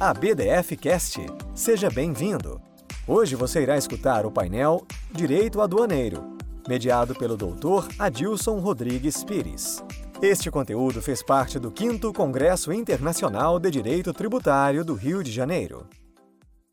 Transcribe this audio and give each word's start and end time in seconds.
a 0.00 0.12
BDF 0.12 0.76
Cast. 0.76 1.20
Seja 1.54 1.88
bem-vindo. 1.88 2.60
Hoje 3.06 3.36
você 3.36 3.62
irá 3.62 3.76
escutar 3.78 4.26
o 4.26 4.30
painel 4.30 4.84
Direito 5.12 5.60
Aduaneiro, 5.60 6.36
mediado 6.68 7.14
pelo 7.14 7.36
Dr. 7.36 7.86
Adilson 7.98 8.58
Rodrigues 8.58 9.22
Pires. 9.22 9.84
Este 10.20 10.50
conteúdo 10.50 11.00
fez 11.00 11.22
parte 11.22 11.58
do 11.60 11.72
5 11.76 12.12
Congresso 12.12 12.72
Internacional 12.72 13.60
de 13.60 13.70
Direito 13.70 14.12
Tributário 14.12 14.84
do 14.84 14.94
Rio 14.94 15.22
de 15.22 15.30
Janeiro. 15.30 15.88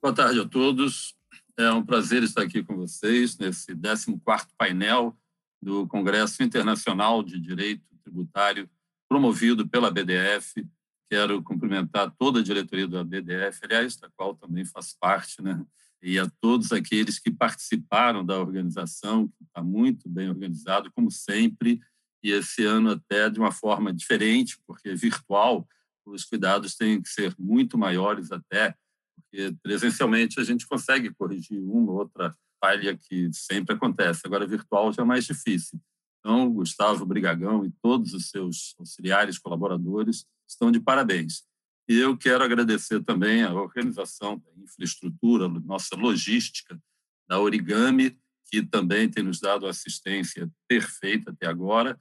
Boa 0.02 0.14
tarde 0.14 0.40
a 0.40 0.48
todos. 0.48 1.14
É 1.58 1.72
um 1.72 1.86
prazer 1.86 2.24
estar 2.24 2.42
aqui 2.42 2.64
com 2.64 2.76
vocês 2.76 3.38
nesse 3.38 3.76
14º 3.76 4.48
painel 4.58 5.16
do 5.62 5.88
Congresso 5.88 6.42
Internacional 6.42 7.22
de 7.22 7.40
Direito 7.40 7.84
Tributário 8.04 8.68
promovido 9.08 9.68
pela 9.68 9.92
BDF. 9.92 10.66
Quero 11.12 11.44
cumprimentar 11.44 12.10
toda 12.18 12.40
a 12.40 12.44
diretoria 12.44 12.88
da 12.88 13.04
BDF, 13.04 13.60
aliás, 13.64 13.98
da 13.98 14.10
qual 14.16 14.34
também 14.34 14.64
faço 14.64 14.96
parte, 14.98 15.42
né? 15.42 15.62
e 16.02 16.18
a 16.18 16.28
todos 16.40 16.72
aqueles 16.72 17.20
que 17.20 17.30
participaram 17.30 18.26
da 18.26 18.40
organização, 18.40 19.28
que 19.28 19.44
está 19.44 19.62
muito 19.62 20.08
bem 20.10 20.30
organizado, 20.30 20.90
como 20.94 21.12
sempre, 21.12 21.82
e 22.24 22.32
esse 22.32 22.64
ano 22.66 22.92
até 22.92 23.30
de 23.30 23.40
uma 23.40 23.52
forma 23.52 23.94
diferente, 23.94 24.58
porque 24.66 24.90
é 24.90 24.96
virtual, 24.96 25.68
os 26.06 26.24
cuidados 26.26 26.76
têm 26.76 27.02
que 27.02 27.10
ser 27.10 27.36
muito 27.38 27.78
maiores 27.78 28.32
até, 28.32 28.74
porque 29.16 29.56
presencialmente 29.62 30.40
a 30.40 30.44
gente 30.44 30.66
consegue 30.66 31.14
corrigir 31.14 31.60
uma 31.60 31.92
ou 31.92 32.00
outra 32.00 32.34
falha 32.64 32.98
que 32.98 33.30
sempre 33.34 33.76
acontece, 33.76 34.22
agora 34.26 34.48
virtual 34.48 34.92
já 34.92 35.04
é 35.04 35.06
mais 35.06 35.26
difícil. 35.26 35.78
Então, 36.22 36.54
Gustavo 36.54 37.04
Brigagão 37.04 37.66
e 37.66 37.72
todos 37.82 38.14
os 38.14 38.30
seus 38.30 38.76
auxiliares, 38.78 39.40
colaboradores, 39.40 40.26
estão 40.48 40.72
de 40.72 40.80
parabéns. 40.80 41.44
E 41.90 41.98
eu 41.98 42.16
quero 42.16 42.44
agradecer 42.44 43.04
também 43.04 43.44
a 43.44 43.54
organização 43.54 44.38
da 44.38 44.64
infraestrutura, 44.64 45.48
nossa 45.48 45.96
logística, 45.96 46.80
da 47.28 47.40
Origami, 47.40 48.18
que 48.46 48.62
também 48.62 49.10
tem 49.10 49.24
nos 49.24 49.40
dado 49.40 49.66
assistência 49.66 50.50
perfeita 50.68 51.32
até 51.32 51.48
agora, 51.48 52.00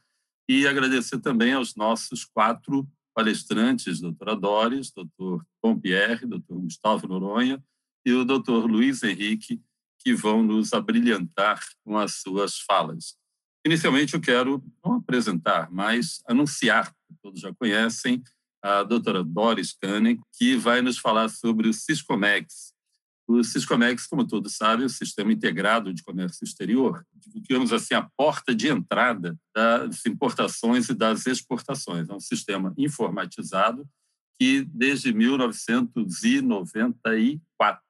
e 0.48 0.66
agradecer 0.66 1.18
também 1.20 1.54
aos 1.54 1.74
nossos 1.74 2.24
quatro 2.24 2.86
palestrantes, 3.14 4.00
doutora 4.00 4.36
Doris, 4.36 4.90
doutor 4.90 5.46
Tom 5.62 5.78
Pierre, 5.78 6.26
doutor 6.26 6.60
Gustavo 6.60 7.06
Noronha 7.08 7.62
e 8.04 8.12
o 8.12 8.24
doutor 8.24 8.68
Luiz 8.68 9.02
Henrique, 9.02 9.62
que 9.98 10.14
vão 10.14 10.42
nos 10.42 10.72
abrilhantar 10.72 11.60
com 11.84 11.96
as 11.96 12.16
suas 12.16 12.58
falas. 12.58 13.16
Inicialmente, 13.64 14.14
eu 14.14 14.20
quero 14.20 14.60
não 14.84 14.94
apresentar, 14.94 15.70
mas 15.70 16.20
anunciar, 16.26 16.92
todos 17.22 17.40
já 17.40 17.54
conhecem, 17.54 18.20
a 18.62 18.82
doutora 18.82 19.22
Doris 19.22 19.72
Canning, 19.72 20.18
que 20.36 20.56
vai 20.56 20.82
nos 20.82 20.98
falar 20.98 21.28
sobre 21.28 21.68
o 21.68 21.72
Ciscomex. 21.72 22.74
O 23.28 23.44
Ciscomex, 23.44 24.06
como 24.06 24.26
todos 24.26 24.56
sabem, 24.56 24.84
é 24.84 24.86
o 24.86 24.90
Sistema 24.90 25.32
Integrado 25.32 25.94
de 25.94 26.02
Comércio 26.02 26.42
Exterior, 26.42 27.06
digamos 27.26 27.72
assim, 27.72 27.94
a 27.94 28.08
porta 28.16 28.54
de 28.54 28.68
entrada 28.68 29.38
das 29.54 30.04
importações 30.04 30.88
e 30.88 30.94
das 30.94 31.26
exportações. 31.26 32.08
É 32.08 32.14
um 32.14 32.20
sistema 32.20 32.74
informatizado 32.76 33.88
que, 34.38 34.64
desde 34.64 35.12
1994, 35.12 37.80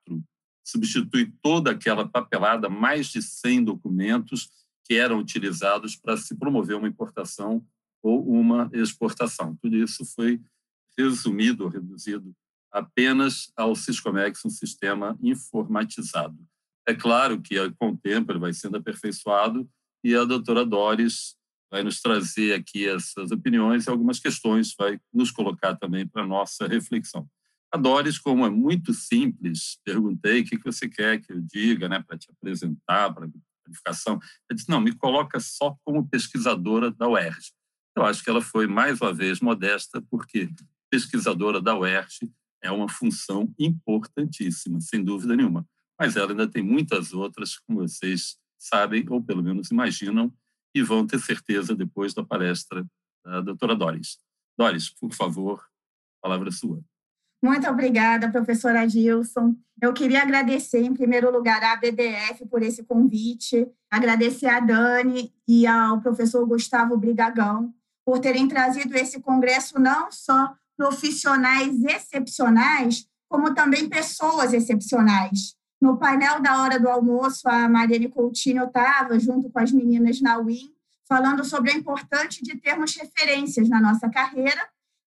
substitui 0.62 1.32
toda 1.42 1.70
aquela 1.70 2.06
papelada, 2.06 2.68
mais 2.68 3.06
de 3.06 3.22
100 3.22 3.64
documentos 3.64 4.50
que 4.91 4.96
eram 4.96 5.20
utilizados 5.20 5.94
para 5.94 6.16
se 6.16 6.34
promover 6.34 6.74
uma 6.74 6.88
importação 6.88 7.64
ou 8.02 8.28
uma 8.28 8.69
exportação. 8.72 9.56
Tudo 9.62 9.77
isso 9.77 10.05
foi 10.05 10.41
resumido, 10.98 11.69
reduzido 11.69 12.34
apenas 12.72 13.52
ao 13.56 13.77
Siscomex, 13.77 14.44
um 14.44 14.50
sistema 14.50 15.16
informatizado. 15.22 16.36
É 16.88 16.92
claro 16.92 17.41
que, 17.41 17.55
com 17.78 17.91
o 17.91 17.97
tempo, 17.97 18.32
ele 18.32 18.41
vai 18.41 18.52
sendo 18.52 18.78
aperfeiçoado 18.78 19.70
e 20.02 20.12
a 20.16 20.24
doutora 20.24 20.66
Doris 20.66 21.36
vai 21.70 21.84
nos 21.84 22.00
trazer 22.00 22.54
aqui 22.54 22.88
essas 22.88 23.31
opiniões 23.31 23.86
e 23.86 23.91
algumas 23.91 24.19
questões, 24.19 24.75
vai 24.76 25.00
nos 25.15 25.31
colocar 25.31 25.76
também 25.76 26.04
para 26.04 26.26
nossa 26.26 26.66
reflexão. 26.66 27.28
A 27.72 27.76
Doris, 27.76 28.19
como 28.19 28.44
é 28.44 28.50
muito 28.50 28.92
simples, 28.92 29.78
perguntei 29.84 30.41
o 30.41 30.44
que 30.44 30.59
você 30.65 30.88
quer 30.88 31.20
que 31.20 31.32
eu 31.32 31.41
diga 31.41 31.88
né, 31.88 32.03
para 32.04 32.19
te 32.19 32.28
apresentar, 32.28 33.15
para 33.15 33.28
Ela 33.86 34.20
disse, 34.53 34.69
não, 34.69 34.81
me 34.81 34.92
coloca 34.94 35.38
só 35.41 35.76
como 35.84 36.08
pesquisadora 36.08 36.91
da 36.91 37.08
UERJ. 37.08 37.53
Eu 37.97 38.04
acho 38.04 38.22
que 38.22 38.31
ela 38.31 38.41
foi, 38.41 38.66
mais 38.66 39.00
uma 39.00 39.12
vez, 39.12 39.41
modesta, 39.41 40.03
porque 40.10 40.48
pesquisadora 40.91 41.60
da 41.60 41.76
UERJ 41.76 42.30
é 42.62 42.70
uma 42.70 42.88
função 42.88 43.53
importantíssima, 43.59 44.80
sem 44.80 45.03
dúvida 45.03 45.36
nenhuma. 45.36 45.66
Mas 45.98 46.16
ela 46.16 46.30
ainda 46.30 46.48
tem 46.48 46.62
muitas 46.62 47.12
outras, 47.12 47.59
como 47.59 47.80
vocês 47.80 48.36
sabem, 48.59 49.04
ou 49.09 49.22
pelo 49.22 49.42
menos 49.42 49.70
imaginam, 49.70 50.32
e 50.75 50.82
vão 50.82 51.06
ter 51.06 51.19
certeza 51.19 51.75
depois 51.75 52.14
da 52.14 52.25
palestra 52.25 52.86
da 53.25 53.41
doutora 53.41 53.75
Doris. 53.75 54.19
Doris, 54.59 54.91
por 54.91 55.12
favor, 55.12 55.64
palavra 56.22 56.48
é 56.48 56.53
sua. 56.53 56.82
Muito 57.43 57.69
obrigada, 57.69 58.31
professora 58.31 58.87
Gilson. 58.87 59.55
Eu 59.81 59.95
queria 59.95 60.23
agradecer, 60.23 60.83
em 60.83 60.93
primeiro 60.93 61.33
lugar, 61.33 61.62
à 61.62 61.75
BDF 61.77 62.45
por 62.51 62.62
esse 62.62 62.83
convite, 62.83 63.67
agradecer 63.91 64.47
a 64.47 64.61
Dani 64.61 65.33
e 65.49 65.67
ao 65.67 66.01
professor 66.03 66.45
Gustavo 66.47 66.99
Brigagão 66.99 67.73
por 68.05 68.19
terem 68.19 68.47
trazido 68.47 68.95
esse 68.95 69.21
congresso 69.21 69.78
não 69.78 70.12
só 70.12 70.55
profissionais 70.77 71.83
excepcionais, 71.83 73.06
como 73.28 73.55
também 73.55 73.89
pessoas 73.89 74.53
excepcionais. 74.53 75.55
No 75.81 75.97
painel 75.97 76.43
da 76.43 76.61
hora 76.61 76.78
do 76.78 76.89
almoço, 76.89 77.49
a 77.49 77.67
Mariane 77.69 78.09
Coutinho 78.09 78.65
estava, 78.65 79.19
junto 79.19 79.49
com 79.49 79.61
as 79.61 79.72
meninas 79.72 80.21
na 80.21 80.39
UIM, 80.39 80.75
falando 81.09 81.43
sobre 81.43 81.71
a 81.71 81.75
importância 81.75 82.43
de 82.43 82.57
termos 82.59 82.95
referências 82.97 83.69
na 83.69 83.81
nossa 83.81 84.11
carreira 84.11 84.61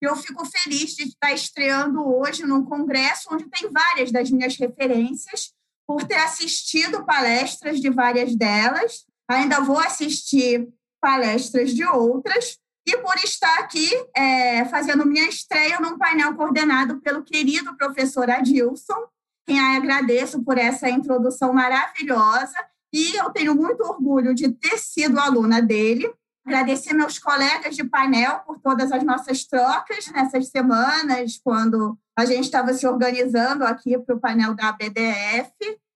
eu 0.05 0.15
fico 0.15 0.45
feliz 0.45 0.95
de 0.95 1.03
estar 1.03 1.33
estreando 1.33 2.05
hoje 2.05 2.45
num 2.45 2.63
congresso 2.63 3.29
onde 3.31 3.49
tem 3.49 3.69
várias 3.71 4.11
das 4.11 4.29
minhas 4.29 4.57
referências, 4.57 5.53
por 5.87 6.03
ter 6.03 6.15
assistido 6.15 7.05
palestras 7.05 7.79
de 7.79 7.89
várias 7.89 8.35
delas. 8.35 9.05
Ainda 9.29 9.61
vou 9.61 9.79
assistir 9.79 10.67
palestras 11.01 11.73
de 11.73 11.85
outras. 11.85 12.57
E 12.85 12.97
por 12.97 13.15
estar 13.17 13.59
aqui 13.59 13.89
é, 14.15 14.65
fazendo 14.65 15.05
minha 15.05 15.27
estreia 15.27 15.79
num 15.79 15.97
painel 15.97 16.35
coordenado 16.35 16.99
pelo 16.99 17.23
querido 17.23 17.75
professor 17.77 18.29
Adilson, 18.29 19.07
quem 19.45 19.59
agradeço 19.59 20.43
por 20.43 20.57
essa 20.57 20.89
introdução 20.89 21.53
maravilhosa. 21.53 22.55
E 22.91 23.15
eu 23.15 23.29
tenho 23.31 23.55
muito 23.55 23.81
orgulho 23.83 24.33
de 24.33 24.49
ter 24.49 24.77
sido 24.77 25.19
aluna 25.19 25.61
dele 25.61 26.13
Agradecer 26.45 26.93
meus 26.93 27.17
colegas 27.17 27.75
de 27.75 27.85
painel 27.85 28.39
por 28.39 28.59
todas 28.59 28.91
as 28.91 29.03
nossas 29.03 29.45
trocas 29.45 30.07
nessas 30.11 30.49
semanas, 30.49 31.39
quando 31.41 31.97
a 32.17 32.25
gente 32.25 32.43
estava 32.43 32.73
se 32.73 32.85
organizando 32.85 33.63
aqui 33.63 33.97
para 33.97 34.15
o 34.15 34.19
painel 34.19 34.53
da 34.53 34.71
BDF. 34.73 35.53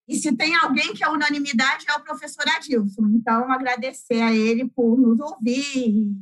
E 0.07 0.15
se 0.15 0.35
tem 0.35 0.55
alguém 0.55 0.93
que 0.93 1.03
é 1.03 1.09
unanimidade, 1.09 1.85
é 1.89 1.93
o 1.93 2.03
professor 2.03 2.45
Adilson. 2.47 3.07
Então, 3.13 3.51
agradecer 3.51 4.21
a 4.21 4.33
ele 4.33 4.65
por 4.65 4.97
nos 4.97 5.19
ouvir, 5.19 6.15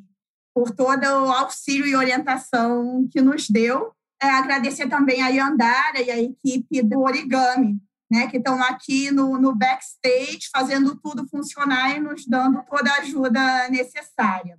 por 0.55 0.71
todo 0.71 1.03
o 1.03 1.31
auxílio 1.31 1.85
e 1.85 1.95
orientação 1.95 3.07
que 3.11 3.21
nos 3.21 3.47
deu. 3.47 3.91
É, 4.19 4.27
agradecer 4.27 4.87
também 4.87 5.21
a 5.21 5.27
Yandara 5.27 6.01
e 6.01 6.09
a 6.09 6.19
equipe 6.19 6.81
do 6.81 7.01
Origami, 7.01 7.79
né, 8.15 8.27
que 8.27 8.37
estão 8.37 8.63
aqui 8.63 9.11
no, 9.11 9.37
no 9.37 9.53
backstage 9.53 10.49
fazendo 10.49 10.95
tudo 10.95 11.27
funcionar 11.27 11.97
e 11.97 11.99
nos 11.99 12.25
dando 12.25 12.63
toda 12.63 12.89
a 12.89 12.99
ajuda 12.99 13.67
necessária. 13.69 14.57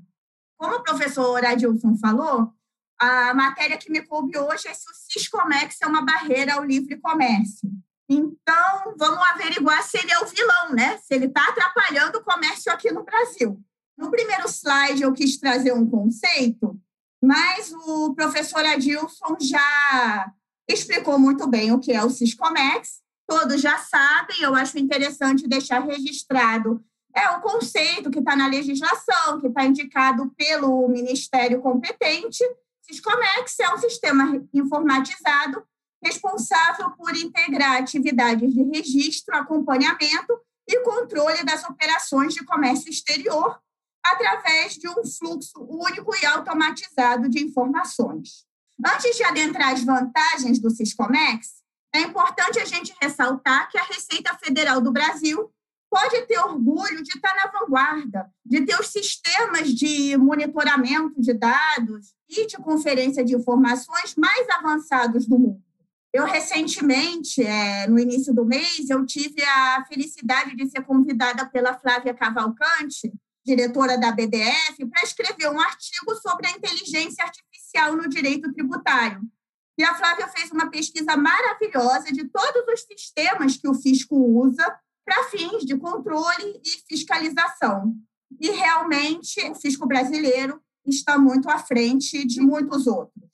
Como 0.59 0.77
o 0.77 0.83
professor 0.83 1.43
Adilson 1.43 1.97
falou, 1.97 2.53
a 3.01 3.33
matéria 3.33 3.79
que 3.79 3.91
me 3.91 4.03
coube 4.03 4.39
hoje 4.39 4.69
é 4.69 4.75
se 4.75 4.91
o 4.91 4.95
Ciscomex 4.95 5.79
é 5.83 5.87
uma 5.87 6.03
barreira 6.03 6.55
ao 6.55 6.65
livre 6.65 6.97
comércio. 6.97 7.71
Então, 8.09 8.95
vamos 8.99 9.27
averiguar 9.31 9.83
se 9.83 9.99
ele 9.99 10.13
é 10.13 10.21
o 10.21 10.27
vilão, 10.27 10.73
né? 10.73 10.99
Se 10.99 11.15
ele 11.15 11.27
está 11.27 11.49
atrapalhando 11.49 12.19
o 12.19 12.25
comércio 12.25 12.71
aqui 12.71 12.93
no 12.93 13.05
Brasil. 13.05 13.59
No 13.97 14.11
primeiro 14.11 14.47
slide, 14.49 15.03
eu 15.03 15.13
quis 15.13 15.39
trazer 15.39 15.73
um 15.73 15.89
conceito, 15.89 16.79
mas 17.23 17.73
o 17.73 18.15
professor 18.15 18.65
Adilson 18.65 19.37
já 19.41 20.31
explicou 20.69 21.19
muito 21.19 21.47
bem 21.47 21.73
o 21.73 21.81
que 21.81 21.93
é 21.93 22.05
o 22.05 22.11
Ciscomex 22.11 23.06
todos 23.27 23.61
já 23.61 23.79
sabem, 23.79 24.41
eu 24.41 24.55
acho 24.55 24.79
interessante 24.79 25.49
deixar 25.49 25.81
registrado. 25.81 26.83
É 27.15 27.31
o 27.31 27.41
conceito 27.41 28.11
que 28.11 28.19
está 28.19 28.37
na 28.37 28.47
legislação, 28.47 29.41
que 29.41 29.47
está 29.49 29.65
indicado 29.65 30.31
pelo 30.37 30.89
Ministério 30.89 31.61
competente. 31.61 32.45
Siscomex 32.83 33.59
é 33.61 33.75
um 33.75 33.79
sistema 33.79 34.47
informatizado 34.53 35.65
responsável 36.05 36.91
por 36.91 37.17
integrar 37.17 37.81
atividades 37.81 38.53
de 38.53 38.63
registro, 38.63 39.35
acompanhamento 39.35 40.39
e 40.69 40.81
controle 40.81 41.43
das 41.45 41.65
operações 41.65 42.35
de 42.35 42.45
comércio 42.45 42.91
exterior 42.91 43.59
através 44.05 44.75
de 44.75 44.89
um 44.89 45.05
fluxo 45.05 45.67
único 45.69 46.15
e 46.15 46.27
automatizado 46.27 47.29
de 47.29 47.43
informações. 47.43 48.47
Antes 48.85 49.17
de 49.17 49.25
adentrar 49.25 49.73
as 49.73 49.83
vantagens 49.83 50.59
do 50.61 50.71
Siscomex, 50.71 51.66
é 51.97 52.03
importante 52.03 52.59
a 52.59 52.65
gente 52.65 52.95
ressaltar 53.01 53.69
que 53.71 53.79
a 53.79 53.85
Receita 53.85 54.37
Federal 54.43 54.81
do 54.81 54.93
Brasil 54.93 55.51
pode 55.91 56.27
ter 56.27 56.39
orgulho 56.39 57.03
de 57.03 57.11
estar 57.11 57.35
na 57.35 57.51
vanguarda, 57.59 58.31
de 58.45 58.65
ter 58.67 58.79
os 58.79 58.89
sistemas 58.89 59.73
de 59.73 60.17
monitoramento 60.17 61.21
de 61.21 61.33
dados 61.33 62.15
e 62.29 62.47
de 62.47 62.57
conferência 62.57 63.25
de 63.25 63.35
informações 63.35 64.15
mais 64.17 64.49
avançados 64.51 65.27
do 65.27 65.39
mundo. 65.39 65.63
Eu, 66.13 66.25
recentemente, 66.25 67.43
é, 67.43 67.87
no 67.87 67.99
início 67.99 68.35
do 68.35 68.45
mês, 68.45 68.89
eu 68.89 69.05
tive 69.05 69.43
a 69.43 69.85
felicidade 69.87 70.57
de 70.57 70.69
ser 70.69 70.83
convidada 70.83 71.45
pela 71.47 71.79
Flávia 71.79 72.15
Cavalcante, 72.15 73.13
diretora 73.45 73.99
da 73.99 74.11
BDF, 74.11 74.87
para 74.91 75.03
escrever 75.03 75.51
um 75.51 75.61
artigo 75.61 76.15
sobre 76.17 76.47
a 76.47 76.53
inteligência 76.53 77.25
artificial 77.25 77.95
no 77.95 78.09
direito 78.09 78.53
tributário. 78.53 79.21
E 79.79 79.85
a 79.85 79.95
Flávia 79.95 80.29
fez 80.29 80.51
uma 80.51 80.71
pesquisa 80.71 81.17
maravilhosa 81.17 82.13
de 82.13 82.25
todos 82.29 82.65
os 82.73 82.83
sistemas 82.83 83.57
que 83.57 83.69
o 83.69 83.75
fisco 83.75 84.17
usa 84.17 84.65
para 85.05 85.25
fins 85.25 85.65
de 85.65 85.77
controle 85.77 86.61
e 86.65 86.71
fiscalização. 86.89 87.95
E 88.41 88.51
realmente 88.51 89.41
o 89.51 89.55
fisco 89.55 89.87
brasileiro 89.87 90.61
está 90.85 91.19
muito 91.19 91.49
à 91.51 91.59
frente 91.59 92.25
de 92.27 92.41
muitos 92.41 92.87
outros. 92.87 93.31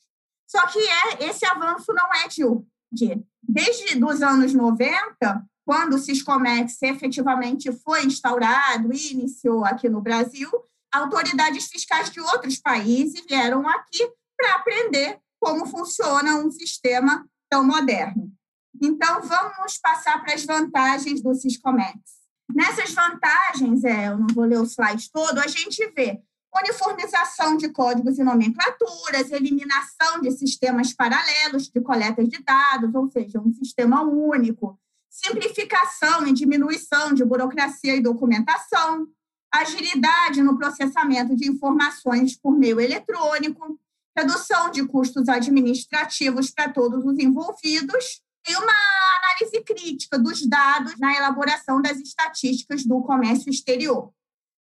Só 0.47 0.67
que 0.67 0.79
é, 0.79 1.29
esse 1.29 1.47
avanço 1.47 1.93
não 1.95 2.13
é 2.15 2.29
de, 2.29 2.43
de 2.93 3.25
desde 3.43 4.05
os 4.05 4.23
anos 4.23 4.53
90, 4.53 5.47
quando 5.65 5.95
o 5.95 5.99
Siscomex 5.99 6.83
efetivamente 6.83 7.73
foi 7.73 8.05
instaurado 8.05 8.93
e 8.93 9.13
iniciou 9.13 9.65
aqui 9.65 9.89
no 9.89 10.01
Brasil, 10.01 10.51
autoridades 10.93 11.69
fiscais 11.69 12.11
de 12.11 12.21
outros 12.21 12.59
países 12.59 13.25
vieram 13.27 13.67
aqui 13.67 14.11
para 14.37 14.57
aprender 14.57 15.19
como 15.43 15.67
funciona 15.67 16.37
um 16.37 16.53
sistema 16.53 17.27
tão 17.51 17.67
moderno. 17.67 18.33
Então, 18.81 19.21
vamos 19.23 19.77
passar 19.79 20.23
para 20.23 20.35
as 20.35 20.45
vantagens 20.45 21.21
do 21.21 21.35
Siscomex. 21.35 21.99
Nessas 22.55 22.95
vantagens, 22.95 23.83
é, 23.83 24.07
eu 24.07 24.19
não 24.19 24.29
vou 24.33 24.45
ler 24.45 24.61
o 24.61 24.65
slide 24.65 25.11
todo, 25.11 25.39
a 25.41 25.49
gente 25.49 25.85
vê 25.97 26.23
uniformização 26.55 27.57
de 27.57 27.71
códigos 27.71 28.19
e 28.19 28.23
nomenclaturas, 28.23 29.33
eliminação 29.33 30.21
de 30.21 30.31
sistemas 30.31 30.93
paralelos 30.93 31.69
de 31.69 31.81
coleta 31.81 32.23
de 32.23 32.41
dados, 32.41 32.95
ou 32.95 33.11
seja, 33.11 33.41
um 33.41 33.53
sistema 33.53 34.03
único, 34.03 34.79
simplificação 35.11 36.25
e 36.27 36.33
diminuição 36.33 37.15
de 37.15 37.25
burocracia 37.25 37.97
e 37.97 38.03
documentação, 38.03 39.09
agilidade 39.51 40.41
no 40.41 40.57
processamento 40.57 41.35
de 41.35 41.49
informações 41.49 42.37
por 42.37 42.57
meio 42.57 42.81
eletrônico, 42.81 43.79
redução 44.17 44.71
de 44.71 44.87
custos 44.87 45.29
administrativos 45.29 46.51
para 46.51 46.71
todos 46.71 47.05
os 47.05 47.19
envolvidos 47.19 48.23
e 48.49 48.57
uma 48.57 48.73
análise 49.19 49.63
crítica 49.65 50.19
dos 50.19 50.47
dados 50.47 50.99
na 50.99 51.15
elaboração 51.17 51.81
das 51.81 51.99
estatísticas 51.99 52.85
do 52.85 53.01
comércio 53.03 53.51
exterior. 53.51 54.13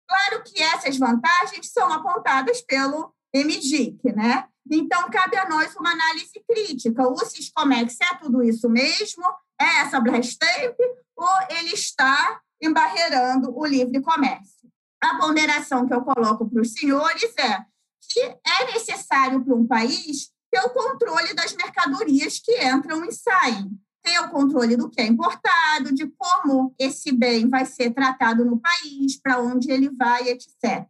Claro 0.08 0.44
que 0.44 0.62
essas 0.62 0.98
vantagens 0.98 1.72
são 1.72 1.92
apontadas 1.92 2.62
pelo 2.62 3.14
MDIC, 3.34 4.12
né? 4.14 4.48
Então, 4.70 5.10
cabe 5.10 5.38
a 5.38 5.48
nós 5.48 5.76
uma 5.76 5.92
análise 5.92 6.44
crítica. 6.48 7.08
O 7.08 7.18
Siscomex 7.18 7.98
é 8.02 8.16
tudo 8.18 8.44
isso 8.44 8.70
mesmo? 8.70 9.24
É 9.60 9.82
essa 9.82 10.00
Brastemp? 10.00 10.76
Ou 11.16 11.28
ele 11.50 11.74
está 11.74 12.40
embarreirando 12.62 13.56
o 13.56 13.66
livre 13.66 14.02
comércio? 14.02 14.70
A 15.02 15.18
ponderação 15.18 15.88
que 15.88 15.94
eu 15.94 16.02
coloco 16.02 16.50
para 16.50 16.62
os 16.62 16.74
senhores 16.74 17.34
é 17.38 17.66
que 18.10 18.20
é 18.20 18.74
necessário 18.74 19.44
para 19.46 19.56
um 19.56 19.68
país 19.68 20.32
ter 20.52 20.60
o 20.62 20.72
controle 20.72 21.34
das 21.36 21.54
mercadorias 21.56 22.40
que 22.40 22.68
entram 22.68 23.06
e 23.06 23.12
saem. 23.12 23.70
Ter 24.02 24.20
o 24.22 24.30
controle 24.30 24.76
do 24.76 24.90
que 24.90 25.02
é 25.02 25.06
importado, 25.06 25.94
de 25.94 26.08
como 26.18 26.74
esse 26.80 27.12
bem 27.12 27.48
vai 27.48 27.66
ser 27.66 27.92
tratado 27.92 28.44
no 28.44 28.60
país, 28.60 29.22
para 29.22 29.40
onde 29.40 29.70
ele 29.70 29.90
vai, 29.90 30.30
etc. 30.30 30.88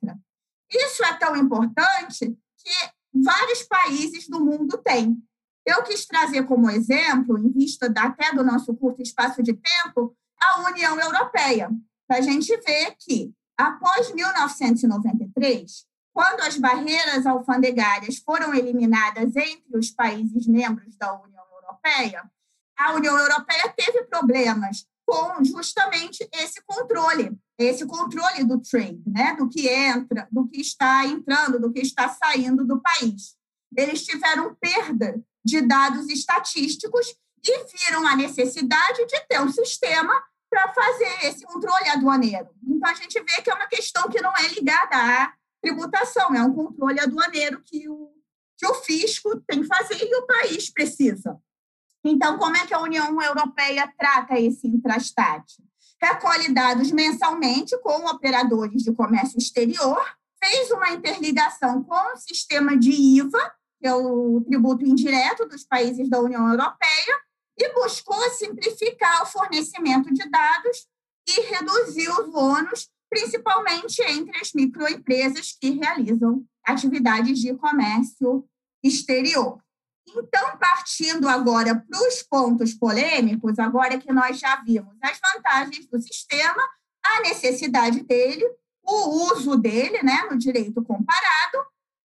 Isso 0.71 1.03
é 1.03 1.13
tão 1.15 1.35
importante 1.35 2.37
que 2.57 2.89
vários 3.13 3.63
países 3.63 4.27
do 4.29 4.39
mundo 4.39 4.77
têm. 4.77 5.21
Eu 5.65 5.83
quis 5.83 6.05
trazer 6.05 6.43
como 6.45 6.69
exemplo, 6.69 7.37
em 7.37 7.51
vista 7.51 7.91
até 7.97 8.33
do 8.33 8.43
nosso 8.43 8.73
curto 8.75 9.01
espaço 9.01 9.43
de 9.43 9.53
tempo, 9.53 10.15
a 10.39 10.69
União 10.69 10.97
Europeia, 10.99 11.69
para 12.07 12.17
a 12.17 12.21
gente 12.21 12.55
ver 12.61 12.95
que, 12.97 13.33
após 13.57 14.13
1993, 14.13 15.88
quando 16.19 16.41
as 16.41 16.57
barreiras 16.57 17.25
alfandegárias 17.25 18.17
foram 18.17 18.53
eliminadas 18.53 19.33
entre 19.37 19.77
os 19.77 19.89
países 19.89 20.45
membros 20.47 20.97
da 20.97 21.13
União 21.13 21.45
Europeia, 21.53 22.29
a 22.77 22.93
União 22.93 23.17
Europeia 23.17 23.73
teve 23.77 24.03
problemas 24.03 24.85
com 25.05 25.41
justamente 25.45 26.27
esse 26.33 26.61
controle, 26.65 27.39
esse 27.57 27.85
controle 27.85 28.43
do 28.43 28.59
trade, 28.59 29.01
né? 29.07 29.33
do 29.37 29.47
que 29.47 29.69
entra, 29.69 30.27
do 30.29 30.45
que 30.45 30.59
está 30.59 31.05
entrando, 31.05 31.57
do 31.57 31.71
que 31.71 31.79
está 31.79 32.09
saindo 32.09 32.67
do 32.67 32.81
país. 32.81 33.37
Eles 33.77 34.03
tiveram 34.03 34.53
perda 34.55 35.23
de 35.45 35.61
dados 35.61 36.09
estatísticos 36.09 37.15
e 37.47 37.65
viram 37.65 38.05
a 38.05 38.17
necessidade 38.17 39.05
de 39.05 39.25
ter 39.25 39.39
um 39.39 39.49
sistema 39.49 40.21
para 40.49 40.73
fazer 40.73 41.27
esse 41.27 41.45
controle 41.45 41.87
aduaneiro. 41.87 42.49
Então, 42.61 42.89
a 42.89 42.93
gente 42.93 43.17
vê 43.21 43.41
que 43.41 43.49
é 43.49 43.53
uma 43.53 43.67
questão 43.67 44.09
que 44.09 44.21
não 44.21 44.33
é 44.35 44.49
ligada 44.49 44.97
à 44.97 45.38
tributação, 45.61 46.33
é 46.33 46.41
um 46.41 46.53
controle 46.53 46.99
aduaneiro 46.99 47.61
que 47.65 47.87
o, 47.89 48.11
que 48.57 48.65
o 48.67 48.73
fisco 48.75 49.39
tem 49.47 49.61
que 49.61 49.67
fazer 49.67 50.01
e 50.01 50.15
o 50.15 50.25
país 50.25 50.71
precisa. 50.71 51.37
Então, 52.03 52.37
como 52.37 52.55
é 52.55 52.65
que 52.65 52.73
a 52.73 52.81
União 52.81 53.21
Europeia 53.21 53.91
trata 53.97 54.39
esse 54.39 54.67
intrastate? 54.67 55.63
Recolhe 56.01 56.53
dados 56.53 56.91
mensalmente 56.91 57.77
com 57.79 58.05
operadores 58.05 58.83
de 58.83 58.93
comércio 58.93 59.37
exterior, 59.37 60.01
fez 60.41 60.71
uma 60.71 60.91
interligação 60.91 61.83
com 61.83 62.13
o 62.13 62.17
sistema 62.17 62.77
de 62.77 62.91
IVA, 62.91 63.53
que 63.79 63.87
é 63.87 63.93
o 63.93 64.41
tributo 64.41 64.85
indireto 64.85 65.45
dos 65.45 65.65
países 65.65 66.09
da 66.09 66.19
União 66.19 66.47
Europeia, 66.47 67.19
e 67.57 67.73
buscou 67.73 68.21
simplificar 68.31 69.23
o 69.23 69.25
fornecimento 69.25 70.13
de 70.13 70.29
dados 70.29 70.87
e 71.27 71.41
reduzir 71.41 72.09
os 72.09 72.33
ônus 72.33 72.89
principalmente 73.09 74.01
entre 74.03 74.37
as 74.39 74.53
microempresas 74.53 75.57
que 75.59 75.71
realizam 75.71 76.45
atividades 76.65 77.39
de 77.39 77.55
comércio 77.55 78.47
exterior. 78.83 79.59
Então, 80.07 80.57
partindo 80.57 81.27
agora 81.27 81.75
para 81.75 82.07
os 82.07 82.23
pontos 82.23 82.73
polêmicos, 82.73 83.59
agora 83.59 83.97
que 83.97 84.11
nós 84.11 84.39
já 84.39 84.55
vimos 84.63 84.95
as 85.01 85.19
vantagens 85.19 85.87
do 85.87 85.99
sistema, 86.01 86.61
a 87.05 87.21
necessidade 87.21 88.01
dele, 88.03 88.45
o 88.83 89.33
uso 89.33 89.55
dele 89.57 90.01
né, 90.03 90.27
no 90.29 90.37
direito 90.37 90.83
comparado, 90.83 91.57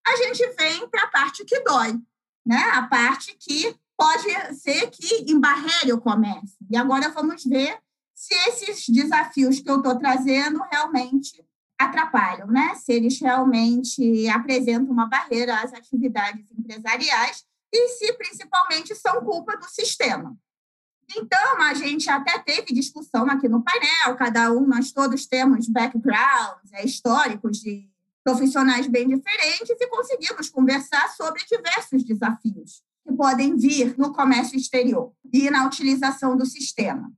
a 0.06 0.16
gente 0.16 0.46
vem 0.58 0.86
para 0.88 1.04
a 1.04 1.08
parte 1.08 1.44
que 1.44 1.60
dói, 1.60 1.98
né? 2.44 2.62
a 2.74 2.82
parte 2.82 3.34
que 3.38 3.74
pode 3.96 4.28
ser 4.56 4.90
que 4.90 5.30
embarreire 5.30 5.92
o 5.92 6.00
comércio. 6.00 6.58
E 6.70 6.76
agora 6.76 7.08
vamos 7.08 7.44
ver 7.44 7.78
se 8.24 8.34
esses 8.48 8.88
desafios 8.88 9.60
que 9.60 9.70
eu 9.70 9.76
estou 9.76 9.98
trazendo 9.98 10.58
realmente 10.72 11.44
atrapalham, 11.78 12.46
né? 12.46 12.74
Se 12.74 12.90
eles 12.90 13.20
realmente 13.20 14.26
apresentam 14.28 14.90
uma 14.90 15.06
barreira 15.06 15.60
às 15.60 15.74
atividades 15.74 16.50
empresariais 16.50 17.44
e 17.70 17.88
se 17.90 18.12
principalmente 18.14 18.94
são 18.94 19.22
culpa 19.22 19.58
do 19.58 19.68
sistema. 19.68 20.34
Então, 21.14 21.60
a 21.60 21.74
gente 21.74 22.08
até 22.08 22.38
teve 22.38 22.72
discussão 22.72 23.28
aqui 23.28 23.46
no 23.46 23.62
painel, 23.62 24.16
cada 24.16 24.50
um, 24.50 24.66
nós 24.66 24.90
todos 24.90 25.26
temos 25.26 25.68
backgrounds 25.68 26.72
é, 26.72 26.82
históricos 26.82 27.58
de 27.58 27.90
profissionais 28.24 28.86
bem 28.86 29.06
diferentes 29.06 29.76
e 29.78 29.86
conseguimos 29.88 30.48
conversar 30.48 31.10
sobre 31.10 31.44
diversos 31.44 32.02
desafios 32.02 32.82
que 33.06 33.12
podem 33.12 33.54
vir 33.54 33.98
no 33.98 34.14
comércio 34.14 34.56
exterior 34.56 35.12
e 35.30 35.50
na 35.50 35.66
utilização 35.66 36.34
do 36.34 36.46
sistema. 36.46 37.12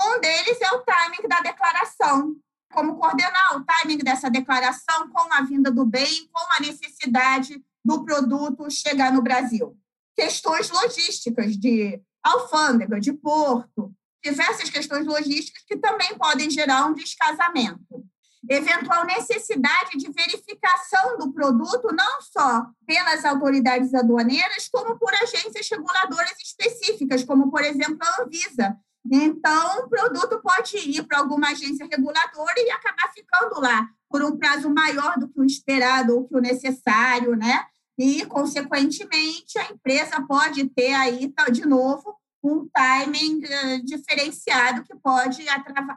Um 0.00 0.20
deles 0.20 0.60
é 0.60 0.74
o 0.74 0.80
timing 0.80 1.28
da 1.28 1.40
declaração. 1.40 2.36
Como 2.72 2.96
coordenar 2.96 3.56
o 3.56 3.64
timing 3.64 3.98
dessa 3.98 4.30
declaração 4.30 5.08
com 5.10 5.32
a 5.32 5.42
vinda 5.42 5.70
do 5.70 5.86
bem, 5.86 6.28
com 6.30 6.46
a 6.56 6.60
necessidade 6.60 7.62
do 7.84 8.04
produto 8.04 8.70
chegar 8.70 9.12
no 9.12 9.22
Brasil. 9.22 9.76
Questões 10.14 10.70
logísticas 10.70 11.56
de 11.56 12.00
alfândega, 12.22 13.00
de 13.00 13.12
porto, 13.12 13.94
diversas 14.22 14.68
questões 14.68 15.06
logísticas 15.06 15.62
que 15.66 15.76
também 15.76 16.16
podem 16.18 16.50
gerar 16.50 16.86
um 16.86 16.94
descasamento. 16.94 18.04
Eventual 18.48 19.04
necessidade 19.04 19.96
de 19.96 20.10
verificação 20.10 21.18
do 21.18 21.32
produto, 21.32 21.92
não 21.92 22.22
só 22.22 22.66
pelas 22.86 23.24
autoridades 23.24 23.92
aduaneiras, 23.94 24.68
como 24.68 24.98
por 24.98 25.12
agências 25.14 25.68
reguladoras 25.70 26.38
específicas, 26.40 27.24
como, 27.24 27.50
por 27.50 27.62
exemplo, 27.62 27.98
a 28.00 28.22
Anvisa, 28.22 28.76
então, 29.10 29.84
o 29.84 29.88
produto 29.88 30.40
pode 30.42 30.76
ir 30.76 31.02
para 31.04 31.18
alguma 31.18 31.48
agência 31.48 31.86
reguladora 31.90 32.54
e 32.58 32.70
acabar 32.70 33.12
ficando 33.12 33.60
lá 33.60 33.88
por 34.08 34.22
um 34.22 34.36
prazo 34.36 34.68
maior 34.70 35.18
do 35.18 35.28
que 35.28 35.40
o 35.40 35.44
esperado 35.44 36.14
ou 36.14 36.26
que 36.26 36.36
o 36.36 36.40
necessário, 36.40 37.36
né? 37.36 37.66
e, 37.98 38.24
consequentemente, 38.26 39.58
a 39.58 39.72
empresa 39.72 40.22
pode 40.22 40.64
ter 40.68 40.94
aí, 40.94 41.34
de 41.50 41.66
novo, 41.66 42.16
um 42.42 42.68
timing 42.68 43.42
uh, 43.44 43.84
diferenciado 43.84 44.84
que 44.84 44.94
pode 44.94 45.44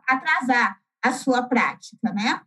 atrasar 0.07 0.79
a 1.03 1.13
sua 1.13 1.43
prática, 1.43 2.11
né? 2.11 2.41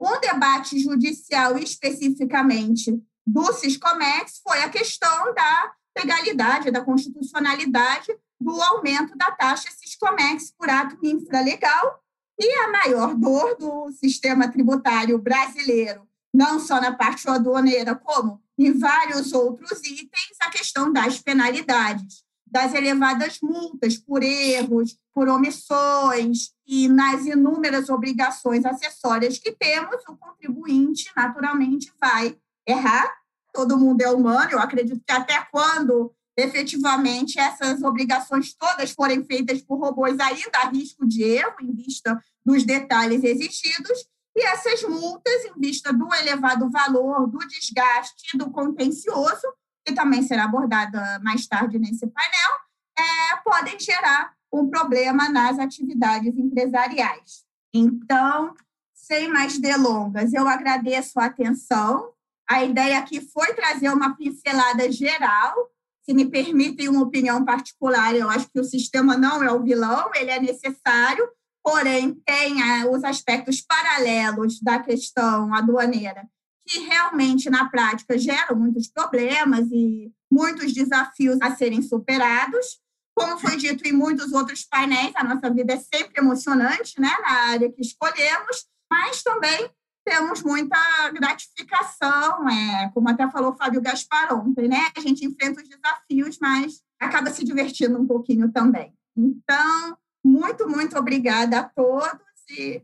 Um 0.00 0.20
debate 0.20 0.78
judicial 0.78 1.58
especificamente 1.58 2.96
do 3.26 3.52
Ciscomex 3.52 4.40
foi 4.42 4.62
a 4.62 4.68
questão 4.68 5.34
da 5.34 5.72
legalidade, 5.98 6.70
da 6.70 6.80
constitucionalidade 6.80 8.16
do 8.42 8.60
aumento 8.60 9.16
da 9.16 9.30
taxa 9.30 9.70
Ciscomex 9.70 10.52
por 10.58 10.68
ato 10.68 10.98
infralegal 11.02 12.02
e 12.38 12.52
a 12.64 12.68
maior 12.68 13.14
dor 13.14 13.56
do 13.56 13.90
sistema 13.92 14.50
tributário 14.50 15.18
brasileiro, 15.18 16.06
não 16.32 16.58
só 16.58 16.80
na 16.80 16.92
parte 16.92 17.28
aduaneira, 17.28 17.94
como 17.94 18.42
em 18.58 18.72
vários 18.72 19.32
outros 19.32 19.78
itens, 19.84 20.36
a 20.40 20.50
questão 20.50 20.92
das 20.92 21.18
penalidades, 21.18 22.24
das 22.46 22.74
elevadas 22.74 23.38
multas 23.42 23.96
por 23.96 24.22
erros, 24.22 24.98
por 25.14 25.28
omissões 25.28 26.52
e 26.66 26.88
nas 26.88 27.24
inúmeras 27.24 27.88
obrigações 27.88 28.64
acessórias 28.64 29.38
que 29.38 29.52
temos, 29.52 30.02
o 30.08 30.16
contribuinte 30.16 31.10
naturalmente 31.16 31.92
vai 32.00 32.36
errar. 32.66 33.10
Todo 33.52 33.78
mundo 33.78 34.00
é 34.02 34.10
humano, 34.10 34.52
eu 34.52 34.58
acredito 34.58 35.02
que 35.06 35.12
até 35.12 35.46
quando 35.50 36.14
efetivamente 36.36 37.38
essas 37.38 37.82
obrigações 37.82 38.54
todas 38.54 38.90
forem 38.92 39.24
feitas 39.24 39.62
por 39.62 39.78
robôs, 39.78 40.18
ainda 40.18 40.58
há 40.58 40.68
risco 40.68 41.06
de 41.06 41.22
erro 41.22 41.56
em 41.60 41.72
vista 41.72 42.22
dos 42.44 42.64
detalhes 42.64 43.22
exigidos, 43.22 44.06
e 44.34 44.42
essas 44.46 44.82
multas, 44.84 45.44
em 45.44 45.60
vista 45.60 45.92
do 45.92 46.12
elevado 46.14 46.70
valor, 46.70 47.26
do 47.26 47.38
desgaste, 47.38 48.36
do 48.36 48.50
contencioso, 48.50 49.46
que 49.84 49.92
também 49.92 50.22
será 50.22 50.44
abordada 50.44 51.20
mais 51.22 51.46
tarde 51.46 51.78
nesse 51.78 52.06
painel, 52.06 52.50
é, 52.98 53.36
podem 53.44 53.78
gerar 53.78 54.32
um 54.52 54.68
problema 54.68 55.28
nas 55.28 55.58
atividades 55.58 56.36
empresariais. 56.36 57.44
Então, 57.74 58.54
sem 58.94 59.28
mais 59.28 59.58
delongas, 59.58 60.32
eu 60.32 60.46
agradeço 60.48 61.18
a 61.18 61.26
atenção. 61.26 62.12
A 62.48 62.64
ideia 62.64 62.98
aqui 62.98 63.20
foi 63.20 63.54
trazer 63.54 63.90
uma 63.90 64.16
pincelada 64.16 64.90
geral 64.90 65.71
se 66.04 66.12
me 66.12 66.28
permitem 66.28 66.88
uma 66.88 67.02
opinião 67.02 67.44
particular, 67.44 68.14
eu 68.14 68.28
acho 68.28 68.48
que 68.50 68.60
o 68.60 68.64
sistema 68.64 69.16
não 69.16 69.42
é 69.42 69.52
o 69.52 69.62
vilão, 69.62 70.10
ele 70.14 70.30
é 70.30 70.40
necessário, 70.40 71.28
porém 71.62 72.14
tem 72.26 72.60
ah, 72.60 72.86
os 72.90 73.04
aspectos 73.04 73.60
paralelos 73.60 74.60
da 74.60 74.80
questão 74.80 75.54
aduaneira, 75.54 76.28
que 76.66 76.80
realmente, 76.80 77.48
na 77.48 77.68
prática, 77.68 78.18
geram 78.18 78.56
muitos 78.56 78.88
problemas 78.88 79.68
e 79.70 80.12
muitos 80.30 80.72
desafios 80.72 81.38
a 81.40 81.54
serem 81.54 81.82
superados. 81.82 82.80
Como 83.14 83.38
foi 83.38 83.56
dito 83.56 83.86
em 83.86 83.92
muitos 83.92 84.32
outros 84.32 84.64
painéis, 84.64 85.12
a 85.14 85.22
nossa 85.22 85.50
vida 85.50 85.74
é 85.74 85.78
sempre 85.78 86.14
emocionante 86.16 87.00
né, 87.00 87.14
na 87.20 87.50
área 87.50 87.70
que 87.70 87.82
escolhemos, 87.82 88.66
mas 88.90 89.22
também 89.22 89.70
temos 90.04 90.42
muita 90.42 90.76
gratificação, 91.10 92.48
é, 92.48 92.90
como 92.92 93.08
até 93.08 93.30
falou 93.30 93.52
o 93.52 93.56
Fábio 93.56 93.80
Gaspar 93.80 94.34
ontem, 94.34 94.68
né? 94.68 94.90
A 94.96 95.00
gente 95.00 95.24
enfrenta 95.24 95.62
os 95.62 95.68
desafios, 95.68 96.38
mas 96.40 96.82
acaba 97.00 97.30
se 97.30 97.44
divertindo 97.44 97.98
um 97.98 98.06
pouquinho 98.06 98.50
também. 98.50 98.92
Então, 99.16 99.96
muito, 100.24 100.68
muito 100.68 100.96
obrigada 100.96 101.60
a 101.60 101.64
todos 101.64 102.20
e 102.50 102.82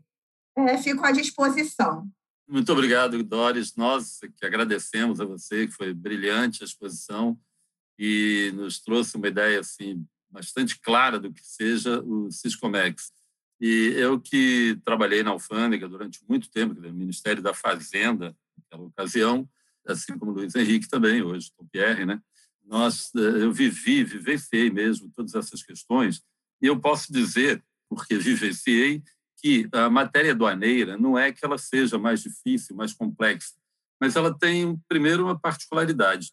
é, 0.57 0.77
fico 0.77 1.05
à 1.05 1.11
disposição. 1.11 2.09
Muito 2.47 2.71
obrigado, 2.71 3.21
Doris. 3.23 3.75
Nós 3.75 4.19
que 4.37 4.45
agradecemos 4.45 5.21
a 5.21 5.25
você, 5.25 5.67
que 5.67 5.73
foi 5.73 5.93
brilhante 5.93 6.63
a 6.63 6.65
exposição 6.65 7.39
e 7.97 8.51
nos 8.55 8.79
trouxe 8.79 9.17
uma 9.17 9.27
ideia 9.27 9.59
assim 9.59 10.05
bastante 10.31 10.79
clara 10.79 11.19
do 11.19 11.31
que 11.31 11.45
seja 11.45 12.01
o 12.01 12.31
Ciscomex. 12.31 13.11
E 13.59 13.93
eu 13.97 14.19
que 14.19 14.79
trabalhei 14.85 15.21
na 15.21 15.31
alfândega 15.31 15.87
durante 15.87 16.19
muito 16.27 16.49
tempo, 16.49 16.73
no 16.73 16.93
Ministério 16.93 17.41
da 17.41 17.53
Fazenda, 17.53 18.35
naquela 18.57 18.87
ocasião, 18.87 19.49
assim 19.85 20.17
como 20.17 20.31
Luiz 20.31 20.55
Henrique 20.55 20.87
também, 20.87 21.21
hoje 21.21 21.51
Tom 21.57 21.65
Pierre, 21.71 22.05
né? 22.05 22.21
Nós, 22.65 23.11
eh, 23.15 23.43
eu 23.43 23.51
vivi, 23.51 24.03
vivenciei 24.03 24.69
mesmo 24.69 25.11
todas 25.15 25.33
essas 25.33 25.63
questões, 25.63 26.21
e 26.61 26.67
eu 26.67 26.79
posso 26.79 27.11
dizer, 27.11 27.63
porque 27.89 28.17
vivenciei, 28.17 29.03
que 29.41 29.67
a 29.71 29.89
matéria 29.89 30.31
aduaneira 30.31 30.97
não 30.97 31.17
é 31.17 31.31
que 31.31 31.43
ela 31.43 31.57
seja 31.57 31.97
mais 31.97 32.21
difícil, 32.21 32.75
mais 32.75 32.93
complexa, 32.93 33.55
mas 33.99 34.15
ela 34.15 34.37
tem, 34.37 34.77
primeiro, 34.87 35.23
uma 35.23 35.39
particularidade. 35.39 36.31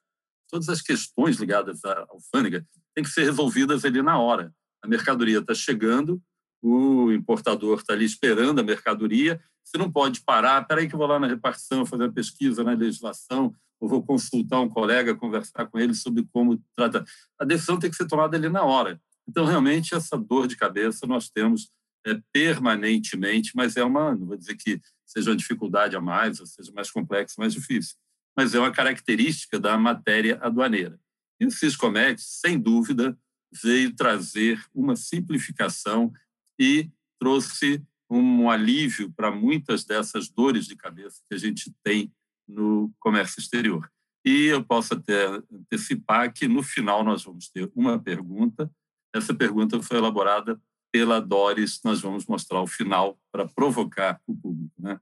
Todas 0.49 0.69
as 0.69 0.81
questões 0.81 1.37
ligadas 1.37 1.85
à 1.85 2.07
alfândega 2.09 2.67
têm 2.95 3.05
que 3.05 3.11
ser 3.11 3.25
resolvidas 3.25 3.85
ali 3.85 4.03
na 4.03 4.19
hora. 4.19 4.53
A 4.83 4.89
mercadoria 4.89 5.39
está 5.39 5.55
chegando, 5.55 6.23
o 6.63 7.13
importador 7.13 7.79
está 7.79 7.93
ali 7.93 8.05
esperando 8.05 8.61
a 8.61 8.65
mercadoria, 8.65 9.41
você 9.65 9.79
não 9.79 9.91
pode 9.91 10.21
parar, 10.23 10.63
espera 10.63 10.87
que 10.87 10.95
eu 10.95 10.99
vou 10.99 11.07
lá 11.07 11.19
na 11.19 11.27
repartição 11.27 11.85
fazer 11.85 12.05
uma 12.05 12.13
pesquisa 12.13 12.63
na 12.63 12.73
legislação, 12.73 13.55
ou 13.81 13.89
vou 13.89 14.03
consultar 14.03 14.61
um 14.61 14.69
colega, 14.69 15.15
conversar 15.15 15.67
com 15.67 15.79
ele 15.79 15.95
sobre 15.95 16.27
como 16.33 16.63
trata. 16.75 17.05
A 17.39 17.45
decisão 17.45 17.79
tem 17.79 17.91
que 17.91 17.97
ser 17.97 18.07
tomada 18.07 18.37
ali 18.37 18.49
na 18.49 18.63
hora. 18.63 19.01
Então, 19.29 19.45
realmente, 19.45 19.95
essa 19.95 20.17
dor 20.17 20.47
de 20.47 20.57
cabeça 20.57 21.07
nós 21.07 21.29
temos 21.29 21.71
é, 22.07 22.19
permanentemente, 22.33 23.53
mas 23.55 23.77
é 23.77 23.85
uma, 23.85 24.15
não 24.15 24.27
vou 24.27 24.37
dizer 24.37 24.55
que 24.55 24.81
seja 25.05 25.31
uma 25.31 25.37
dificuldade 25.37 25.97
a 25.97 26.01
mais, 26.01 26.41
ou 26.41 26.47
seja 26.47 26.73
mais 26.73 26.91
complexa, 26.91 27.35
mais 27.39 27.53
difícil, 27.53 27.97
mas 28.37 28.55
é 28.55 28.61
uma 28.61 28.73
característica 28.73 29.59
da 29.59 29.77
matéria 29.77 30.39
aduaneira. 30.41 30.99
E 31.41 31.47
o 31.47 31.51
Ciscomex, 31.51 32.41
sem 32.41 32.59
dúvida, 32.59 33.19
veio 33.63 33.95
trazer 33.95 34.63
uma 34.75 34.97
simplificação 34.97 36.13
e 36.59 36.91
trouxe 37.19 37.83
um 38.09 38.49
alívio 38.49 39.13
para 39.13 39.31
muitas 39.31 39.85
dessas 39.85 40.29
dores 40.29 40.67
de 40.67 40.77
cabeça 40.77 41.23
que 41.29 41.35
a 41.35 41.39
gente 41.39 41.75
tem 41.83 42.13
no 42.47 42.93
comércio 43.01 43.41
exterior. 43.41 43.91
E 44.25 44.47
eu 44.47 44.63
posso 44.63 44.95
até 44.95 45.27
antecipar 45.53 46.33
que 46.33 46.47
no 46.47 46.63
final 46.63 47.05
nós 47.05 47.25
vamos 47.25 47.49
ter 47.49 47.71
uma 47.75 47.99
pergunta. 47.99 48.71
Essa 49.15 49.35
pergunta 49.35 49.83
foi 49.83 49.99
elaborada 49.99 50.61
pela 50.93 51.21
Doris, 51.21 51.81
nós 51.85 52.01
vamos 52.01 52.27
mostrar 52.27 52.61
o 52.61 52.67
final 52.67 53.19
para 53.33 53.47
provocar 53.47 54.21
o 54.27 54.35
público. 54.35 54.75
Né? 54.79 54.99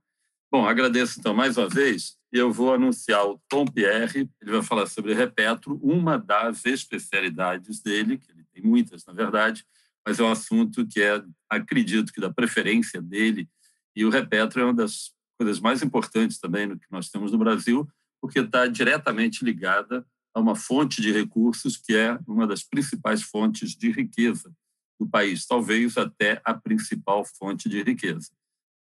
Bom, 0.51 0.67
agradeço 0.67 1.19
então 1.19 1.35
mais 1.35 1.57
uma 1.57 1.69
vez 1.69 2.17
eu 2.35 2.53
vou 2.53 2.75
anunciar 2.75 3.25
o 3.25 3.41
Tom 3.49 3.65
Pierre, 3.65 4.29
ele 4.43 4.51
vai 4.51 4.63
falar 4.63 4.87
sobre 4.87 5.15
Repetro, 5.15 5.79
uma 5.81 6.19
das 6.19 6.65
especialidades 6.67 7.81
dele, 7.81 8.19
que 8.19 8.29
ele 8.33 8.45
tem 8.53 8.61
muitas, 8.61 9.07
na 9.07 9.13
verdade, 9.13 9.65
mas 10.07 10.19
é 10.19 10.23
um 10.23 10.31
assunto 10.31 10.87
que 10.87 11.01
é, 11.01 11.23
acredito 11.49 12.13
que 12.13 12.21
da 12.21 12.33
preferência 12.33 13.01
dele, 13.01 13.49
e 13.97 14.05
o 14.05 14.11
Repetro 14.11 14.61
é 14.61 14.65
uma 14.65 14.75
das 14.75 15.13
coisas 15.39 15.61
mais 15.61 15.83
importantes 15.83 16.39
também 16.39 16.67
no 16.67 16.79
que 16.79 16.87
nós 16.91 17.09
temos 17.09 17.33
no 17.33 17.39
Brasil, 17.39 17.89
porque 18.21 18.41
está 18.41 18.67
diretamente 18.67 19.45
ligada 19.45 20.07
a 20.35 20.41
uma 20.41 20.57
fonte 20.57 21.01
de 21.01 21.13
recursos 21.13 21.77
que 21.77 21.95
é 21.95 22.19
uma 22.27 22.47
das 22.47 22.63
principais 22.63 23.23
fontes 23.23 23.77
de 23.77 23.91
riqueza 23.91 24.53
do 24.99 25.09
país, 25.09 25.47
talvez 25.47 25.97
até 25.97 26.41
a 26.45 26.55
principal 26.55 27.25
fonte 27.25 27.69
de 27.69 27.83
riqueza. 27.83 28.31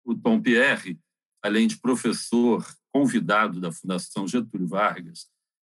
O 0.04 0.16
Tom 0.16 0.42
Pierre, 0.42 1.00
além 1.44 1.68
de 1.68 1.78
professor 1.78 2.66
convidado 2.92 3.60
da 3.60 3.72
Fundação 3.72 4.28
Getúlio 4.28 4.68
Vargas, 4.68 5.28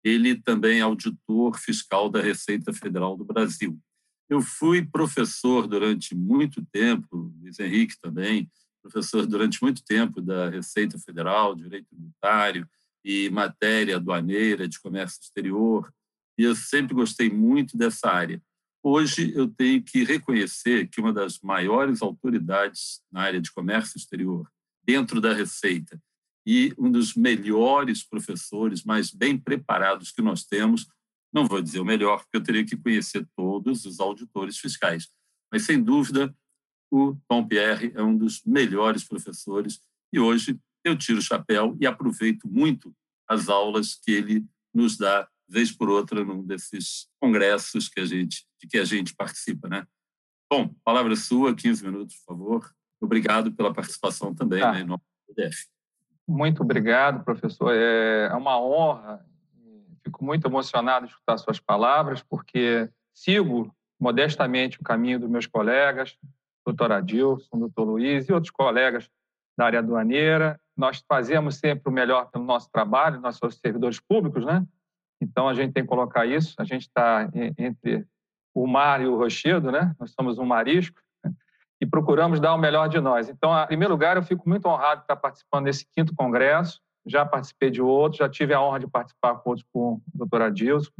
ele 0.03 0.35
também 0.35 0.79
é 0.79 0.81
auditor 0.81 1.57
fiscal 1.57 2.09
da 2.09 2.21
Receita 2.21 2.71
Federal 2.71 3.17
do 3.17 3.25
Brasil. 3.25 3.79
Eu 4.29 4.41
fui 4.41 4.83
professor 4.83 5.67
durante 5.67 6.15
muito 6.15 6.65
tempo, 6.71 7.31
Luiz 7.39 7.59
Henrique 7.59 7.99
também, 8.01 8.49
professor 8.81 9.25
durante 9.25 9.61
muito 9.61 9.83
tempo 9.83 10.21
da 10.21 10.49
Receita 10.49 10.97
Federal, 10.97 11.55
Direito 11.55 11.87
Tributário 11.89 12.67
e 13.03 13.29
matéria 13.29 13.97
aduaneira 13.97 14.67
de 14.67 14.79
comércio 14.79 15.19
exterior, 15.21 15.93
e 16.37 16.43
eu 16.43 16.55
sempre 16.55 16.93
gostei 16.93 17.29
muito 17.29 17.77
dessa 17.77 18.09
área. 18.09 18.41
Hoje 18.83 19.31
eu 19.35 19.47
tenho 19.47 19.81
que 19.81 20.03
reconhecer 20.03 20.87
que 20.87 20.99
uma 20.99 21.13
das 21.13 21.39
maiores 21.39 22.01
autoridades 22.01 23.01
na 23.11 23.21
área 23.21 23.41
de 23.41 23.51
comércio 23.51 23.97
exterior, 23.97 24.47
dentro 24.83 25.21
da 25.21 25.33
Receita, 25.33 25.99
e 26.45 26.73
um 26.77 26.91
dos 26.91 27.15
melhores 27.15 28.03
professores, 28.03 28.83
mais 28.83 29.09
bem 29.09 29.37
preparados 29.37 30.11
que 30.11 30.21
nós 30.21 30.43
temos, 30.43 30.87
não 31.35 31.45
vou 31.45 31.61
dizer 31.61 31.81
o 31.81 31.85
melhor, 31.85 32.23
porque 32.23 32.37
eu 32.37 32.43
teria 32.43 32.65
que 32.65 32.77
conhecer 32.77 33.27
todos 33.35 33.85
os 33.85 33.99
auditores 33.99 34.57
fiscais, 34.57 35.09
mas 35.51 35.63
sem 35.63 35.83
dúvida 35.83 36.33
o 36.89 37.17
Tom 37.27 37.45
Pierre 37.45 37.91
é 37.93 38.01
um 38.01 38.17
dos 38.17 38.41
melhores 38.45 39.03
professores 39.03 39.81
e 40.13 40.19
hoje 40.19 40.57
eu 40.81 40.97
tiro 40.97 41.19
o 41.19 41.21
chapéu 41.21 41.75
e 41.81 41.85
aproveito 41.85 42.47
muito 42.47 42.95
as 43.27 43.49
aulas 43.49 43.95
que 43.95 44.11
ele 44.11 44.45
nos 44.73 44.97
dá 44.97 45.27
vez 45.47 45.73
por 45.73 45.89
outra 45.89 46.23
num 46.23 46.41
desses 46.41 47.09
congressos 47.19 47.89
que 47.89 47.99
a 47.99 48.05
gente 48.05 48.45
de 48.61 48.67
que 48.67 48.77
a 48.77 48.85
gente 48.85 49.13
participa, 49.13 49.67
né? 49.67 49.85
Bom, 50.49 50.73
palavra 50.85 51.15
sua, 51.17 51.53
15 51.53 51.83
minutos, 51.85 52.15
por 52.17 52.33
favor. 52.33 52.75
Obrigado 53.01 53.51
pela 53.51 53.73
participação 53.73 54.33
também 54.33 54.61
tá. 54.61 54.71
né, 54.71 54.81
em 54.81 54.85
nome 54.85 55.01
do 55.27 55.35
DF. 55.35 55.67
Muito 56.27 56.63
obrigado, 56.63 57.25
professor. 57.25 57.73
É 57.73 58.33
uma 58.33 58.59
honra 58.59 59.25
Fico 60.05 60.23
muito 60.23 60.47
emocionado 60.47 61.07
de 61.07 61.11
escutar 61.11 61.37
suas 61.37 61.59
palavras, 61.59 62.21
porque 62.21 62.87
sigo 63.11 63.75
modestamente 63.99 64.79
o 64.79 64.83
caminho 64.83 65.19
dos 65.19 65.29
meus 65.29 65.47
colegas, 65.47 66.15
doutor 66.63 66.91
Adilson, 66.91 67.57
doutor 67.57 67.85
Luiz 67.85 68.29
e 68.29 68.33
outros 68.33 68.51
colegas 68.51 69.09
da 69.57 69.65
área 69.65 69.79
aduaneira. 69.79 70.59
Nós 70.77 71.03
fazemos 71.07 71.55
sempre 71.55 71.89
o 71.89 71.91
melhor 71.91 72.29
pelo 72.29 72.43
nosso 72.43 72.69
trabalho, 72.71 73.19
nós 73.19 73.37
somos 73.37 73.57
servidores 73.57 73.99
públicos, 73.99 74.45
né? 74.45 74.65
Então, 75.19 75.47
a 75.47 75.53
gente 75.53 75.73
tem 75.73 75.83
que 75.83 75.89
colocar 75.89 76.25
isso. 76.25 76.53
A 76.59 76.63
gente 76.63 76.81
está 76.81 77.29
entre 77.57 78.05
o 78.53 78.67
mar 78.67 79.01
e 79.01 79.07
o 79.07 79.17
rochedo, 79.17 79.71
né? 79.71 79.95
Nós 79.99 80.11
somos 80.11 80.37
um 80.37 80.45
marisco 80.45 80.99
né? 81.23 81.31
e 81.81 81.85
procuramos 81.85 82.39
dar 82.39 82.53
o 82.53 82.57
melhor 82.57 82.87
de 82.87 82.99
nós. 82.99 83.27
Então, 83.29 83.57
em 83.57 83.67
primeiro 83.67 83.93
lugar, 83.93 84.17
eu 84.17 84.23
fico 84.23 84.47
muito 84.47 84.67
honrado 84.67 85.01
de 85.01 85.03
estar 85.05 85.15
participando 85.15 85.65
desse 85.65 85.85
quinto 85.85 86.13
congresso. 86.13 86.81
Já 87.05 87.25
participei 87.25 87.69
de 87.69 87.81
outros, 87.81 88.17
já 88.17 88.29
tive 88.29 88.53
a 88.53 88.61
honra 88.61 88.79
de 88.79 88.87
participar 88.87 89.35
com 89.35 89.51
outros 89.51 89.67
com 89.71 89.93
o 89.93 90.01
doutor 90.13 90.41
Adilson 90.41 90.91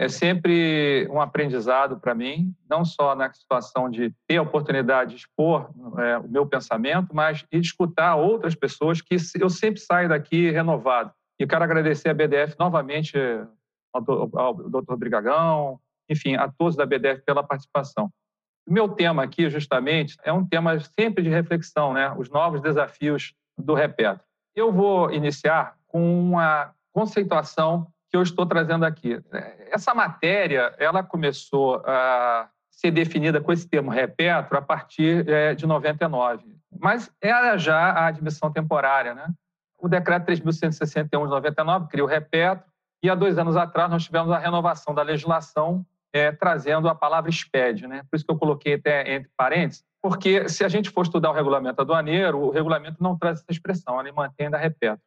é 0.00 0.08
sempre 0.08 1.06
um 1.10 1.20
aprendizado 1.20 2.00
para 2.00 2.14
mim, 2.14 2.54
não 2.66 2.86
só 2.86 3.14
na 3.14 3.30
situação 3.34 3.90
de 3.90 4.14
ter 4.26 4.38
a 4.38 4.42
oportunidade 4.42 5.10
de 5.10 5.16
expor 5.18 5.70
é, 5.98 6.16
o 6.16 6.26
meu 6.26 6.46
pensamento, 6.46 7.14
mas 7.14 7.44
de 7.52 7.58
escutar 7.58 8.16
outras 8.16 8.54
pessoas 8.54 9.02
que 9.02 9.16
eu 9.38 9.50
sempre 9.50 9.78
saio 9.78 10.08
daqui 10.08 10.50
renovado. 10.50 11.12
E 11.38 11.46
quero 11.46 11.64
agradecer 11.64 12.08
a 12.08 12.14
BDF 12.14 12.56
novamente, 12.58 13.14
ao, 13.92 14.38
ao 14.38 14.54
Dr. 14.54 14.96
Brigagão, 14.96 15.78
enfim, 16.08 16.34
a 16.34 16.48
todos 16.48 16.76
da 16.76 16.86
BDF 16.86 17.22
pela 17.22 17.42
participação. 17.42 18.10
O 18.66 18.72
meu 18.72 18.88
tema 18.88 19.22
aqui, 19.22 19.50
justamente, 19.50 20.16
é 20.24 20.32
um 20.32 20.46
tema 20.46 20.80
sempre 20.98 21.22
de 21.22 21.28
reflexão, 21.28 21.92
né? 21.92 22.10
os 22.16 22.30
novos 22.30 22.62
desafios 22.62 23.34
do 23.58 23.74
Repetro. 23.74 24.24
Eu 24.60 24.70
vou 24.70 25.10
iniciar 25.10 25.74
com 25.88 26.20
uma 26.20 26.72
conceituação 26.92 27.86
que 28.10 28.16
eu 28.16 28.22
estou 28.22 28.44
trazendo 28.44 28.84
aqui. 28.84 29.18
Essa 29.70 29.94
matéria 29.94 30.74
ela 30.78 31.02
começou 31.02 31.82
a 31.86 32.46
ser 32.70 32.90
definida 32.90 33.40
com 33.40 33.50
esse 33.52 33.66
termo 33.66 33.90
repetro 33.90 34.58
a 34.58 34.60
partir 34.60 35.26
é, 35.26 35.54
de 35.54 35.66
99, 35.66 36.44
mas 36.78 37.10
era 37.22 37.56
já 37.56 37.90
a 37.90 38.08
admissão 38.08 38.52
temporária. 38.52 39.14
Né? 39.14 39.28
O 39.78 39.88
decreto 39.88 40.26
3.161 40.26 41.08
de 41.08 41.30
99 41.30 41.88
criou 41.88 42.06
o 42.06 42.10
repetro 42.10 42.64
e 43.02 43.08
há 43.08 43.14
dois 43.14 43.38
anos 43.38 43.56
atrás 43.56 43.90
nós 43.90 44.04
tivemos 44.04 44.30
a 44.30 44.38
renovação 44.38 44.94
da 44.94 45.00
legislação 45.00 45.86
é, 46.12 46.32
trazendo 46.32 46.86
a 46.86 46.94
palavra 46.94 47.32
SPED. 47.32 47.86
Né? 47.86 48.02
Por 48.10 48.16
isso 48.16 48.26
que 48.26 48.30
eu 48.30 48.38
coloquei 48.38 48.74
até 48.74 49.14
entre 49.14 49.30
parênteses, 49.34 49.86
porque 50.02 50.48
se 50.48 50.64
a 50.64 50.68
gente 50.68 50.90
for 50.90 51.02
estudar 51.02 51.30
o 51.30 51.34
regulamento 51.34 51.80
aduaneiro, 51.80 52.38
o 52.38 52.50
regulamento 52.50 52.96
não 53.02 53.18
traz 53.18 53.40
essa 53.40 53.50
expressão, 53.50 54.00
ele 54.00 54.12
mantém 54.12 54.46
ainda 54.46 54.58
repetro. 54.58 55.02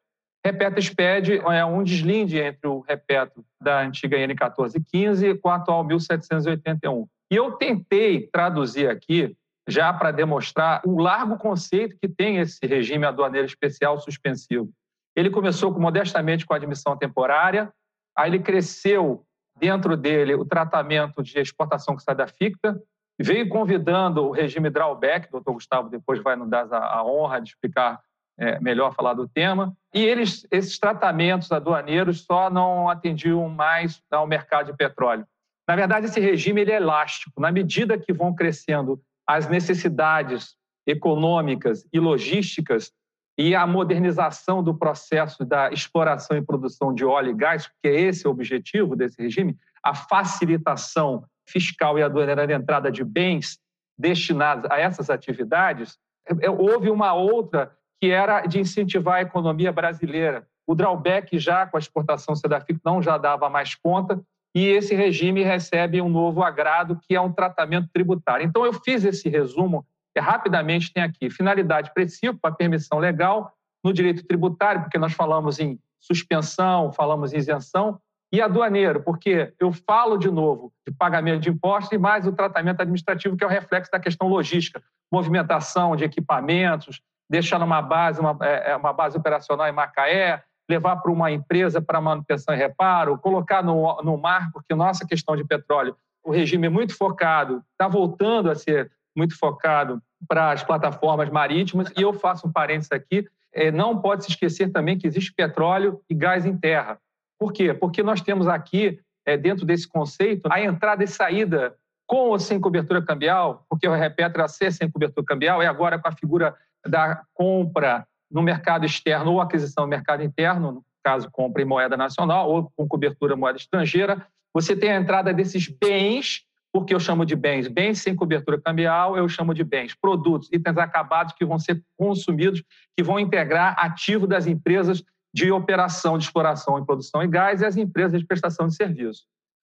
Repeto 0.46 0.82
SPED 0.82 1.40
é 1.40 1.64
um 1.64 1.84
deslinde 1.84 2.38
entre 2.38 2.68
o 2.68 2.82
repeto 2.82 3.46
da 3.62 3.82
antiga 3.82 4.18
N 4.18 4.28
1415 4.28 5.36
com 5.36 5.50
a 5.50 5.56
atual 5.56 5.84
1781. 5.86 7.08
E 7.32 7.36
eu 7.36 7.54
tentei 7.54 8.28
traduzir 8.28 8.90
aqui, 8.90 9.36
já 9.68 9.94
para 9.94 10.12
demonstrar 10.12 10.82
o 10.86 11.02
largo 11.02 11.38
conceito 11.38 11.98
que 11.98 12.10
tem 12.10 12.38
esse 12.38 12.60
regime 12.66 13.06
aduaneiro 13.06 13.48
especial 13.48 13.98
suspensivo. 14.00 14.70
Ele 15.16 15.30
começou 15.30 15.72
modestamente 15.80 16.46
com 16.46 16.54
a 16.54 16.58
admissão 16.58 16.98
temporária, 16.98 17.72
aí 18.18 18.30
ele 18.30 18.40
cresceu 18.40 19.26
dentro 19.58 19.96
dele 19.96 20.36
o 20.36 20.44
tratamento 20.44 21.24
de 21.24 21.40
exportação 21.40 21.96
que 21.96 22.04
sai 22.04 22.16
da 22.16 22.28
ficta, 22.28 22.78
veio 23.20 23.48
convidando 23.50 24.24
o 24.24 24.32
regime 24.32 24.70
drawback, 24.70 25.28
o 25.28 25.32
doutor 25.32 25.54
Gustavo 25.54 25.90
depois 25.90 26.22
vai 26.22 26.36
nos 26.36 26.50
dar 26.50 26.68
a 26.72 27.04
honra 27.04 27.40
de 27.40 27.50
explicar 27.50 28.00
é, 28.38 28.60
melhor 28.60 28.94
falar 28.94 29.14
do 29.14 29.28
tema. 29.28 29.76
E 29.94 30.04
eles, 30.04 30.46
esses 30.52 30.80
tratamentos 30.80 31.52
aduaneiros 31.52 32.26
só 32.26 32.50
não 32.50 32.90
atendiam 32.90 33.48
mais 33.50 34.02
ao 34.12 34.26
mercado 34.26 34.72
de 34.72 34.78
petróleo. 34.78 35.26
Na 35.68 35.76
verdade, 35.76 36.08
esse 36.08 36.20
regime 36.20 36.62
ele 36.62 36.72
é 36.72 36.78
elástico. 36.78 37.40
Na 37.40 37.52
medida 37.52 37.98
que 37.98 38.12
vão 38.12 38.34
crescendo 38.34 39.00
as 39.26 39.48
necessidades 39.48 40.56
econômicas 40.86 41.88
e 41.94 42.00
logísticas 42.00 42.92
e 43.38 43.56
a 43.56 43.66
modernização 43.66 44.62
do 44.62 44.76
processo 44.76 45.46
da 45.46 45.72
exploração 45.72 46.38
e 46.38 46.42
produção 46.42 46.94
de 46.94 47.06
óleo 47.06 47.32
e 47.32 47.36
gás, 47.36 47.68
porque 47.68 47.88
esse 47.88 48.26
é 48.26 48.30
o 48.30 48.32
objetivo 48.32 48.96
desse 48.96 49.22
regime, 49.22 49.58
a 49.82 49.96
facilitação 49.96 51.24
fiscal 51.48 51.98
e 51.98 52.04
aduaneira 52.04 52.48
de 52.48 52.54
entrada 52.54 52.92
de 52.92 53.04
bens 53.04 53.60
destinados 53.98 54.70
a 54.72 54.80
essas 54.80 55.10
atividades, 55.10 55.98
é, 56.42 56.50
houve 56.50 56.90
uma 56.90 57.14
outra 57.14 57.72
que 58.00 58.10
era 58.10 58.42
de 58.42 58.60
incentivar 58.60 59.16
a 59.16 59.22
economia 59.22 59.72
brasileira. 59.72 60.48
O 60.66 60.76
drawback 60.76 61.38
já 61.38 61.66
com 61.66 61.78
a 61.78 61.80
exportação 61.80 62.36
Sedafic 62.36 62.80
não 62.84 63.02
já 63.02 63.18
dava 63.18 63.50
mais 63.50 63.76
conta 63.76 64.22
e 64.56 64.68
esse 64.68 64.94
regime 64.94 65.44
recebe 65.44 66.02
um 66.02 66.10
novo 66.10 66.44
agrado 66.44 67.00
que 67.02 67.16
é 67.16 67.22
um 67.22 67.32
tratamento 67.32 67.90
tributário. 67.92 68.46
Então 68.46 68.66
eu 68.66 68.74
fiz 68.74 69.04
esse 69.04 69.28
resumo 69.30 69.86
que 70.14 70.22
rapidamente 70.22 70.94
tem 70.94 71.02
aqui 71.02 71.30
finalidade 71.30 71.92
precisa 71.94 72.34
para 72.34 72.54
permissão 72.54 73.00
legal 73.00 73.52
no 73.84 73.92
direito 73.92 74.26
tributário, 74.26 74.82
porque 74.82 74.98
nós 74.98 75.14
falamos 75.14 75.60
em 75.60 75.80
suspensão, 76.00 76.92
falamos 76.92 77.34
em 77.34 77.38
isenção, 77.38 78.00
e 78.34 78.42
aduaneiro, 78.42 79.00
porque 79.04 79.54
eu 79.60 79.72
falo 79.72 80.18
de 80.18 80.32
novo 80.32 80.74
de 80.88 80.92
pagamento 80.92 81.42
de 81.42 81.52
impostos 81.52 81.92
e 81.92 82.00
mais 82.00 82.26
o 82.26 82.32
tratamento 82.32 82.82
administrativo, 82.82 83.38
que 83.38 83.44
é 83.44 83.48
o 83.48 83.50
reflexo 83.50 83.92
da 83.92 84.00
questão 84.00 84.28
logística, 84.28 84.82
movimentação 85.12 85.96
de 85.96 86.04
equipamentos, 86.04 87.00
deixar 87.30 87.60
numa 87.60 87.80
base, 87.80 88.20
uma, 88.20 88.36
é, 88.42 88.72
é, 88.72 88.76
uma 88.76 88.92
base 88.92 89.16
operacional 89.16 89.68
em 89.68 89.72
Macaé, 89.72 90.42
levar 90.68 90.96
para 90.96 91.12
uma 91.12 91.32
empresa 91.32 91.80
para 91.80 92.02
manutenção 92.02 92.56
e 92.56 92.58
reparo, 92.58 93.20
colocar 93.20 93.64
no, 93.64 94.02
no 94.02 94.18
mar, 94.18 94.50
porque 94.52 94.74
nossa 94.74 95.06
questão 95.06 95.36
de 95.36 95.44
petróleo, 95.44 95.96
o 96.24 96.32
regime 96.32 96.66
é 96.66 96.70
muito 96.72 96.98
focado, 96.98 97.64
está 97.74 97.88
voltando 97.88 98.50
a 98.50 98.56
ser 98.56 98.92
muito 99.16 99.38
focado 99.38 100.02
para 100.28 100.52
as 100.52 100.64
plataformas 100.64 101.30
marítimas. 101.30 101.92
E 101.96 102.02
eu 102.02 102.14
faço 102.14 102.48
um 102.48 102.52
parênteses 102.52 102.92
aqui: 102.92 103.28
é, 103.54 103.72
não 103.72 104.02
pode 104.02 104.24
se 104.24 104.32
esquecer 104.32 104.72
também 104.72 104.98
que 104.98 105.06
existe 105.06 105.32
petróleo 105.34 106.02
e 106.10 106.16
gás 106.16 106.48
em 106.48 106.58
terra. 106.58 106.98
Por 107.40 107.52
quê? 107.52 107.74
Porque 107.74 108.02
nós 108.04 108.22
temos 108.22 108.48
aqui, 108.48 109.00
é, 109.26 109.38
dentro 109.38 109.66
desse 109.66 109.88
conceito, 109.88 110.48
a 110.52 110.62
entrada 110.62 111.04
e 111.04 111.08
saída 111.08 111.76
com 112.06 112.30
ou 112.30 112.40
sem 112.40 112.60
cobertura 112.60 113.02
cambial, 113.02 113.66
porque 113.70 113.88
o 113.88 113.94
Repetro 113.94 114.44
a 114.44 114.48
ser 114.48 114.72
sem 114.72 114.90
cobertura 114.90 115.26
cambial, 115.26 115.64
e 115.64 115.66
agora 115.66 115.98
com 115.98 116.08
a 116.08 116.12
figura 116.12 116.56
da 116.86 117.24
compra 117.34 118.06
no 118.30 118.42
mercado 118.42 118.86
externo 118.86 119.32
ou 119.32 119.42
aquisição 119.42 119.86
no 119.86 119.90
mercado 119.90 120.24
interno, 120.24 120.72
no 120.72 120.86
caso, 121.04 121.30
compra 121.32 121.62
em 121.62 121.66
moeda 121.66 121.98
nacional 121.98 122.50
ou 122.50 122.72
com 122.76 122.88
cobertura 122.88 123.36
moeda 123.36 123.58
estrangeira, 123.58 124.26
você 124.54 124.76
tem 124.76 124.92
a 124.92 125.00
entrada 125.00 125.34
desses 125.34 125.68
bens, 125.68 126.44
porque 126.72 126.94
eu 126.94 127.00
chamo 127.00 127.26
de 127.26 127.36
bens, 127.36 127.68
bens 127.68 128.00
sem 128.00 128.16
cobertura 128.16 128.60
cambial, 128.60 129.18
eu 129.18 129.28
chamo 129.28 129.54
de 129.54 129.64
bens, 129.64 129.96
produtos, 129.96 130.50
itens 130.52 130.78
acabados 130.78 131.34
que 131.34 131.46
vão 131.46 131.60
ser 131.60 131.84
consumidos, 131.98 132.64
que 132.98 133.04
vão 133.04 133.20
integrar 133.20 133.76
ativo 133.78 134.26
das 134.26 134.48
empresas 134.48 135.04
de 135.34 135.52
operação 135.52 136.18
de 136.18 136.26
exploração 136.26 136.78
e 136.78 136.86
produção 136.86 137.24
e 137.24 137.28
gás 137.28 137.62
e 137.62 137.66
as 137.66 137.76
empresas 137.76 138.20
de 138.20 138.26
prestação 138.26 138.68
de 138.68 138.76
serviço. 138.76 139.24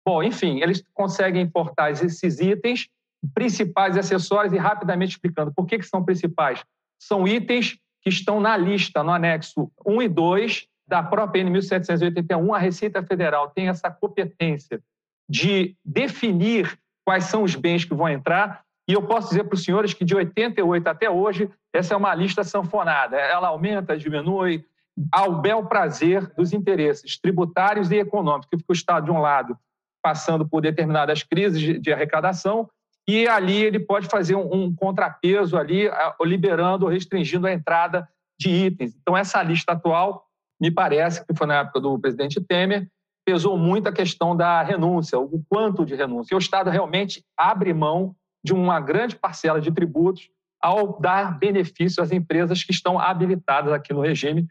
Bom, 0.06 0.24
enfim, 0.24 0.62
eles 0.62 0.84
conseguem 0.94 1.44
importar 1.44 1.92
esses 1.92 2.40
itens 2.40 2.88
principais 3.36 3.96
e 3.96 4.00
acessórios 4.00 4.52
e 4.54 4.58
rapidamente 4.58 5.12
explicando 5.12 5.54
por 5.54 5.68
que, 5.68 5.78
que 5.78 5.86
são 5.86 6.04
principais 6.04 6.64
são 7.02 7.28
itens 7.28 7.80
que 8.02 8.10
estão 8.10 8.40
na 8.40 8.56
lista, 8.56 9.04
no 9.04 9.12
anexo 9.12 9.72
1 9.86 10.02
e 10.04 10.08
2 10.08 10.68
da 10.88 11.02
própria 11.02 11.42
N 11.42 11.50
1781. 11.50 12.54
A 12.54 12.60
Receita 12.60 13.02
Federal 13.02 13.50
tem 13.50 13.70
essa 13.70 13.90
competência 13.90 14.82
de 15.28 15.76
definir 15.84 16.78
quais 17.06 17.26
são 17.26 17.44
os 17.44 17.56
bens 17.56 17.84
que 17.86 17.94
vão 17.94 18.08
entrar. 18.08 18.64
E 18.88 18.94
eu 18.94 19.02
posso 19.02 19.30
dizer 19.30 19.46
para 19.46 19.56
os 19.56 19.64
senhores 19.64 19.94
que 19.94 20.06
de 20.06 20.16
88 20.16 20.88
até 20.88 21.10
hoje, 21.10 21.50
essa 21.74 21.94
é 21.94 21.98
uma 21.98 22.14
lista 22.14 22.44
sanfonada. 22.44 23.18
Ela 23.18 23.48
aumenta, 23.48 23.98
diminui, 23.98 24.66
ao 25.12 25.42
bel 25.42 25.66
prazer 25.66 26.28
dos 26.36 26.52
interesses 26.54 27.18
tributários 27.18 27.92
e 27.92 27.96
econômicos, 27.96 28.48
que 28.50 28.58
fica 28.58 28.72
o 28.72 28.74
Estado, 28.74 29.06
de 29.06 29.12
um 29.12 29.20
lado, 29.20 29.58
passando 30.02 30.48
por 30.48 30.62
determinadas 30.62 31.24
crises 31.24 31.82
de 31.82 31.94
arrecadação, 31.94 32.70
e 33.08 33.28
ali 33.28 33.64
ele 33.64 33.80
pode 33.80 34.08
fazer 34.08 34.36
um, 34.36 34.74
contrapeso 34.74 35.58
ali, 35.58 35.90
liberando 36.22 36.86
ou 36.86 36.92
restringindo 36.92 37.48
a 37.48 37.54
entrada 37.54 38.08
de 38.40 38.50
itens. 38.50 38.96
Então, 39.02 39.18
essa 39.18 39.42
lista 39.42 39.74
atual, 39.74 40.26
me 40.60 40.72
parece 40.72 41.26
que 41.26 41.36
foi 41.36 41.48
na 41.48 41.60
época 41.60 41.80
do 41.80 41.98
presidente 42.00 42.40
Temer, 42.40 42.88
pesou 43.26 43.58
muito 43.58 43.88
a 43.88 43.94
questão 43.94 44.36
da 44.36 44.62
renúncia, 44.62 45.20
o 45.20 45.44
quanto 45.48 45.86
de 45.86 45.96
renúncia. 45.96 46.34
E 46.34 46.36
o 46.36 46.40
Estado 46.40 46.70
realmente 46.70 47.24
abre 47.38 47.74
mão 47.74 48.16
de 48.44 48.54
uma 48.54 48.80
grande 48.80 49.16
parcela 49.16 49.62
de 49.62 49.72
tributos 49.72 50.30
ao 50.62 51.00
dar 51.00 51.38
benefício 51.38 52.02
às 52.04 52.12
empresas 52.12 52.64
que 52.64 52.72
estão 52.72 53.00
habilitadas 53.00 53.74
aqui 53.74 53.94
no 53.94 54.02
regime 54.02 54.48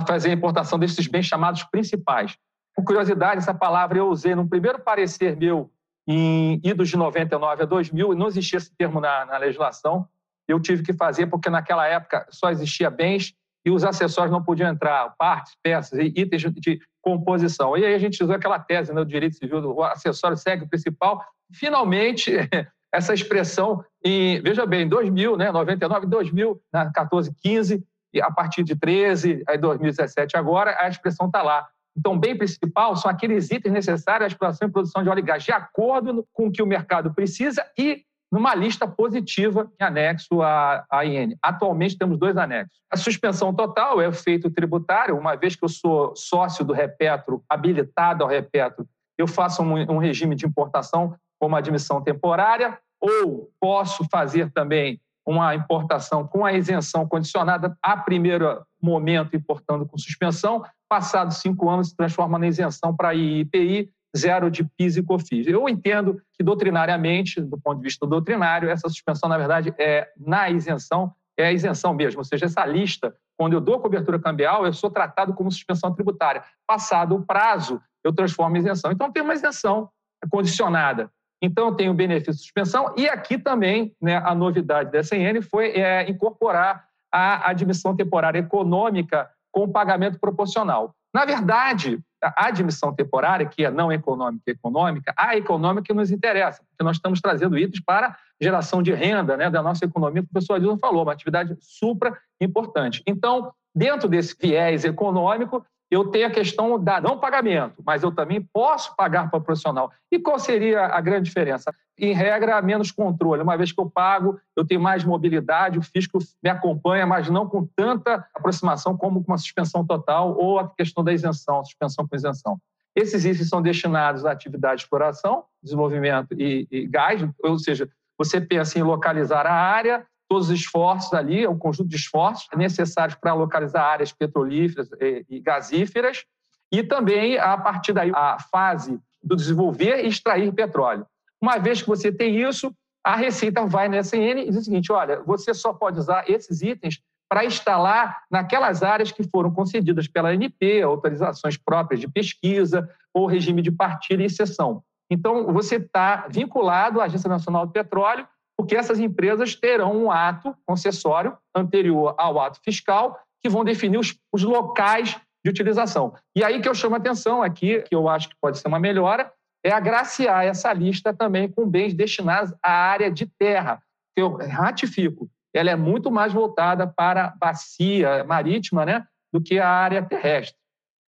fazer 0.00 0.30
a 0.30 0.34
importação 0.34 0.78
desses 0.78 1.06
bens 1.06 1.26
chamados 1.26 1.62
principais. 1.64 2.36
Por 2.74 2.84
curiosidade, 2.84 3.38
essa 3.38 3.52
palavra 3.52 3.98
eu 3.98 4.08
usei 4.08 4.34
no 4.34 4.48
primeiro 4.48 4.78
parecer 4.78 5.36
meu 5.36 5.70
em 6.08 6.60
idos 6.64 6.88
de 6.88 6.96
99 6.96 7.62
a 7.62 7.66
2000, 7.66 8.14
não 8.14 8.26
existia 8.26 8.56
esse 8.56 8.74
termo 8.76 9.00
na, 9.00 9.24
na 9.26 9.36
legislação, 9.36 10.08
eu 10.48 10.58
tive 10.58 10.82
que 10.82 10.92
fazer 10.92 11.26
porque 11.26 11.48
naquela 11.48 11.86
época 11.86 12.26
só 12.30 12.50
existia 12.50 12.90
bens 12.90 13.34
e 13.64 13.70
os 13.70 13.84
acessórios 13.84 14.32
não 14.32 14.42
podiam 14.42 14.68
entrar, 14.68 15.14
partes, 15.16 15.56
peças 15.62 15.98
e 15.98 16.12
itens 16.16 16.42
de 16.42 16.80
composição. 17.00 17.76
E 17.76 17.84
aí 17.84 17.94
a 17.94 17.98
gente 17.98 18.22
usou 18.22 18.34
aquela 18.34 18.58
tese 18.58 18.92
né, 18.92 19.00
do 19.00 19.06
direito 19.06 19.36
civil, 19.36 19.58
o 19.72 19.84
acessório 19.84 20.36
segue 20.36 20.64
o 20.64 20.68
principal. 20.68 21.24
Finalmente, 21.52 22.32
essa 22.92 23.14
expressão, 23.14 23.84
em, 24.04 24.40
veja 24.42 24.66
bem, 24.66 24.82
em 24.82 24.88
2000, 24.88 25.36
né, 25.36 25.52
99, 25.52 26.06
2000, 26.06 26.60
14, 26.92 27.32
15, 27.40 27.84
e 28.12 28.20
a 28.20 28.30
partir 28.30 28.62
de 28.62 28.76
13, 28.76 29.42
aí 29.46 29.58
2017 29.58 30.36
agora, 30.36 30.76
a 30.78 30.88
expressão 30.88 31.26
está 31.26 31.42
lá. 31.42 31.66
Então, 31.96 32.18
bem 32.18 32.36
principal 32.36 32.96
são 32.96 33.10
aqueles 33.10 33.50
itens 33.50 33.72
necessários 33.72 34.24
à 34.24 34.26
exploração 34.26 34.68
e 34.68 34.70
produção 34.70 35.02
de 35.02 35.08
óleo 35.08 35.18
e 35.18 35.22
gás, 35.22 35.42
de 35.42 35.52
acordo 35.52 36.26
com 36.32 36.46
o 36.46 36.52
que 36.52 36.62
o 36.62 36.66
mercado 36.66 37.12
precisa 37.12 37.64
e 37.78 38.04
numa 38.30 38.54
lista 38.54 38.88
positiva 38.88 39.70
em 39.78 39.84
anexo 39.84 40.40
à, 40.40 40.86
à 40.90 41.04
IN. 41.04 41.36
Atualmente 41.42 41.98
temos 41.98 42.18
dois 42.18 42.34
anexos. 42.38 42.80
A 42.90 42.96
suspensão 42.96 43.54
total 43.54 44.00
é 44.00 44.10
feito 44.10 44.50
tributário, 44.50 45.18
uma 45.18 45.36
vez 45.36 45.54
que 45.54 45.62
eu 45.62 45.68
sou 45.68 46.16
sócio 46.16 46.64
do 46.64 46.72
Repetro, 46.72 47.44
habilitado 47.46 48.24
ao 48.24 48.30
Repetro, 48.30 48.86
eu 49.18 49.26
faço 49.26 49.62
um, 49.62 49.74
um 49.92 49.98
regime 49.98 50.34
de 50.34 50.46
importação 50.46 51.14
como 51.38 51.56
admissão 51.56 52.00
temporária, 52.00 52.78
ou 52.98 53.50
posso 53.60 54.06
fazer 54.10 54.50
também 54.52 54.98
uma 55.26 55.54
importação 55.54 56.26
com 56.26 56.44
a 56.44 56.52
isenção 56.52 57.06
condicionada 57.06 57.76
a 57.82 57.96
primeiro 57.96 58.64
momento 58.80 59.36
importando 59.36 59.86
com 59.86 59.96
suspensão, 59.96 60.62
passados 60.88 61.38
cinco 61.38 61.70
anos 61.70 61.90
se 61.90 61.96
transforma 61.96 62.38
na 62.38 62.46
isenção 62.46 62.94
para 62.94 63.14
IPI, 63.14 63.90
zero 64.16 64.50
de 64.50 64.64
PIS 64.64 64.96
e 64.96 65.02
COFINS. 65.02 65.46
Eu 65.46 65.68
entendo 65.68 66.20
que 66.34 66.42
doutrinariamente, 66.42 67.40
do 67.40 67.58
ponto 67.58 67.78
de 67.78 67.84
vista 67.84 68.06
doutrinário, 68.06 68.68
essa 68.68 68.88
suspensão, 68.88 69.28
na 69.28 69.38
verdade, 69.38 69.72
é 69.78 70.08
na 70.18 70.50
isenção, 70.50 71.12
é 71.36 71.46
a 71.46 71.52
isenção 71.52 71.94
mesmo, 71.94 72.20
ou 72.20 72.24
seja, 72.24 72.44
essa 72.44 72.64
lista, 72.66 73.14
quando 73.38 73.54
eu 73.54 73.60
dou 73.60 73.80
cobertura 73.80 74.18
cambial, 74.18 74.66
eu 74.66 74.72
sou 74.72 74.90
tratado 74.90 75.32
como 75.32 75.50
suspensão 75.50 75.94
tributária. 75.94 76.44
Passado 76.66 77.14
o 77.14 77.24
prazo, 77.24 77.80
eu 78.04 78.12
transformo 78.12 78.56
em 78.56 78.60
isenção. 78.60 78.92
Então, 78.92 79.10
tem 79.10 79.22
uma 79.22 79.34
isenção 79.34 79.88
condicionada. 80.30 81.10
Então, 81.42 81.68
eu 81.68 81.74
tenho 81.74 81.92
benefício 81.92 82.34
de 82.34 82.38
suspensão. 82.38 82.94
E 82.96 83.08
aqui 83.08 83.36
também, 83.36 83.92
né, 84.00 84.16
a 84.24 84.34
novidade 84.34 84.92
da 84.92 85.00
SNN 85.00 85.42
foi 85.42 85.70
é, 85.72 86.08
incorporar 86.08 86.86
a 87.10 87.50
admissão 87.50 87.94
temporária 87.94 88.38
econômica 88.38 89.28
com 89.50 89.68
pagamento 89.68 90.18
proporcional. 90.18 90.94
Na 91.12 91.26
verdade, 91.26 92.00
a 92.22 92.46
admissão 92.46 92.94
temporária, 92.94 93.44
que 93.44 93.64
é 93.64 93.70
não 93.70 93.92
econômica 93.92 94.44
e 94.46 94.52
econômica, 94.52 95.12
a 95.16 95.36
econômica 95.36 95.92
nos 95.92 96.10
interessa, 96.10 96.62
porque 96.70 96.82
nós 96.82 96.96
estamos 96.96 97.20
trazendo 97.20 97.58
itens 97.58 97.84
para 97.84 98.16
geração 98.40 98.82
de 98.82 98.92
renda 98.94 99.36
né, 99.36 99.50
da 99.50 99.62
nossa 99.62 99.84
economia, 99.84 100.22
que 100.22 100.28
o 100.28 100.32
professor 100.32 100.54
Adilson 100.54 100.78
falou, 100.78 101.02
uma 101.02 101.12
atividade 101.12 101.54
supra 101.60 102.16
importante. 102.40 103.02
Então, 103.06 103.52
dentro 103.74 104.08
desse 104.08 104.34
viés 104.40 104.84
econômico, 104.84 105.64
eu 105.92 106.06
tenho 106.06 106.26
a 106.26 106.30
questão 106.30 106.82
da 106.82 107.02
não 107.02 107.18
pagamento, 107.18 107.82
mas 107.84 108.02
eu 108.02 108.10
também 108.10 108.40
posso 108.40 108.96
pagar 108.96 109.28
para 109.28 109.38
o 109.38 109.42
profissional. 109.42 109.92
E 110.10 110.18
qual 110.18 110.38
seria 110.38 110.86
a 110.86 110.98
grande 111.02 111.26
diferença? 111.26 111.70
Em 111.98 112.14
regra, 112.14 112.62
menos 112.62 112.90
controle. 112.90 113.42
Uma 113.42 113.58
vez 113.58 113.72
que 113.72 113.78
eu 113.78 113.90
pago, 113.90 114.40
eu 114.56 114.66
tenho 114.66 114.80
mais 114.80 115.04
mobilidade, 115.04 115.78
o 115.78 115.82
fisco 115.82 116.18
me 116.42 116.48
acompanha, 116.48 117.04
mas 117.04 117.28
não 117.28 117.46
com 117.46 117.68
tanta 117.76 118.26
aproximação 118.34 118.96
como 118.96 119.22
com 119.22 119.32
uma 119.32 119.36
suspensão 119.36 119.84
total 119.84 120.34
ou 120.34 120.58
a 120.58 120.70
questão 120.70 121.04
da 121.04 121.12
isenção, 121.12 121.62
suspensão 121.62 122.08
com 122.08 122.16
isenção. 122.16 122.58
Esses 122.96 123.26
itens 123.26 123.50
são 123.50 123.60
destinados 123.60 124.24
à 124.24 124.32
atividade 124.32 124.76
de 124.76 124.82
exploração, 124.84 125.44
desenvolvimento 125.62 126.32
e, 126.32 126.66
e 126.70 126.86
gás, 126.86 127.22
ou 127.44 127.58
seja, 127.58 127.86
você 128.16 128.40
pensa 128.40 128.78
em 128.78 128.82
localizar 128.82 129.46
a 129.46 129.52
área, 129.52 130.06
todos 130.32 130.48
os 130.48 130.58
esforços 130.58 131.12
ali, 131.12 131.44
é 131.44 131.48
um 131.48 131.58
conjunto 131.58 131.90
de 131.90 131.96
esforços 131.96 132.48
necessários 132.56 133.14
para 133.20 133.34
localizar 133.34 133.84
áreas 133.84 134.12
petrolíferas 134.12 134.88
e 135.28 135.38
gasíferas, 135.40 136.24
e 136.72 136.82
também, 136.82 137.38
a 137.38 137.58
partir 137.58 137.92
daí, 137.92 138.10
a 138.14 138.38
fase 138.50 138.98
do 139.22 139.36
desenvolver 139.36 140.02
e 140.02 140.08
extrair 140.08 140.50
petróleo. 140.54 141.06
Uma 141.38 141.58
vez 141.58 141.82
que 141.82 141.88
você 141.88 142.10
tem 142.10 142.40
isso, 142.40 142.74
a 143.04 143.14
Receita 143.14 143.66
vai 143.66 143.90
na 143.90 143.98
SN 143.98 144.38
e 144.38 144.46
diz 144.46 144.56
o 144.56 144.64
seguinte: 144.64 144.90
olha, 144.90 145.20
você 145.20 145.52
só 145.52 145.74
pode 145.74 145.98
usar 145.98 146.24
esses 146.30 146.62
itens 146.62 147.02
para 147.28 147.44
instalar 147.44 148.22
naquelas 148.30 148.82
áreas 148.82 149.12
que 149.12 149.24
foram 149.24 149.50
concedidas 149.50 150.08
pela 150.08 150.30
ANP, 150.30 150.80
autorizações 150.82 151.58
próprias 151.58 152.00
de 152.00 152.08
pesquisa 152.08 152.88
ou 153.12 153.26
regime 153.26 153.60
de 153.60 153.70
partilha 153.70 154.24
e 154.24 154.30
cessão. 154.30 154.82
Então, 155.10 155.52
você 155.52 155.76
está 155.76 156.26
vinculado 156.30 157.02
à 157.02 157.04
Agência 157.04 157.28
Nacional 157.28 157.66
do 157.66 157.72
Petróleo 157.72 158.26
porque 158.62 158.76
essas 158.76 159.00
empresas 159.00 159.56
terão 159.56 160.04
um 160.04 160.08
ato 160.08 160.56
concessório 160.64 161.36
anterior 161.52 162.14
ao 162.16 162.38
ato 162.38 162.60
fiscal 162.62 163.18
que 163.42 163.48
vão 163.48 163.64
definir 163.64 163.98
os, 163.98 164.16
os 164.32 164.44
locais 164.44 165.18
de 165.44 165.50
utilização. 165.50 166.14
E 166.36 166.44
aí 166.44 166.62
que 166.62 166.68
eu 166.68 166.74
chamo 166.74 166.94
a 166.94 166.98
atenção 166.98 167.42
aqui, 167.42 167.82
que 167.82 167.92
eu 167.92 168.08
acho 168.08 168.28
que 168.28 168.36
pode 168.40 168.60
ser 168.60 168.68
uma 168.68 168.78
melhora, 168.78 169.32
é 169.64 169.72
agraciar 169.72 170.44
essa 170.44 170.72
lista 170.72 171.12
também 171.12 171.50
com 171.50 171.68
bens 171.68 171.92
destinados 171.92 172.54
à 172.62 172.70
área 172.70 173.10
de 173.10 173.26
terra. 173.26 173.82
Eu 174.16 174.36
ratifico, 174.36 175.28
ela 175.52 175.70
é 175.70 175.76
muito 175.76 176.08
mais 176.08 176.32
voltada 176.32 176.86
para 176.86 177.34
bacia 177.36 178.22
marítima 178.22 178.86
né, 178.86 179.04
do 179.32 179.40
que 179.40 179.58
a 179.58 179.68
área 179.68 180.04
terrestre. 180.04 180.56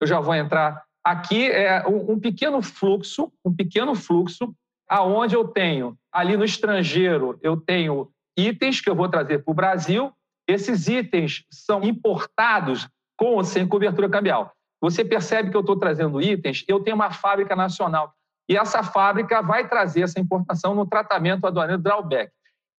Eu 0.01 0.07
já 0.07 0.19
vou 0.19 0.35
entrar 0.35 0.83
aqui, 1.05 1.51
é 1.51 1.87
um, 1.87 2.13
um 2.13 2.19
pequeno 2.19 2.63
fluxo, 2.63 3.31
um 3.45 3.55
pequeno 3.55 3.95
fluxo 3.95 4.55
aonde 4.89 5.35
eu 5.35 5.47
tenho 5.47 5.95
ali 6.15 6.37
no 6.37 6.45
estrangeiro, 6.45 7.37
eu 7.43 7.57
tenho 7.57 8.09
itens 8.39 8.81
que 8.81 8.89
eu 8.89 8.95
vou 8.95 9.09
trazer 9.09 9.41
para 9.41 9.51
o 9.51 9.55
Brasil. 9.55 10.13
Esses 10.47 10.87
itens 10.87 11.45
são 11.51 11.83
importados 11.83 12.89
com 13.17 13.35
ou 13.35 13.45
sem 13.45 13.67
cobertura 13.67 14.09
cambial. 14.09 14.53
Você 14.81 15.05
percebe 15.05 15.51
que 15.51 15.57
eu 15.57 15.61
estou 15.61 15.77
trazendo 15.77 16.21
itens, 16.21 16.65
eu 16.69 16.79
tenho 16.79 16.95
uma 16.95 17.11
fábrica 17.11 17.57
nacional. 17.57 18.13
E 18.49 18.57
essa 18.57 18.83
fábrica 18.83 19.43
vai 19.43 19.67
trazer 19.67 20.03
essa 20.03 20.21
importação 20.21 20.75
no 20.75 20.87
tratamento 20.87 21.47
aduaneiro 21.47 21.83
drawback. 21.83 22.31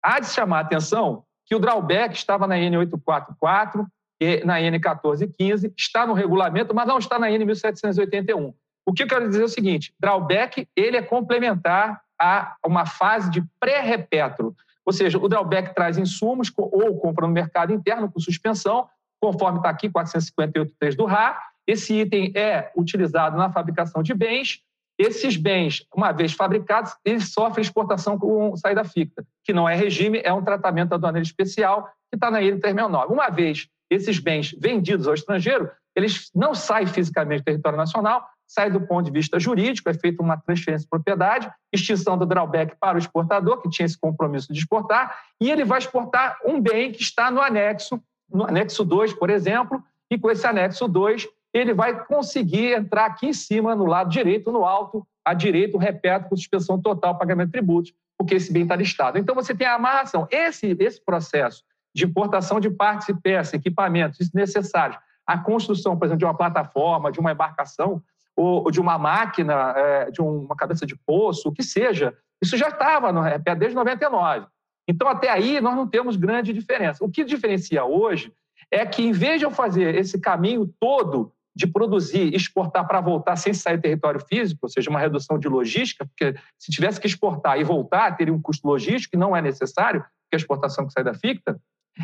Há 0.03 0.21
de 0.21 0.27
chamar 0.27 0.59
a 0.59 0.61
atenção 0.61 1.25
que 1.47 1.55
o 1.55 1.59
drawback 1.59 2.15
estava 2.15 2.47
na 2.47 2.57
N844 2.57 3.87
e 4.21 4.45
na 4.45 4.59
N1415, 4.59 5.73
está 5.77 6.07
no 6.07 6.13
regulamento, 6.13 6.75
mas 6.75 6.87
não 6.87 6.99
está 6.99 7.19
na 7.19 7.29
N1781. 7.29 8.55
O 8.87 8.93
que 8.93 9.03
eu 9.03 9.09
quero 9.09 9.27
dizer 9.27 9.43
é 9.43 9.47
o 9.47 9.49
seguinte: 9.49 9.95
drawback 9.99 10.69
ele 10.77 10.99
é 10.99 11.03
complementar 11.03 12.04
a 12.21 12.55
uma 12.65 12.87
fase 12.87 13.31
de 13.31 13.43
pré-repetro. 13.59 14.55
Ou 14.85 14.93
seja, 14.93 15.19
o 15.19 15.29
drawback 15.29 15.75
traz 15.75 15.97
insumos 15.97 16.53
ou 16.57 16.99
compra 16.99 17.27
no 17.27 17.33
mercado 17.33 17.73
interno 17.73 18.11
com 18.11 18.21
suspensão, 18.21 18.89
conforme 19.21 19.59
está 19.59 19.71
aqui 19.71 19.89
458.3 19.89 20.97
do 20.97 21.07
RA. 21.07 21.41
Esse 21.67 21.95
item 21.95 22.33
é 22.35 22.71
utilizado 22.77 23.37
na 23.37 23.51
fabricação 23.51 24.03
de 24.03 24.13
bens. 24.13 24.61
Esses 24.99 25.37
bens, 25.37 25.85
uma 25.95 26.13
vez 26.13 26.33
fabricados, 26.33 26.95
eles 27.05 27.33
sofrem 27.33 27.63
exportação 27.63 28.19
com 28.19 28.55
saída 28.57 28.85
ficta, 28.85 29.27
que 29.43 29.53
não 29.53 29.69
é 29.69 29.75
regime, 29.75 30.21
é 30.23 30.33
um 30.33 30.45
tratamento 30.45 30.93
aduaneiro 30.93 31.27
especial 31.27 31.85
que 32.11 32.17
está 32.17 32.31
na 32.31 32.41
IN 32.43 32.61
369. 32.61 33.13
Uma 33.13 33.29
vez 33.29 33.69
esses 33.91 34.19
bens 34.19 34.55
vendidos 34.61 35.09
ao 35.09 35.15
estrangeiro, 35.15 35.71
eles 35.97 36.31
não 36.35 36.55
saem 36.55 36.87
fisicamente 36.87 37.41
do 37.41 37.45
território 37.45 37.79
nacional, 37.79 38.29
sai 38.47 38.71
do 38.71 38.81
ponto 38.81 39.07
de 39.07 39.11
vista 39.11 39.39
jurídico, 39.39 39.89
é 39.89 39.95
feita 39.95 40.23
uma 40.23 40.37
transferência 40.37 40.85
de 40.85 40.91
propriedade, 40.91 41.51
extinção 41.73 42.17
do 42.17 42.27
drawback 42.27 42.77
para 42.79 42.97
o 42.97 42.99
exportador, 42.99 43.61
que 43.61 43.69
tinha 43.69 43.87
esse 43.87 43.99
compromisso 43.99 44.53
de 44.53 44.59
exportar, 44.59 45.19
e 45.41 45.51
ele 45.51 45.65
vai 45.65 45.79
exportar 45.79 46.39
um 46.45 46.61
bem 46.61 46.93
que 46.93 47.03
está 47.03 47.31
no 47.31 47.41
anexo, 47.41 48.01
no 48.31 48.45
anexo 48.45 48.85
2, 48.85 49.15
por 49.15 49.31
exemplo, 49.31 49.83
e 50.11 50.19
com 50.19 50.31
esse 50.31 50.47
anexo 50.47 50.87
2, 50.87 51.27
ele 51.53 51.73
vai 51.73 52.05
conseguir 52.05 52.73
entrar 52.73 53.07
aqui 53.07 53.27
em 53.27 53.33
cima, 53.33 53.75
no 53.77 53.87
lado 53.87 54.11
direito, 54.11 54.51
no 54.51 54.65
alto, 54.65 55.07
à 55.25 55.33
direita, 55.33 55.77
o 55.77 55.81
repeto 55.81 56.29
com 56.29 56.37
suspensão 56.37 56.81
total, 56.81 57.17
pagamento 57.17 57.47
de 57.47 57.53
tributos, 57.53 57.95
porque 58.19 58.35
esse 58.35 58.53
bem 58.53 58.65
está 58.65 58.77
listado. 58.77 59.19
Então, 59.19 59.35
você 59.35 59.55
tem 59.55 59.67
a 59.67 59.75
amarração. 59.75 60.27
Esse, 60.31 60.77
esse 60.79 61.03
processo 61.03 61.63
de 61.95 62.05
importação 62.05 62.59
de 62.59 62.69
partes 62.69 63.09
e 63.09 63.15
peças, 63.15 63.55
equipamentos 63.55 64.33
necessários, 64.33 64.99
a 65.27 65.39
construção, 65.39 65.97
por 65.97 66.07
exemplo, 66.07 66.19
de 66.19 66.25
uma 66.25 66.37
plataforma, 66.37 67.11
de 67.11 67.21
uma 67.21 67.33
embarcação, 67.33 68.03
ou, 68.37 68.71
de 68.71 68.81
uma 68.81 68.99
máquina, 68.99 69.73
é, 69.77 70.11
de 70.11 70.21
uma 70.21 70.57
cabeça 70.57 70.85
de 70.87 70.97
poço, 70.97 71.49
o 71.49 71.53
que 71.53 71.63
seja. 71.63 72.17
Isso 72.43 72.57
já 72.57 72.69
estava 72.69 73.13
no 73.13 73.21
REPET 73.21 73.59
desde 73.59 73.77
99. 73.77 74.47
Então, 74.89 75.09
até 75.09 75.31
aí, 75.31 75.61
nós 75.61 75.75
não 75.75 75.87
temos 75.87 76.17
grande 76.17 76.53
diferença. 76.53 77.05
O 77.05 77.11
que 77.11 77.25
diferencia 77.25 77.85
hoje 77.85 78.33
é 78.71 78.85
que, 78.85 79.03
em 79.03 79.13
vez 79.13 79.39
de 79.39 79.47
eu 79.47 79.51
fazer 79.51 79.95
esse 79.95 80.21
caminho 80.21 80.73
todo 80.79 81.33
de 81.57 81.67
produzir 81.67 82.33
e 82.33 82.37
exportar 82.37 82.87
para 82.87 83.01
voltar 83.01 83.37
sem 83.37 83.55
sair 83.55 83.77
do 83.77 83.83
território 83.83 84.21
físico, 84.21 84.61
ou 84.65 84.69
seja, 84.69 84.91
uma 84.91 84.99
redução 84.99 85.39
de 85.39 85.49
logística, 85.49 86.05
porque 86.05 86.37
se 86.59 86.73
tivesse 86.73 87.01
que 87.01 87.07
exportar 87.07 87.59
e 87.59 87.65
voltar, 87.65 88.17
teria 88.17 88.35
um 88.35 88.43
custo 88.43 88.67
logístico, 88.67 89.13
que 89.13 89.17
não 89.17 89.37
é 89.37 89.41
necessário, 89.41 90.01
porque 90.01 90.35
a 90.35 90.37
exportação 90.37 90.85
que 90.85 90.93
sai 90.93 91.05
da 91.05 91.15
ficta, 91.15 91.61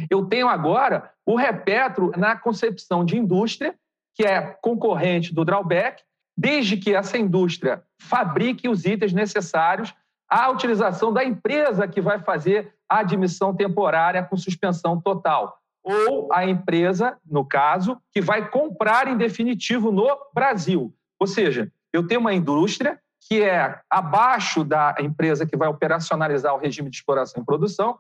eu 0.08 0.24
tenho 0.26 0.48
agora 0.48 1.10
o 1.26 1.34
Repetro 1.34 2.12
na 2.16 2.36
concepção 2.36 3.04
de 3.04 3.16
indústria, 3.16 3.74
que 4.14 4.24
é 4.24 4.40
concorrente 4.62 5.34
do 5.34 5.44
drawback, 5.44 6.02
desde 6.40 6.79
que 6.79 6.94
essa 6.94 7.18
indústria 7.18 7.83
fabrique 8.00 8.66
os 8.66 8.87
itens 8.87 9.12
necessários 9.12 9.94
à 10.26 10.48
utilização 10.48 11.12
da 11.12 11.22
empresa 11.22 11.87
que 11.87 12.00
vai 12.00 12.18
fazer 12.18 12.72
a 12.88 13.00
admissão 13.00 13.55
temporária 13.55 14.22
com 14.24 14.38
suspensão 14.38 14.98
total. 14.98 15.59
ou 15.83 16.31
a 16.31 16.46
empresa, 16.46 17.16
no 17.24 17.42
caso, 17.42 17.96
que 18.12 18.20
vai 18.20 18.50
comprar 18.50 19.09
em 19.09 19.16
definitivo 19.16 19.90
no 19.90 20.07
Brasil. 20.35 20.94
Ou 21.18 21.26
seja, 21.26 21.72
eu 21.90 22.07
tenho 22.07 22.20
uma 22.20 22.35
indústria 22.35 23.00
que 23.26 23.42
é 23.42 23.81
abaixo 23.88 24.62
da 24.62 24.94
empresa 25.00 25.46
que 25.46 25.57
vai 25.57 25.68
operacionalizar 25.68 26.55
o 26.55 26.59
regime 26.59 26.90
de 26.90 26.96
exploração 26.96 27.42
e 27.42 27.46
produção. 27.46 27.98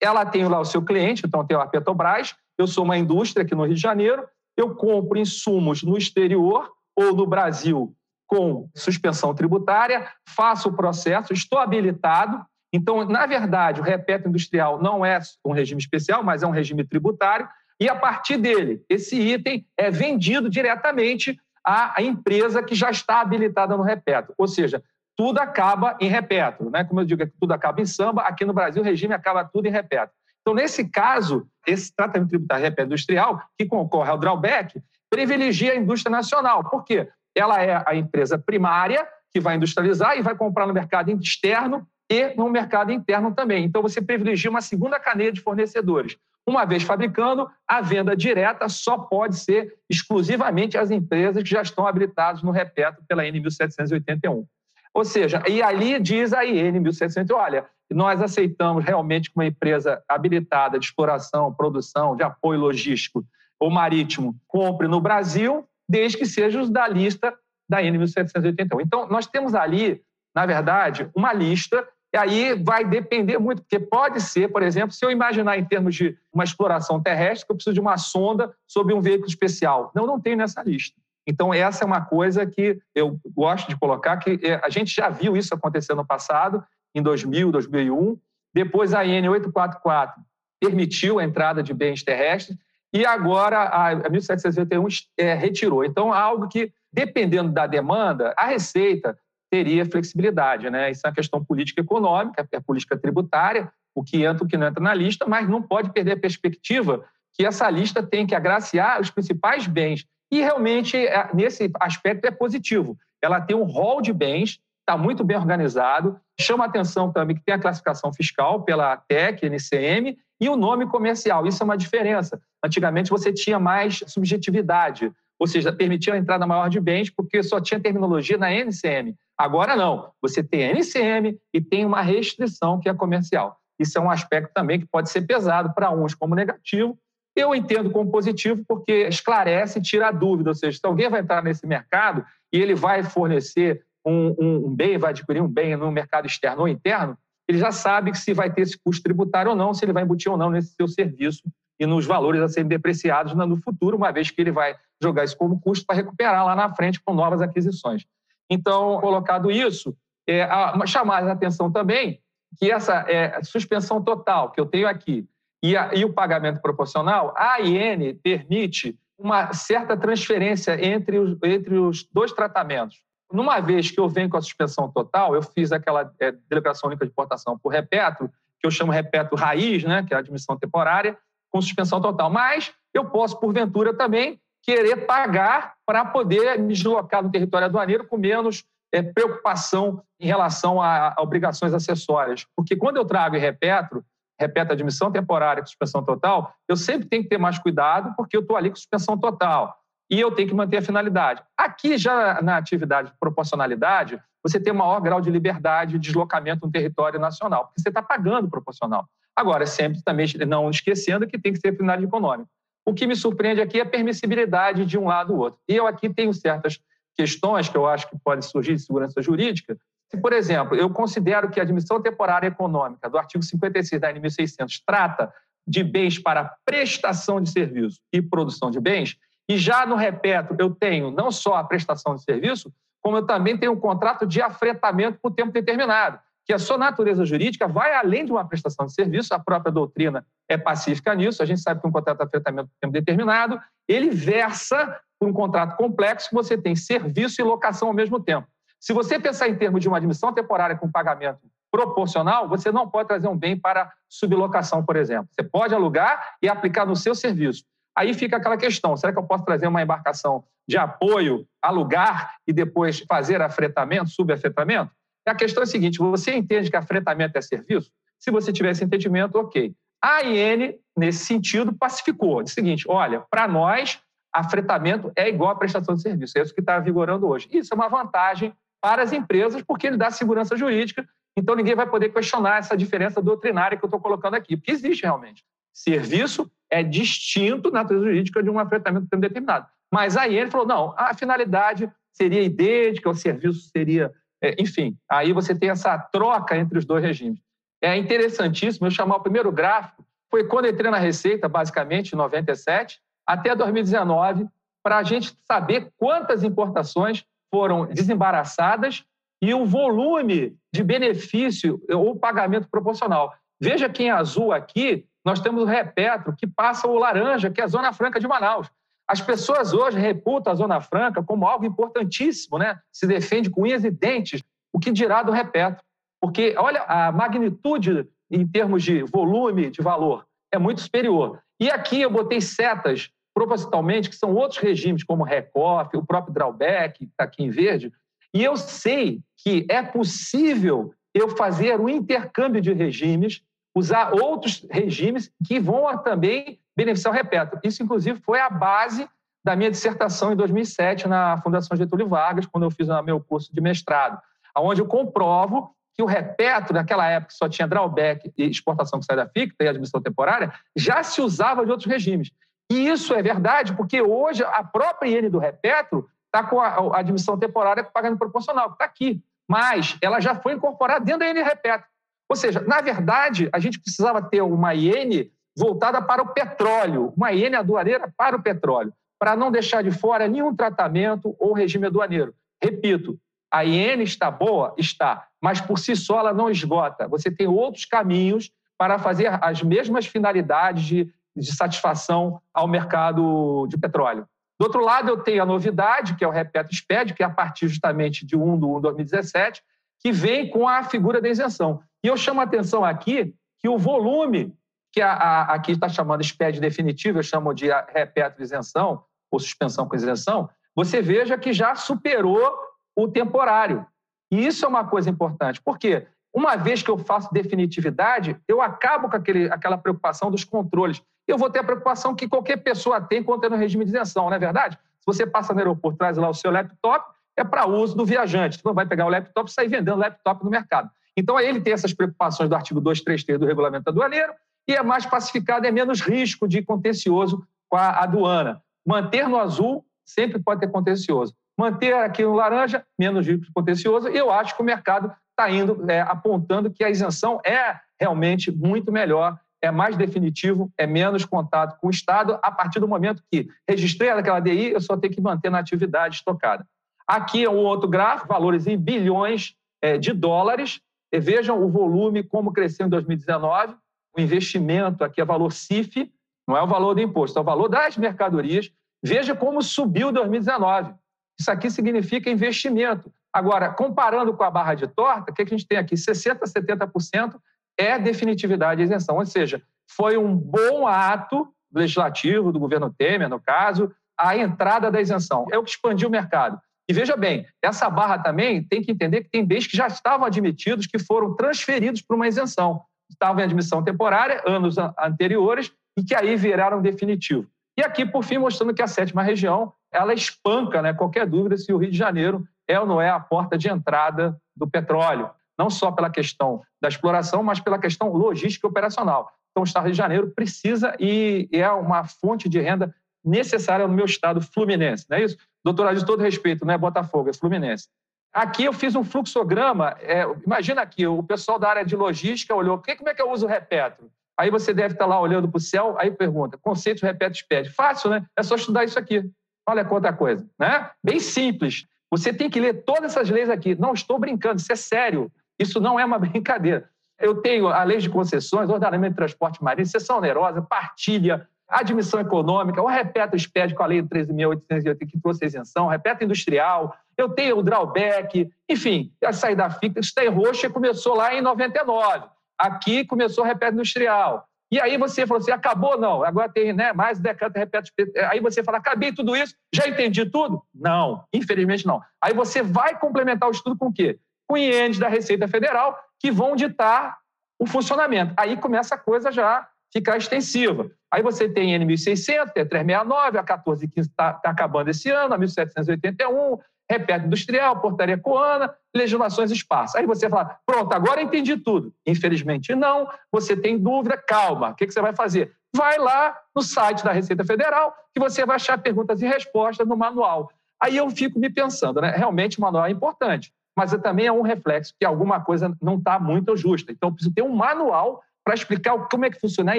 Ela 0.00 0.26
tem 0.26 0.44
lá 0.48 0.58
o 0.58 0.64
seu 0.64 0.82
cliente, 0.82 1.24
então 1.24 1.46
tem 1.46 1.56
a 1.56 1.66
Petrobras. 1.66 2.34
Eu 2.58 2.66
sou 2.66 2.84
uma 2.84 2.98
indústria 2.98 3.44
aqui 3.44 3.54
no 3.54 3.64
Rio 3.64 3.76
de 3.76 3.80
Janeiro. 3.80 4.26
Eu 4.56 4.74
compro 4.74 5.16
insumos 5.16 5.84
no 5.84 5.96
exterior 5.96 6.68
ou 7.00 7.16
no 7.16 7.26
Brasil 7.26 7.94
com 8.26 8.68
suspensão 8.76 9.34
tributária, 9.34 10.06
faço 10.28 10.68
o 10.68 10.72
processo, 10.72 11.32
estou 11.32 11.58
habilitado. 11.58 12.44
Então, 12.72 13.04
na 13.04 13.26
verdade, 13.26 13.80
o 13.80 13.84
repeto 13.84 14.28
industrial 14.28 14.80
não 14.80 15.04
é 15.04 15.18
um 15.44 15.52
regime 15.52 15.80
especial, 15.80 16.22
mas 16.22 16.42
é 16.42 16.46
um 16.46 16.52
regime 16.52 16.84
tributário. 16.84 17.48
E 17.80 17.88
a 17.88 17.96
partir 17.96 18.36
dele, 18.36 18.84
esse 18.88 19.18
item 19.18 19.66
é 19.76 19.90
vendido 19.90 20.48
diretamente 20.48 21.40
à 21.64 22.00
empresa 22.00 22.62
que 22.62 22.74
já 22.74 22.90
está 22.90 23.20
habilitada 23.20 23.76
no 23.76 23.82
repeto. 23.82 24.32
Ou 24.38 24.46
seja, 24.46 24.82
tudo 25.16 25.38
acaba 25.38 25.96
em 26.00 26.08
repeto. 26.08 26.70
Né? 26.70 26.84
Como 26.84 27.00
eu 27.00 27.04
digo, 27.04 27.26
tudo 27.40 27.52
acaba 27.52 27.80
em 27.80 27.86
samba, 27.86 28.22
aqui 28.22 28.44
no 28.44 28.52
Brasil 28.52 28.82
o 28.82 28.84
regime 28.84 29.14
acaba 29.14 29.44
tudo 29.44 29.66
em 29.66 29.70
repeto. 29.70 30.12
Então, 30.40 30.54
nesse 30.54 30.88
caso, 30.88 31.46
esse 31.66 31.94
tratamento 31.94 32.28
tributário 32.28 32.64
repeto 32.64 32.86
industrial, 32.86 33.42
que 33.58 33.66
concorre 33.66 34.10
ao 34.10 34.18
drawback, 34.18 34.80
privilegia 35.10 35.72
a 35.72 35.76
indústria 35.76 36.10
nacional. 36.10 36.62
Por 36.70 36.84
quê? 36.84 37.08
Ela 37.34 37.62
é 37.62 37.82
a 37.84 37.94
empresa 37.94 38.38
primária 38.38 39.06
que 39.32 39.40
vai 39.40 39.56
industrializar 39.56 40.16
e 40.16 40.22
vai 40.22 40.34
comprar 40.34 40.66
no 40.66 40.72
mercado 40.72 41.10
externo 41.10 41.86
e 42.08 42.34
no 42.36 42.48
mercado 42.48 42.90
interno 42.92 43.32
também. 43.34 43.64
Então, 43.64 43.82
você 43.82 44.00
privilegia 44.00 44.50
uma 44.50 44.60
segunda 44.60 44.98
cadeia 44.98 45.32
de 45.32 45.40
fornecedores. 45.40 46.16
Uma 46.46 46.64
vez 46.64 46.82
fabricando, 46.82 47.48
a 47.68 47.80
venda 47.80 48.16
direta 48.16 48.68
só 48.68 48.98
pode 48.98 49.36
ser 49.36 49.74
exclusivamente 49.88 50.76
às 50.76 50.90
empresas 50.90 51.42
que 51.42 51.50
já 51.50 51.62
estão 51.62 51.86
habilitadas 51.86 52.42
no 52.42 52.50
repeto 52.50 53.04
pela 53.06 53.24
N 53.24 53.40
1781. 53.40 54.44
Ou 54.92 55.04
seja, 55.04 55.42
e 55.48 55.62
ali 55.62 56.00
diz 56.00 56.32
a 56.32 56.44
IN 56.44 56.80
1781, 56.80 57.36
olha, 57.36 57.66
nós 57.88 58.20
aceitamos 58.20 58.84
realmente 58.84 59.30
que 59.30 59.36
uma 59.36 59.46
empresa 59.46 60.02
habilitada 60.08 60.78
de 60.78 60.86
exploração, 60.86 61.54
produção, 61.54 62.16
de 62.16 62.22
apoio 62.22 62.58
logístico 62.58 63.24
ou 63.60 63.70
marítimo 63.70 64.34
compre 64.48 64.88
no 64.88 65.00
Brasil, 65.00 65.64
desde 65.88 66.16
que 66.16 66.24
seja 66.24 66.60
os 66.60 66.70
da 66.70 66.88
lista 66.88 67.32
da 67.68 67.82
N 67.82 67.98
1781. 67.98 68.80
Então, 68.80 69.06
nós 69.08 69.26
temos 69.26 69.54
ali, 69.54 70.02
na 70.34 70.46
verdade, 70.46 71.08
uma 71.14 71.32
lista 71.32 71.86
e 72.12 72.16
aí 72.16 72.54
vai 72.54 72.84
depender 72.84 73.38
muito, 73.38 73.62
porque 73.62 73.78
pode 73.78 74.20
ser, 74.20 74.48
por 74.48 74.62
exemplo, 74.62 74.92
se 74.92 75.04
eu 75.04 75.10
imaginar 75.10 75.56
em 75.58 75.64
termos 75.64 75.94
de 75.94 76.18
uma 76.32 76.42
exploração 76.42 77.00
terrestre, 77.00 77.46
que 77.46 77.52
eu 77.52 77.56
preciso 77.56 77.74
de 77.74 77.80
uma 77.80 77.96
sonda 77.96 78.52
sobre 78.66 78.92
um 78.92 79.00
veículo 79.00 79.28
especial. 79.28 79.92
Não, 79.94 80.06
não 80.06 80.20
tem 80.20 80.34
nessa 80.34 80.60
lista. 80.62 80.96
Então, 81.24 81.54
essa 81.54 81.84
é 81.84 81.86
uma 81.86 82.00
coisa 82.00 82.44
que 82.44 82.80
eu 82.94 83.20
gosto 83.32 83.68
de 83.68 83.76
colocar, 83.76 84.16
que 84.16 84.40
é, 84.42 84.60
a 84.64 84.68
gente 84.68 84.92
já 84.92 85.08
viu 85.08 85.36
isso 85.36 85.54
acontecer 85.54 85.94
no 85.94 86.04
passado, 86.04 86.64
em 86.92 87.00
2000, 87.00 87.52
2001. 87.52 88.18
Depois, 88.52 88.92
a 88.92 89.04
IN 89.04 89.28
844 89.28 90.20
permitiu 90.60 91.20
a 91.20 91.24
entrada 91.24 91.62
de 91.62 91.72
bens 91.72 92.02
terrestres 92.02 92.58
e 92.92 93.06
agora 93.06 93.62
a 93.62 94.08
1781 94.08 94.86
é, 95.16 95.34
retirou. 95.34 95.84
Então, 95.84 96.12
algo 96.12 96.48
que, 96.48 96.72
dependendo 96.92 97.52
da 97.52 97.66
demanda, 97.66 98.34
a 98.36 98.46
Receita 98.46 99.16
teria 99.50 99.86
flexibilidade. 99.86 100.70
Né? 100.70 100.90
Isso 100.90 101.02
é 101.04 101.08
uma 101.08 101.14
questão 101.14 101.44
política 101.44 101.80
econômica, 101.80 102.46
é 102.50 102.60
política 102.60 102.96
tributária, 102.96 103.70
o 103.94 104.02
que 104.02 104.24
entra, 104.24 104.44
o 104.44 104.48
que 104.48 104.56
não 104.56 104.66
entra 104.66 104.82
na 104.82 104.94
lista, 104.94 105.26
mas 105.26 105.48
não 105.48 105.62
pode 105.62 105.92
perder 105.92 106.12
a 106.12 106.20
perspectiva 106.20 107.04
que 107.34 107.44
essa 107.44 107.68
lista 107.68 108.02
tem 108.02 108.26
que 108.26 108.34
agraciar 108.34 109.00
os 109.00 109.10
principais 109.10 109.66
bens. 109.66 110.06
E 110.30 110.40
realmente, 110.40 110.96
é, 110.96 111.28
nesse 111.34 111.70
aspecto, 111.80 112.24
é 112.26 112.30
positivo. 112.30 112.96
Ela 113.22 113.40
tem 113.40 113.56
um 113.56 113.64
rol 113.64 114.00
de 114.00 114.12
bens, 114.12 114.60
está 114.90 114.96
muito 114.96 115.22
bem 115.22 115.36
organizado, 115.36 116.18
chama 116.40 116.64
atenção 116.64 117.12
também 117.12 117.36
que 117.36 117.44
tem 117.44 117.54
a 117.54 117.58
classificação 117.58 118.12
fiscal 118.12 118.64
pela 118.64 118.96
TEC, 118.96 119.46
NCM, 119.46 120.18
e 120.40 120.48
o 120.48 120.56
nome 120.56 120.86
comercial. 120.86 121.46
Isso 121.46 121.62
é 121.62 121.64
uma 121.64 121.76
diferença. 121.76 122.40
Antigamente 122.64 123.10
você 123.10 123.32
tinha 123.32 123.58
mais 123.60 124.02
subjetividade, 124.08 125.12
ou 125.38 125.46
seja, 125.46 125.72
permitia 125.72 126.14
a 126.14 126.18
entrada 126.18 126.46
maior 126.46 126.68
de 126.68 126.80
bens 126.80 127.08
porque 127.08 127.42
só 127.42 127.60
tinha 127.60 127.78
terminologia 127.78 128.36
na 128.36 128.52
NCM. 128.52 129.14
Agora 129.38 129.76
não, 129.76 130.10
você 130.20 130.42
tem 130.42 130.62
NCM 130.62 131.38
e 131.54 131.60
tem 131.60 131.86
uma 131.86 132.02
restrição 132.02 132.80
que 132.80 132.88
é 132.88 132.94
comercial. 132.94 133.56
Isso 133.78 133.96
é 133.96 134.00
um 134.00 134.10
aspecto 134.10 134.50
também 134.52 134.80
que 134.80 134.86
pode 134.86 135.08
ser 135.08 135.22
pesado 135.22 135.72
para 135.72 135.90
uns 135.90 136.14
como 136.14 136.34
negativo. 136.34 136.98
Eu 137.36 137.54
entendo 137.54 137.90
como 137.90 138.10
positivo 138.10 138.62
porque 138.66 139.06
esclarece 139.08 139.78
e 139.78 139.82
tira 139.82 140.08
a 140.08 140.12
dúvida. 140.12 140.50
Ou 140.50 140.54
seja, 140.54 140.78
se 140.78 140.86
alguém 140.86 141.08
vai 141.08 141.20
entrar 141.20 141.42
nesse 141.42 141.66
mercado 141.66 142.24
e 142.52 142.58
ele 142.60 142.74
vai 142.74 143.02
fornecer 143.02 143.82
um, 144.04 144.34
um, 144.38 144.66
um 144.66 144.74
bem, 144.74 144.98
vai 144.98 145.10
adquirir 145.10 145.42
um 145.42 145.48
bem 145.48 145.76
no 145.76 145.90
mercado 145.90 146.26
externo 146.26 146.62
ou 146.62 146.68
interno, 146.68 147.16
ele 147.48 147.58
já 147.58 147.72
sabe 147.72 148.16
se 148.16 148.32
vai 148.32 148.52
ter 148.52 148.62
esse 148.62 148.78
custo 148.78 149.02
tributário 149.02 149.50
ou 149.50 149.56
não, 149.56 149.74
se 149.74 149.84
ele 149.84 149.92
vai 149.92 150.04
embutir 150.04 150.30
ou 150.30 150.38
não 150.38 150.50
nesse 150.50 150.74
seu 150.74 150.86
serviço 150.86 151.42
e 151.78 151.86
nos 151.86 152.06
valores 152.06 152.40
a 152.42 152.48
serem 152.48 152.68
depreciados 152.68 153.34
no 153.34 153.56
futuro, 153.56 153.96
uma 153.96 154.12
vez 154.12 154.30
que 154.30 154.40
ele 154.40 154.52
vai 154.52 154.76
jogar 155.02 155.24
isso 155.24 155.36
como 155.36 155.60
custo 155.60 155.86
para 155.86 155.96
recuperar 155.96 156.44
lá 156.44 156.54
na 156.54 156.74
frente 156.74 157.00
com 157.02 157.14
novas 157.14 157.40
aquisições. 157.40 158.04
Então, 158.48 159.00
colocado 159.00 159.50
isso, 159.50 159.96
é, 160.28 160.42
a, 160.42 160.86
chamar 160.86 161.24
a 161.24 161.32
atenção 161.32 161.72
também 161.72 162.20
que 162.58 162.70
essa 162.70 163.04
é, 163.08 163.42
suspensão 163.42 164.02
total 164.02 164.50
que 164.50 164.60
eu 164.60 164.66
tenho 164.66 164.86
aqui 164.86 165.26
e, 165.62 165.76
a, 165.76 165.94
e 165.94 166.04
o 166.04 166.12
pagamento 166.12 166.60
proporcional, 166.60 167.34
a 167.36 167.54
AIN 167.54 168.14
permite 168.22 168.98
uma 169.18 169.52
certa 169.52 169.96
transferência 169.96 170.82
entre 170.84 171.18
os, 171.18 171.36
entre 171.42 171.78
os 171.78 172.04
dois 172.12 172.32
tratamentos. 172.32 173.02
Numa 173.32 173.60
vez 173.60 173.90
que 173.90 174.00
eu 174.00 174.08
venho 174.08 174.28
com 174.28 174.36
a 174.36 174.42
suspensão 174.42 174.90
total, 174.90 175.34
eu 175.34 175.42
fiz 175.42 175.72
aquela 175.72 176.12
é, 176.18 176.32
delegação 176.48 176.88
única 176.88 177.04
de 177.04 177.10
importação 177.12 177.58
por 177.58 177.70
repeto, 177.70 178.30
que 178.58 178.66
eu 178.66 178.70
chamo 178.70 178.92
repeto 178.92 179.36
raiz, 179.36 179.84
né, 179.84 180.02
que 180.02 180.12
é 180.12 180.16
a 180.16 180.20
admissão 180.20 180.56
temporária, 180.56 181.16
com 181.50 181.60
suspensão 181.60 182.00
total. 182.00 182.30
Mas 182.30 182.72
eu 182.92 183.04
posso, 183.06 183.38
porventura, 183.38 183.94
também 183.94 184.40
querer 184.62 185.06
pagar 185.06 185.74
para 185.86 186.04
poder 186.04 186.58
me 186.58 186.74
deslocar 186.74 187.22
no 187.22 187.30
território 187.30 187.66
aduaneiro 187.66 188.06
com 188.06 188.16
menos 188.16 188.64
é, 188.92 189.02
preocupação 189.02 190.02
em 190.18 190.26
relação 190.26 190.80
a, 190.80 191.14
a, 191.16 191.22
obrigações 191.22 191.72
acessórias. 191.72 192.44
Porque 192.56 192.76
quando 192.76 192.96
eu 192.96 193.04
trago 193.04 193.36
e 193.36 193.38
repeto, 193.38 194.04
repeto 194.38 194.72
admissão 194.72 195.10
temporária 195.10 195.62
com 195.62 195.66
suspensão 195.66 196.04
total, 196.04 196.52
eu 196.68 196.76
sempre 196.76 197.08
tenho 197.08 197.22
que 197.22 197.28
ter 197.28 197.38
mais 197.38 197.58
cuidado, 197.58 198.14
porque 198.16 198.36
eu 198.36 198.40
estou 198.40 198.56
ali 198.56 198.70
com 198.70 198.76
suspensão 198.76 199.16
total. 199.16 199.76
E 200.10 200.18
eu 200.18 200.32
tenho 200.32 200.48
que 200.48 200.54
manter 200.54 200.78
a 200.78 200.82
finalidade. 200.82 201.42
Aqui, 201.56 201.96
já 201.96 202.42
na 202.42 202.56
atividade 202.56 203.10
de 203.10 203.18
proporcionalidade, 203.18 204.20
você 204.42 204.58
tem 204.58 204.72
maior 204.72 205.00
grau 205.00 205.20
de 205.20 205.30
liberdade 205.30 205.92
de 205.92 205.98
deslocamento 205.98 206.66
no 206.66 206.72
território 206.72 207.20
nacional, 207.20 207.66
porque 207.66 207.80
você 207.80 207.90
está 207.90 208.02
pagando 208.02 208.48
proporcional. 208.48 209.06
Agora, 209.36 209.66
sempre 209.66 210.02
também 210.02 210.26
não 210.46 210.68
esquecendo 210.68 211.26
que 211.26 211.38
tem 211.38 211.52
que 211.52 211.60
ser 211.60 211.76
finalidade 211.76 212.04
econômica. 212.04 212.48
O 212.84 212.92
que 212.92 213.06
me 213.06 213.14
surpreende 213.14 213.60
aqui 213.60 213.78
é 213.78 213.82
a 213.82 213.86
permissibilidade 213.86 214.84
de 214.84 214.98
um 214.98 215.06
lado 215.06 215.32
ou 215.34 215.40
outro. 215.40 215.60
E 215.68 215.76
eu 215.76 215.86
aqui 215.86 216.12
tenho 216.12 216.32
certas 216.34 216.80
questões 217.16 217.68
que 217.68 217.76
eu 217.76 217.86
acho 217.86 218.08
que 218.08 218.18
podem 218.18 218.42
surgir 218.42 218.74
de 218.74 218.82
segurança 218.82 219.22
jurídica. 219.22 219.78
Se, 220.10 220.16
por 220.16 220.32
exemplo, 220.32 220.76
eu 220.76 220.90
considero 220.90 221.50
que 221.50 221.60
a 221.60 221.62
admissão 221.62 222.02
temporária 222.02 222.48
econômica 222.48 223.08
do 223.08 223.16
artigo 223.16 223.44
56 223.44 224.00
da 224.00 224.12
N1600 224.12 224.82
trata 224.84 225.32
de 225.66 225.84
bens 225.84 226.18
para 226.18 226.56
prestação 226.64 227.40
de 227.40 227.50
serviço 227.50 228.00
e 228.12 228.20
produção 228.20 228.70
de 228.70 228.80
bens, 228.80 229.16
e 229.50 229.58
já 229.58 229.84
no 229.84 229.96
repeto 229.96 230.54
eu 230.58 230.70
tenho 230.70 231.10
não 231.10 231.30
só 231.30 231.56
a 231.56 231.64
prestação 231.64 232.14
de 232.14 232.22
serviço, 232.22 232.72
como 233.02 233.16
eu 233.16 233.26
também 233.26 233.56
tenho 233.56 233.72
um 233.72 233.80
contrato 233.80 234.26
de 234.26 234.40
afretamento 234.40 235.18
por 235.20 235.32
tempo 235.32 235.50
determinado 235.50 236.18
que 236.50 236.52
a 236.52 236.58
sua 236.58 236.76
natureza 236.76 237.24
jurídica 237.24 237.68
vai 237.68 237.94
além 237.94 238.24
de 238.24 238.32
uma 238.32 238.44
prestação 238.44 238.86
de 238.86 238.92
serviço, 238.92 239.32
a 239.32 239.38
própria 239.38 239.70
doutrina 239.70 240.26
é 240.48 240.56
pacífica 240.56 241.14
nisso, 241.14 241.42
a 241.42 241.46
gente 241.46 241.60
sabe 241.60 241.80
que 241.80 241.86
um 241.86 241.92
contrato 241.92 242.18
de 242.18 242.24
afetamento 242.24 242.66
por 242.66 242.74
tempo 242.80 242.92
determinado, 242.92 243.60
ele 243.86 244.10
versa 244.10 245.00
por 245.18 245.28
um 245.28 245.32
contrato 245.32 245.76
complexo 245.76 246.28
que 246.28 246.34
você 246.34 246.58
tem 246.58 246.74
serviço 246.74 247.40
e 247.40 247.44
locação 247.44 247.88
ao 247.88 247.94
mesmo 247.94 248.18
tempo. 248.18 248.48
Se 248.80 248.92
você 248.92 249.16
pensar 249.16 249.48
em 249.48 249.54
termos 249.54 249.80
de 249.80 249.86
uma 249.86 249.98
admissão 249.98 250.32
temporária 250.32 250.76
com 250.76 250.90
pagamento 250.90 251.38
proporcional, 251.70 252.48
você 252.48 252.72
não 252.72 252.88
pode 252.88 253.06
trazer 253.06 253.28
um 253.28 253.36
bem 253.36 253.56
para 253.56 253.92
sublocação, 254.08 254.84
por 254.84 254.96
exemplo. 254.96 255.28
Você 255.30 255.44
pode 255.44 255.72
alugar 255.72 256.34
e 256.42 256.48
aplicar 256.48 256.84
no 256.84 256.96
seu 256.96 257.14
serviço. 257.14 257.64
Aí 257.96 258.14
fica 258.14 258.36
aquela 258.36 258.56
questão: 258.56 258.96
será 258.96 259.12
que 259.12 259.18
eu 259.18 259.26
posso 259.26 259.44
trazer 259.44 259.66
uma 259.66 259.82
embarcação 259.82 260.44
de 260.68 260.76
apoio, 260.76 261.46
alugar 261.62 262.36
e 262.46 262.52
depois 262.52 263.00
fazer 263.00 263.42
afretamento, 263.42 264.10
subafretamento? 264.10 264.90
A 265.26 265.34
questão 265.34 265.62
é 265.62 265.64
a 265.64 265.66
seguinte: 265.66 265.98
você 265.98 266.34
entende 266.34 266.70
que 266.70 266.76
afretamento 266.76 267.36
é 267.36 267.42
serviço? 267.42 267.90
Se 268.18 268.30
você 268.30 268.52
tiver 268.52 268.70
esse 268.70 268.84
entendimento, 268.84 269.36
ok. 269.36 269.74
A 270.02 270.22
IN, 270.22 270.78
nesse 270.96 271.24
sentido, 271.24 271.72
pacificou. 271.72 272.42
Diz 272.42 272.52
o 272.52 272.54
seguinte: 272.54 272.84
olha, 272.88 273.24
para 273.30 273.46
nós, 273.46 274.00
afretamento 274.32 275.12
é 275.16 275.28
igual 275.28 275.50
a 275.50 275.56
prestação 275.56 275.94
de 275.94 276.02
serviço. 276.02 276.38
É 276.38 276.42
isso 276.42 276.54
que 276.54 276.60
está 276.60 276.78
vigorando 276.78 277.28
hoje. 277.28 277.48
Isso 277.50 277.72
é 277.72 277.76
uma 277.76 277.88
vantagem 277.88 278.52
para 278.80 279.02
as 279.02 279.12
empresas, 279.12 279.62
porque 279.62 279.86
ele 279.86 279.96
dá 279.96 280.10
segurança 280.10 280.56
jurídica. 280.56 281.06
Então, 281.36 281.54
ninguém 281.54 281.74
vai 281.74 281.88
poder 281.88 282.08
questionar 282.10 282.58
essa 282.58 282.76
diferença 282.76 283.20
doutrinária 283.20 283.76
que 283.76 283.84
eu 283.84 283.88
estou 283.88 284.00
colocando 284.00 284.34
aqui, 284.34 284.56
porque 284.56 284.72
existe 284.72 285.02
realmente. 285.02 285.44
Serviço 285.72 286.50
é 286.70 286.82
distinto 286.82 287.70
na 287.70 287.80
natureza 287.80 288.06
jurídica 288.06 288.42
de 288.42 288.50
um 288.50 288.58
afetamento 288.58 289.08
determinado. 289.16 289.66
Mas 289.92 290.16
aí 290.16 290.36
ele 290.36 290.50
falou, 290.50 290.66
não, 290.66 290.94
a 290.96 291.12
finalidade 291.14 291.90
seria 292.12 292.42
idêntica, 292.42 293.10
o 293.10 293.14
serviço 293.14 293.68
seria... 293.70 294.12
É, 294.42 294.54
enfim, 294.58 294.96
aí 295.10 295.32
você 295.32 295.54
tem 295.54 295.70
essa 295.70 295.98
troca 295.98 296.56
entre 296.56 296.78
os 296.78 296.84
dois 296.84 297.04
regimes. 297.04 297.40
É 297.82 297.96
interessantíssimo, 297.96 298.86
eu 298.86 298.90
chamar 298.90 299.16
o 299.16 299.22
primeiro 299.22 299.50
gráfico, 299.50 300.04
foi 300.30 300.44
quando 300.44 300.68
entrei 300.68 300.90
na 300.90 300.98
Receita, 300.98 301.48
basicamente, 301.48 302.12
em 302.12 302.16
97, 302.16 303.00
até 303.26 303.54
2019, 303.54 304.46
para 304.82 304.98
a 304.98 305.02
gente 305.02 305.36
saber 305.44 305.92
quantas 305.98 306.44
importações 306.44 307.24
foram 307.52 307.86
desembaraçadas 307.86 309.04
e 309.42 309.52
o 309.52 309.66
volume 309.66 310.56
de 310.72 310.82
benefício 310.82 311.82
ou 311.90 312.16
pagamento 312.16 312.68
proporcional. 312.70 313.34
Veja 313.60 313.88
que 313.88 314.04
em 314.04 314.10
azul 314.10 314.52
aqui, 314.52 315.06
nós 315.24 315.40
temos 315.40 315.62
o 315.62 315.66
Repetro, 315.66 316.34
que 316.36 316.46
passa 316.46 316.88
o 316.88 316.98
laranja, 316.98 317.50
que 317.50 317.60
é 317.60 317.64
a 317.64 317.68
Zona 317.68 317.92
Franca 317.92 318.18
de 318.18 318.26
Manaus. 318.26 318.70
As 319.06 319.20
pessoas 319.20 319.72
hoje 319.72 319.98
reputam 319.98 320.52
a 320.52 320.56
Zona 320.56 320.80
Franca 320.80 321.22
como 321.22 321.46
algo 321.46 321.64
importantíssimo, 321.64 322.58
né? 322.58 322.78
se 322.92 323.06
defende 323.06 323.50
com 323.50 323.62
unhas 323.62 323.84
e 323.84 323.90
dentes, 323.90 324.42
o 324.72 324.78
que 324.78 324.92
dirá 324.92 325.22
do 325.22 325.32
Repetro. 325.32 325.82
Porque, 326.20 326.54
olha, 326.56 326.82
a 326.82 327.10
magnitude 327.10 328.08
em 328.30 328.46
termos 328.46 328.82
de 328.82 329.02
volume, 329.02 329.70
de 329.70 329.82
valor, 329.82 330.24
é 330.52 330.58
muito 330.58 330.80
superior. 330.80 331.42
E 331.58 331.70
aqui 331.70 332.00
eu 332.00 332.10
botei 332.10 332.40
setas 332.40 333.10
propositalmente, 333.34 334.08
que 334.08 334.16
são 334.16 334.34
outros 334.34 334.60
regimes, 334.60 335.02
como 335.02 335.22
o 335.22 335.26
RECOF, 335.26 335.96
o 335.96 336.06
próprio 336.06 336.34
drawback, 336.34 336.98
que 336.98 337.04
está 337.04 337.24
aqui 337.24 337.42
em 337.42 337.50
verde, 337.50 337.92
e 338.34 338.44
eu 338.44 338.56
sei 338.56 339.20
que 339.36 339.66
é 339.68 339.82
possível 339.82 340.92
eu 341.12 341.28
fazer 341.30 341.80
um 341.80 341.88
intercâmbio 341.88 342.60
de 342.60 342.72
regimes, 342.72 343.42
usar 343.74 344.12
outros 344.12 344.66
regimes 344.70 345.30
que 345.46 345.60
vão 345.60 345.96
também 345.98 346.60
beneficiar 346.76 347.12
o 347.12 347.16
repetro. 347.16 347.58
Isso, 347.62 347.82
inclusive, 347.82 348.20
foi 348.20 348.40
a 348.40 348.50
base 348.50 349.08
da 349.44 349.56
minha 349.56 349.70
dissertação 349.70 350.32
em 350.32 350.36
2007 350.36 351.08
na 351.08 351.38
Fundação 351.38 351.76
Getúlio 351.76 352.08
Vargas, 352.08 352.46
quando 352.46 352.64
eu 352.64 352.70
fiz 352.70 352.88
o 352.88 353.02
meu 353.02 353.20
curso 353.20 353.52
de 353.52 353.60
mestrado, 353.60 354.20
onde 354.56 354.80
eu 354.80 354.86
comprovo 354.86 355.74
que 355.94 356.02
o 356.02 356.06
repetro, 356.06 356.74
naquela 356.74 357.06
época 357.08 357.32
só 357.34 357.48
tinha 357.48 357.66
drawback 357.66 358.32
e 358.36 358.44
exportação 358.44 358.98
que 358.98 359.06
sai 359.06 359.16
da 359.16 359.26
ficta 359.26 359.64
e 359.64 359.68
admissão 359.68 360.00
temporária, 360.00 360.52
já 360.76 361.02
se 361.02 361.20
usava 361.20 361.64
de 361.64 361.70
outros 361.70 361.90
regimes. 361.90 362.30
E 362.70 362.88
isso 362.88 363.12
é 363.14 363.22
verdade 363.22 363.74
porque 363.74 364.00
hoje 364.00 364.44
a 364.44 364.62
própria 364.62 365.08
IN 365.08 365.28
do 365.28 365.38
repetro 365.38 366.08
está 366.26 366.46
com 366.48 366.60
a, 366.60 366.98
admissão 366.98 367.36
temporária 367.36 367.82
com 367.82 367.90
pagamento 367.90 368.18
proporcional, 368.18 368.70
está 368.70 368.84
aqui. 368.84 369.22
Mas 369.48 369.98
ela 370.00 370.20
já 370.20 370.34
foi 370.34 370.52
incorporada 370.52 371.04
dentro 371.04 371.20
da 371.20 371.28
IN 371.28 371.42
repetro. 371.42 371.86
Ou 372.30 372.36
seja, 372.36 372.60
na 372.60 372.80
verdade, 372.80 373.48
a 373.52 373.58
gente 373.58 373.80
precisava 373.80 374.22
ter 374.22 374.40
uma 374.40 374.72
IN 374.72 375.28
voltada 375.58 376.00
para 376.00 376.22
o 376.22 376.28
petróleo, 376.28 377.12
uma 377.16 377.32
IN 377.32 377.56
aduaneira 377.56 378.12
para 378.16 378.36
o 378.36 378.42
petróleo, 378.42 378.92
para 379.18 379.34
não 379.34 379.50
deixar 379.50 379.82
de 379.82 379.90
fora 379.90 380.28
nenhum 380.28 380.54
tratamento 380.54 381.34
ou 381.40 381.52
regime 381.52 381.86
aduaneiro. 381.86 382.32
Repito, 382.62 383.18
a 383.52 383.64
IN 383.64 384.00
está 384.02 384.30
boa? 384.30 384.72
Está, 384.78 385.26
mas 385.42 385.60
por 385.60 385.76
si 385.76 385.96
só 385.96 386.20
ela 386.20 386.32
não 386.32 386.48
esgota. 386.48 387.08
Você 387.08 387.32
tem 387.32 387.48
outros 387.48 387.84
caminhos 387.84 388.52
para 388.78 388.96
fazer 388.96 389.26
as 389.42 389.60
mesmas 389.60 390.06
finalidades 390.06 390.84
de, 390.84 391.12
de 391.36 391.52
satisfação 391.52 392.40
ao 392.54 392.68
mercado 392.68 393.66
de 393.66 393.76
petróleo. 393.76 394.24
Do 394.58 394.66
outro 394.66 394.84
lado, 394.84 395.08
eu 395.08 395.16
tenho 395.16 395.42
a 395.42 395.46
novidade, 395.46 396.14
que 396.14 396.22
é 396.22 396.28
o 396.28 396.30
Repeto 396.30 396.72
SPED, 396.72 397.12
que 397.12 397.24
é 397.24 397.26
a 397.26 397.30
partir 397.30 397.66
justamente 397.66 398.24
de 398.24 398.36
1 398.36 398.58
de 398.58 398.64
1 398.64 398.76
de 398.76 398.82
2017, 398.82 399.62
que 400.00 400.10
vem 400.10 400.48
com 400.48 400.66
a 400.66 400.82
figura 400.82 401.20
da 401.20 401.28
isenção. 401.28 401.82
E 402.02 402.08
eu 402.08 402.16
chamo 402.16 402.40
a 402.40 402.44
atenção 402.44 402.84
aqui 402.84 403.34
que 403.58 403.68
o 403.68 403.78
volume, 403.78 404.54
que 404.92 405.00
a, 405.00 405.12
a, 405.12 405.42
aqui 405.54 405.72
está 405.72 405.88
chamando 405.88 406.24
SPED 406.24 406.60
definitivo, 406.60 407.18
eu 407.18 407.22
chamo 407.22 407.52
de 407.52 407.68
Repeto 407.92 408.42
isenção, 408.42 409.04
ou 409.30 409.38
suspensão 409.38 409.86
com 409.86 409.94
isenção, 409.94 410.48
você 410.74 411.00
veja 411.00 411.38
que 411.38 411.52
já 411.52 411.74
superou 411.74 412.52
o 412.96 413.06
temporário. 413.06 413.86
E 414.32 414.46
isso 414.46 414.64
é 414.64 414.68
uma 414.68 414.84
coisa 414.84 415.10
importante, 415.10 415.60
porque 415.60 416.06
uma 416.32 416.56
vez 416.56 416.82
que 416.82 416.90
eu 416.90 416.98
faço 416.98 417.32
definitividade, 417.32 418.36
eu 418.48 418.62
acabo 418.62 419.08
com 419.08 419.16
aquele, 419.16 419.50
aquela 419.50 419.76
preocupação 419.76 420.30
dos 420.30 420.44
controles. 420.44 421.02
Eu 421.26 421.36
vou 421.36 421.50
ter 421.50 421.58
a 421.58 421.64
preocupação 421.64 422.14
que 422.14 422.28
qualquer 422.28 422.58
pessoa 422.58 423.00
tem 423.00 423.22
quando 423.22 423.44
é 423.44 423.48
no 423.48 423.56
regime 423.56 423.84
de 423.84 423.90
isenção, 423.90 424.26
não 424.26 424.34
é 424.34 424.38
verdade? 424.38 424.76
Se 425.00 425.06
você 425.06 425.26
passa 425.26 425.52
no 425.52 425.58
aeroporto, 425.58 425.98
traz 425.98 426.16
lá 426.16 426.28
o 426.28 426.34
seu 426.34 426.50
laptop, 426.50 427.14
é 427.36 427.44
para 427.44 427.66
uso 427.66 427.96
do 427.96 428.04
viajante. 428.04 428.56
Você 428.56 428.62
não 428.64 428.74
vai 428.74 428.86
pegar 428.86 429.06
o 429.06 429.10
laptop 429.10 429.50
e 429.50 429.52
sair 429.52 429.68
vendendo 429.68 429.98
laptop 429.98 430.44
no 430.44 430.50
mercado. 430.50 430.90
Então, 431.16 431.36
aí 431.36 431.46
ele 431.46 431.60
tem 431.60 431.72
essas 431.72 431.92
preocupações 431.92 432.48
do 432.48 432.54
artigo 432.54 432.80
233 432.80 433.38
do 433.38 433.46
regulamento 433.46 433.88
aduaneiro 433.88 434.32
e 434.68 434.74
é 434.74 434.82
mais 434.82 435.04
pacificado, 435.06 435.66
é 435.66 435.70
menos 435.70 436.00
risco 436.00 436.46
de 436.46 436.62
contencioso 436.62 437.44
com 437.68 437.76
a 437.76 438.02
aduana. 438.02 438.62
Manter 438.86 439.28
no 439.28 439.38
azul 439.38 439.84
sempre 440.04 440.40
pode 440.40 440.60
ter 440.60 440.68
contencioso 440.68 441.34
manter 441.60 441.92
aqui 441.94 442.22
no 442.22 442.32
laranja, 442.32 442.82
menos 442.98 443.26
risco 443.26 443.52
contencioso, 443.54 444.08
e 444.08 444.16
eu 444.16 444.32
acho 444.32 444.56
que 444.56 444.62
o 444.62 444.64
mercado 444.64 445.12
está 445.28 445.50
indo 445.50 445.90
é, 445.90 446.00
apontando 446.00 446.70
que 446.70 446.82
a 446.82 446.88
isenção 446.88 447.38
é 447.44 447.76
realmente 448.00 448.50
muito 448.50 448.90
melhor, 448.90 449.38
é 449.60 449.70
mais 449.70 449.94
definitivo, 449.94 450.72
é 450.78 450.86
menos 450.86 451.26
contato 451.26 451.78
com 451.78 451.88
o 451.88 451.90
Estado, 451.90 452.38
a 452.42 452.50
partir 452.50 452.80
do 452.80 452.88
momento 452.88 453.22
que 453.30 453.46
registrei 453.68 454.08
aquela 454.08 454.40
DI, 454.40 454.72
eu 454.72 454.80
só 454.80 454.96
tenho 454.96 455.12
que 455.12 455.20
manter 455.20 455.50
na 455.50 455.58
atividade 455.58 456.16
estocada. 456.16 456.66
Aqui 457.10 457.44
é 457.44 457.50
um 457.50 457.64
outro 457.64 457.88
gráfico, 457.88 458.28
valores 458.28 458.68
em 458.68 458.78
bilhões 458.78 459.56
é, 459.82 459.98
de 459.98 460.12
dólares. 460.12 460.80
E 461.12 461.18
vejam 461.18 461.60
o 461.60 461.68
volume, 461.68 462.22
como 462.22 462.52
cresceu 462.52 462.86
em 462.86 462.88
2019. 462.88 463.74
O 464.16 464.20
investimento 464.20 465.02
aqui 465.02 465.20
é 465.20 465.24
valor 465.24 465.50
CIF, 465.50 466.08
não 466.46 466.56
é 466.56 466.62
o 466.62 466.68
valor 466.68 466.94
do 466.94 467.00
imposto, 467.00 467.36
é 467.36 467.42
o 467.42 467.44
valor 467.44 467.68
das 467.68 467.96
mercadorias. 467.96 468.70
Veja 469.02 469.34
como 469.34 469.60
subiu 469.60 470.10
em 470.10 470.12
2019. 470.12 470.94
Isso 471.36 471.50
aqui 471.50 471.68
significa 471.68 472.30
investimento. 472.30 473.12
Agora, 473.32 473.70
comparando 473.70 474.32
com 474.32 474.44
a 474.44 474.50
barra 474.50 474.74
de 474.74 474.86
torta, 474.86 475.32
o 475.32 475.34
que 475.34 475.42
a 475.42 475.46
gente 475.46 475.66
tem 475.66 475.78
aqui? 475.78 475.96
60%, 475.96 476.42
70% 476.44 477.40
é 477.76 477.98
definitividade 477.98 478.82
e 478.82 478.84
isenção. 478.84 479.16
Ou 479.16 479.26
seja, 479.26 479.60
foi 479.90 480.16
um 480.16 480.36
bom 480.36 480.86
ato 480.86 481.52
legislativo 481.74 482.52
do 482.52 482.60
governo 482.60 482.94
Temer, 482.96 483.28
no 483.28 483.40
caso, 483.40 483.92
a 484.16 484.36
entrada 484.36 484.92
da 484.92 485.00
isenção. 485.00 485.48
É 485.50 485.58
o 485.58 485.64
que 485.64 485.70
expandiu 485.70 486.08
o 486.08 486.12
mercado. 486.12 486.60
E 486.90 486.92
veja 486.92 487.16
bem, 487.16 487.46
essa 487.62 487.88
barra 487.88 488.18
também 488.18 488.64
tem 488.64 488.82
que 488.82 488.90
entender 488.90 489.22
que 489.22 489.30
tem 489.30 489.46
bens 489.46 489.64
que 489.64 489.76
já 489.76 489.86
estavam 489.86 490.26
admitidos, 490.26 490.88
que 490.88 490.98
foram 490.98 491.36
transferidos 491.36 492.02
para 492.02 492.16
uma 492.16 492.26
isenção. 492.26 492.82
Estavam 493.08 493.40
em 493.40 493.44
admissão 493.44 493.80
temporária, 493.80 494.42
anos 494.44 494.74
anteriores, 494.98 495.70
e 495.96 496.02
que 496.02 496.16
aí 496.16 496.34
viraram 496.34 496.82
definitivo. 496.82 497.46
E 497.78 497.82
aqui, 497.84 498.04
por 498.04 498.24
fim, 498.24 498.38
mostrando 498.38 498.74
que 498.74 498.82
a 498.82 498.88
sétima 498.88 499.22
região 499.22 499.72
ela 499.92 500.12
espanca 500.12 500.82
né, 500.82 500.92
qualquer 500.92 501.28
dúvida 501.28 501.56
se 501.56 501.72
o 501.72 501.76
Rio 501.76 501.92
de 501.92 501.96
Janeiro 501.96 502.44
é 502.66 502.80
ou 502.80 502.86
não 502.86 503.00
é 503.00 503.08
a 503.08 503.20
porta 503.20 503.56
de 503.56 503.68
entrada 503.68 504.36
do 504.56 504.68
petróleo, 504.68 505.30
não 505.56 505.70
só 505.70 505.92
pela 505.92 506.10
questão 506.10 506.60
da 506.82 506.88
exploração, 506.88 507.40
mas 507.40 507.60
pela 507.60 507.78
questão 507.78 508.12
logística 508.12 508.66
e 508.66 508.68
operacional. 508.68 509.30
Então, 509.52 509.62
o 509.62 509.64
Estado 509.64 509.84
do 509.84 509.86
Rio 509.86 509.92
de 509.92 509.98
Janeiro 509.98 510.32
precisa 510.34 510.92
e 510.98 511.48
é 511.52 511.70
uma 511.70 512.02
fonte 512.02 512.48
de 512.48 512.58
renda 512.58 512.92
necessária 513.24 513.86
no 513.86 513.94
meu 513.94 514.06
estado 514.06 514.40
fluminense, 514.40 515.06
não 515.08 515.18
é 515.18 515.22
isso? 515.22 515.36
Doutorado 515.64 515.98
de 515.98 516.06
todo 516.06 516.22
respeito, 516.22 516.64
não 516.64 516.74
é 516.74 516.78
Botafogo, 516.78 517.30
é 517.30 517.32
Fluminense. 517.32 517.88
Aqui 518.32 518.64
eu 518.64 518.72
fiz 518.72 518.94
um 518.94 519.02
fluxograma, 519.02 519.96
é, 520.00 520.22
imagina 520.46 520.80
aqui, 520.82 521.06
o 521.06 521.22
pessoal 521.22 521.58
da 521.58 521.68
área 521.68 521.84
de 521.84 521.96
logística 521.96 522.54
olhou, 522.54 522.78
como 522.78 523.08
é 523.08 523.14
que 523.14 523.20
eu 523.20 523.30
uso 523.30 523.44
o 523.44 523.48
repetro? 523.48 524.10
Aí 524.38 524.50
você 524.50 524.72
deve 524.72 524.94
estar 524.94 525.04
lá 525.04 525.20
olhando 525.20 525.48
para 525.48 525.58
o 525.58 525.60
céu, 525.60 525.96
aí 525.98 526.10
pergunta, 526.10 526.56
conceito 526.56 527.04
repetro 527.04 527.38
SPED. 527.38 527.70
Fácil, 527.70 528.08
né? 528.08 528.24
É 528.36 528.42
só 528.42 528.54
estudar 528.54 528.84
isso 528.84 528.98
aqui. 528.98 529.28
Olha 529.68 529.84
quanta 529.84 530.12
coisa, 530.12 530.48
né? 530.58 530.90
Bem 531.04 531.20
simples. 531.20 531.86
Você 532.10 532.32
tem 532.32 532.48
que 532.48 532.58
ler 532.58 532.84
todas 532.84 533.12
essas 533.12 533.28
leis 533.28 533.50
aqui. 533.50 533.74
Não 533.74 533.92
estou 533.92 534.18
brincando, 534.18 534.60
isso 534.60 534.72
é 534.72 534.76
sério. 534.76 535.30
Isso 535.58 535.78
não 535.78 536.00
é 536.00 536.04
uma 536.04 536.18
brincadeira. 536.18 536.88
Eu 537.18 537.42
tenho 537.42 537.68
a 537.68 537.84
lei 537.84 537.98
de 537.98 538.08
concessões, 538.08 538.70
ordenamento 538.70 539.12
de 539.12 539.16
transporte 539.16 539.62
marítimo, 539.62 539.92
sessão 539.92 540.16
onerosa, 540.16 540.62
partilha, 540.62 541.46
admissão 541.70 542.20
econômica, 542.20 542.82
o 542.82 542.86
repeto 542.86 543.38
SPED 543.38 543.74
com 543.74 543.82
a 543.82 543.86
lei 543.86 544.02
13.880 544.02 544.98
que 545.06 545.20
trouxe 545.20 545.44
a 545.44 545.46
isenção, 545.46 545.86
repeto 545.86 546.24
industrial, 546.24 546.94
eu 547.16 547.28
tenho 547.28 547.58
o 547.58 547.62
drawback, 547.62 548.50
enfim, 548.68 549.12
a 549.24 549.32
saída 549.32 549.64
da 549.64 549.70
FICA, 549.70 550.00
isso 550.00 550.12
em 550.18 550.28
roxo 550.28 550.66
e 550.66 550.70
começou 550.70 551.14
lá 551.14 551.34
em 551.34 551.40
99. 551.40 552.26
Aqui 552.58 553.04
começou 553.04 553.44
o 553.44 553.46
repeto 553.46 553.74
industrial. 553.74 554.46
E 554.72 554.80
aí 554.80 554.96
você 554.96 555.26
falou 555.26 555.40
assim, 555.40 555.50
acabou 555.50 555.98
não, 555.98 556.22
agora 556.22 556.48
tem 556.48 556.72
né, 556.72 556.92
mais 556.92 557.18
decreto, 557.18 557.56
repete. 557.56 557.92
Aí 558.30 558.40
você 558.40 558.62
fala, 558.62 558.78
acabei 558.78 559.12
tudo 559.12 559.34
isso, 559.34 559.54
já 559.74 559.88
entendi 559.88 560.24
tudo? 560.26 560.62
Não, 560.72 561.24
infelizmente 561.32 561.86
não. 561.86 562.00
Aí 562.22 562.32
você 562.32 562.62
vai 562.62 562.98
complementar 562.98 563.48
o 563.48 563.52
estudo 563.52 563.76
com 563.76 563.86
o 563.86 563.92
quê? 563.92 564.18
Com 564.48 564.56
IENs 564.56 564.98
da 564.98 565.08
Receita 565.08 565.48
Federal, 565.48 565.98
que 566.20 566.30
vão 566.30 566.54
ditar 566.54 567.18
o 567.58 567.66
funcionamento. 567.66 568.32
Aí 568.36 568.56
começa 568.56 568.94
a 568.94 568.98
coisa 568.98 569.32
já 569.32 569.68
ficar 569.92 570.16
extensiva. 570.16 570.90
Aí 571.12 571.22
você 571.22 571.48
tem 571.48 571.78
N1600, 571.78 572.52
tem 572.52 572.62
a 572.62 572.66
369, 572.66 573.38
a 573.38 573.42
1415 573.42 574.08
está 574.08 574.32
tá 574.34 574.50
acabando 574.50 574.90
esse 574.90 575.10
ano, 575.10 575.34
a 575.34 575.38
1781, 575.38 576.58
repete 576.88 577.26
industrial, 577.26 577.80
portaria 577.80 578.18
coana, 578.18 578.74
legislações 578.94 579.50
esparsas. 579.50 579.96
Aí 579.96 580.06
você 580.06 580.28
fala, 580.28 580.58
pronto, 580.66 580.92
agora 580.92 581.22
entendi 581.22 581.56
tudo. 581.56 581.92
Infelizmente 582.06 582.74
não, 582.74 583.08
você 583.32 583.56
tem 583.56 583.78
dúvida, 583.78 584.16
calma. 584.16 584.70
O 584.70 584.74
que, 584.74 584.86
que 584.86 584.92
você 584.92 585.00
vai 585.00 585.14
fazer? 585.14 585.52
vai 585.74 585.98
lá 585.98 586.36
no 586.54 586.62
site 586.62 587.04
da 587.04 587.12
Receita 587.12 587.44
Federal, 587.44 587.94
que 588.12 588.20
você 588.20 588.44
vai 588.44 588.56
achar 588.56 588.78
perguntas 588.78 589.22
e 589.22 589.26
respostas 589.26 589.86
no 589.86 589.96
manual. 589.96 590.50
Aí 590.82 590.96
eu 590.96 591.08
fico 591.10 591.38
me 591.38 591.50
pensando, 591.50 592.00
né? 592.00 592.10
Realmente 592.10 592.58
o 592.58 592.62
manual 592.62 592.86
é 592.86 592.90
importante, 592.90 593.52
mas 593.76 593.92
também 593.98 594.26
é 594.26 594.32
um 594.32 594.42
reflexo 594.42 594.94
que 594.98 595.04
alguma 595.04 595.40
coisa 595.40 595.76
não 595.80 595.96
está 595.96 596.18
muito 596.18 596.56
justa. 596.56 596.90
Então, 596.90 597.12
preciso 597.12 597.34
ter 597.34 597.42
um 597.42 597.54
manual 597.54 598.22
para 598.44 598.54
explicar 598.54 598.96
como 599.08 599.24
é 599.24 599.30
que 599.30 599.40
funciona 599.40 599.72
a 599.72 599.78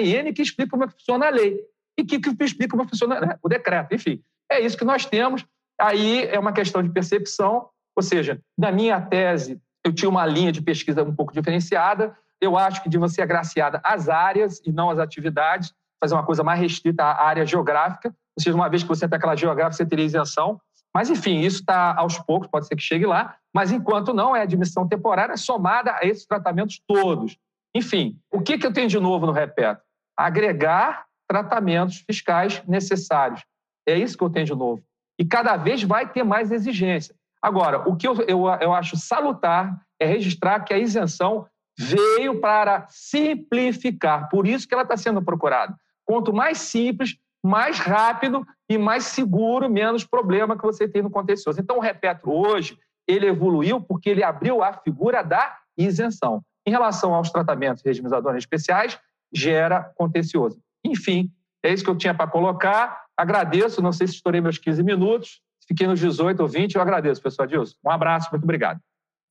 IN, 0.00 0.32
que 0.32 0.42
explica 0.42 0.70
como 0.70 0.84
é 0.84 0.86
que 0.86 0.94
funciona 0.94 1.26
a 1.26 1.30
lei, 1.30 1.60
e 1.98 2.04
que, 2.04 2.18
que 2.18 2.44
explica 2.44 2.76
como 2.76 2.88
funciona 2.88 3.20
né? 3.20 3.38
o 3.42 3.48
decreto. 3.48 3.94
Enfim, 3.94 4.22
é 4.50 4.60
isso 4.60 4.76
que 4.76 4.84
nós 4.84 5.04
temos. 5.04 5.44
Aí 5.80 6.26
é 6.26 6.38
uma 6.38 6.52
questão 6.52 6.82
de 6.82 6.90
percepção, 6.90 7.68
ou 7.96 8.02
seja, 8.02 8.40
na 8.56 8.70
minha 8.70 9.00
tese, 9.00 9.60
eu 9.84 9.92
tinha 9.92 10.08
uma 10.08 10.24
linha 10.24 10.52
de 10.52 10.62
pesquisa 10.62 11.02
um 11.02 11.14
pouco 11.14 11.32
diferenciada. 11.32 12.16
Eu 12.40 12.56
acho 12.56 12.82
que 12.82 12.88
de 12.88 13.08
ser 13.10 13.22
agraciada 13.22 13.80
às 13.84 14.08
áreas 14.08 14.60
e 14.64 14.72
não 14.72 14.90
às 14.90 14.98
atividades, 14.98 15.72
fazer 16.00 16.14
uma 16.14 16.24
coisa 16.24 16.42
mais 16.42 16.60
restrita 16.60 17.04
à 17.04 17.24
área 17.24 17.46
geográfica. 17.46 18.08
Ou 18.08 18.42
seja, 18.42 18.56
uma 18.56 18.68
vez 18.68 18.82
que 18.82 18.88
você 18.88 19.08
tem 19.08 19.16
aquela 19.16 19.36
geográfica, 19.36 19.76
você 19.76 19.86
teria 19.86 20.04
isenção. 20.04 20.60
Mas, 20.94 21.08
enfim, 21.08 21.40
isso 21.40 21.60
está 21.60 21.94
aos 21.96 22.18
poucos, 22.18 22.48
pode 22.48 22.66
ser 22.66 22.76
que 22.76 22.82
chegue 22.82 23.06
lá. 23.06 23.36
Mas, 23.54 23.72
enquanto 23.72 24.12
não, 24.12 24.34
é 24.34 24.42
admissão 24.42 24.86
temporária 24.86 25.36
somada 25.36 25.94
a 25.94 26.04
esses 26.04 26.26
tratamentos 26.26 26.80
todos. 26.86 27.36
Enfim, 27.74 28.18
o 28.30 28.40
que, 28.40 28.58
que 28.58 28.66
eu 28.66 28.72
tenho 28.72 28.88
de 28.88 29.00
novo 29.00 29.26
no 29.26 29.32
Repeto? 29.32 29.82
Agregar 30.16 31.06
tratamentos 31.28 32.04
fiscais 32.06 32.62
necessários. 32.66 33.42
É 33.86 33.96
isso 33.96 34.16
que 34.16 34.24
eu 34.24 34.30
tenho 34.30 34.46
de 34.46 34.54
novo. 34.54 34.82
E 35.18 35.24
cada 35.24 35.56
vez 35.56 35.82
vai 35.82 36.10
ter 36.10 36.22
mais 36.22 36.52
exigência. 36.52 37.14
Agora, 37.40 37.88
o 37.88 37.96
que 37.96 38.06
eu, 38.06 38.14
eu, 38.22 38.46
eu 38.60 38.72
acho 38.72 38.96
salutar 38.96 39.80
é 39.98 40.06
registrar 40.06 40.60
que 40.60 40.72
a 40.72 40.78
isenção 40.78 41.46
veio 41.78 42.40
para 42.40 42.86
simplificar. 42.88 44.28
Por 44.28 44.46
isso 44.46 44.68
que 44.68 44.74
ela 44.74 44.82
está 44.82 44.96
sendo 44.96 45.22
procurada. 45.22 45.74
Quanto 46.04 46.32
mais 46.32 46.58
simples, 46.58 47.16
mais 47.42 47.78
rápido 47.78 48.46
e 48.68 48.78
mais 48.78 49.04
seguro, 49.04 49.68
menos 49.68 50.04
problema 50.04 50.56
que 50.56 50.62
você 50.62 50.86
tem 50.86 51.02
no 51.02 51.10
contencioso. 51.10 51.60
Então, 51.60 51.78
o 51.78 51.80
Repetro 51.80 52.30
hoje, 52.30 52.78
ele 53.06 53.26
evoluiu 53.26 53.80
porque 53.80 54.10
ele 54.10 54.22
abriu 54.22 54.62
a 54.62 54.72
figura 54.72 55.22
da 55.22 55.58
isenção. 55.76 56.42
Em 56.66 56.70
relação 56.70 57.14
aos 57.14 57.30
tratamentos 57.30 57.82
regimizadores 57.82 58.38
especiais, 58.38 58.98
gera 59.32 59.82
contencioso. 59.96 60.60
Enfim, 60.84 61.32
é 61.62 61.72
isso 61.72 61.84
que 61.84 61.90
eu 61.90 61.96
tinha 61.96 62.14
para 62.14 62.30
colocar. 62.30 63.04
Agradeço, 63.16 63.82
não 63.82 63.92
sei 63.92 64.06
se 64.06 64.14
estourei 64.14 64.40
meus 64.40 64.58
15 64.58 64.82
minutos, 64.82 65.40
fiquei 65.66 65.86
nos 65.86 66.00
18 66.00 66.40
ou 66.40 66.48
20, 66.48 66.74
eu 66.74 66.82
agradeço, 66.82 67.22
pessoal 67.22 67.46
Dilson. 67.46 67.76
Um 67.84 67.90
abraço, 67.90 68.28
muito 68.30 68.44
obrigado. 68.44 68.80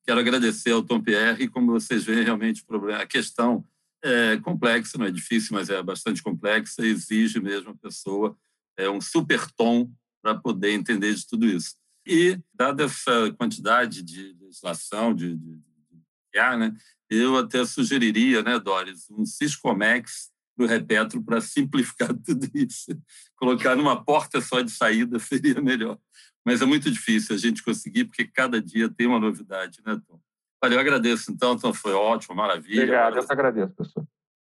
Quero 0.06 0.20
agradecer 0.20 0.72
ao 0.72 0.82
Tom 0.82 1.02
Pierre, 1.02 1.48
como 1.48 1.72
vocês 1.72 2.04
veem, 2.04 2.24
realmente 2.24 2.64
a 3.00 3.06
questão 3.06 3.64
é 4.04 4.38
complexa, 4.38 4.98
não 4.98 5.06
é 5.06 5.12
difícil, 5.12 5.56
mas 5.56 5.70
é 5.70 5.82
bastante 5.84 6.24
complexa, 6.24 6.84
exige 6.84 7.40
mesmo 7.40 7.72
a 7.72 7.76
pessoa 7.76 8.36
é 8.78 8.90
um 8.90 9.00
super 9.00 9.50
tom 9.52 9.90
para 10.22 10.36
poder 10.36 10.72
entender 10.72 11.14
de 11.14 11.28
tudo 11.28 11.46
isso. 11.46 11.76
E, 12.06 12.40
dada 12.54 12.86
essa 12.86 13.32
quantidade 13.38 14.02
de 14.02 14.36
legislação, 14.40 15.14
de, 15.14 15.36
de, 15.36 15.56
de 15.56 16.58
né, 16.58 16.74
eu 17.12 17.38
até 17.38 17.66
sugeriria, 17.66 18.42
né, 18.42 18.58
Doris, 18.58 19.10
um 19.12 19.26
Ciscomex 19.26 20.32
para 20.56 20.66
o 20.66 20.68
Repetro 20.68 21.22
para 21.22 21.42
simplificar 21.42 22.14
tudo 22.26 22.50
isso. 22.54 22.98
Colocar 23.36 23.76
numa 23.76 24.02
porta 24.02 24.40
só 24.40 24.62
de 24.62 24.72
saída 24.72 25.20
seria 25.20 25.62
melhor. 25.62 25.98
Mas 26.46 26.62
é 26.62 26.66
muito 26.66 26.90
difícil 26.90 27.36
a 27.36 27.38
gente 27.38 27.64
conseguir, 27.64 28.06
porque 28.06 28.26
cada 28.26 28.62
dia 28.62 28.90
tem 28.90 29.08
uma 29.08 29.20
novidade, 29.20 29.80
né, 29.86 30.00
Tom? 30.08 30.20
Olha, 30.64 30.76
eu 30.76 30.80
agradeço, 30.80 31.32
então, 31.32 31.54
então 31.54 31.74
foi 31.74 31.94
ótimo, 31.94 32.36
maravilha. 32.36 32.84
Obrigado, 32.84 33.18
eu 33.18 33.26
que 33.26 33.32
agradeço, 33.34 33.74
professor. 33.74 34.08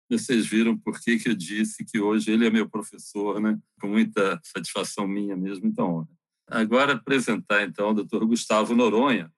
Vocês 0.09 0.47
viram 0.47 0.79
por 0.79 1.01
que, 1.01 1.19
que 1.19 1.29
eu 1.29 1.35
disse 1.35 1.85
que 1.85 1.99
hoje 1.99 2.31
ele 2.31 2.47
é 2.47 2.51
meu 2.51 2.69
professor, 2.69 3.41
né? 3.41 3.59
Com 3.81 3.89
muita 3.89 4.41
satisfação 4.43 5.07
minha 5.07 5.37
mesmo, 5.37 5.67
então. 5.67 6.09
Agora 6.49 6.93
apresentar, 6.93 7.65
então, 7.65 7.91
o 7.91 7.95
doutor 7.95 8.25
Gustavo 8.25 8.75
Noronha. 8.75 9.33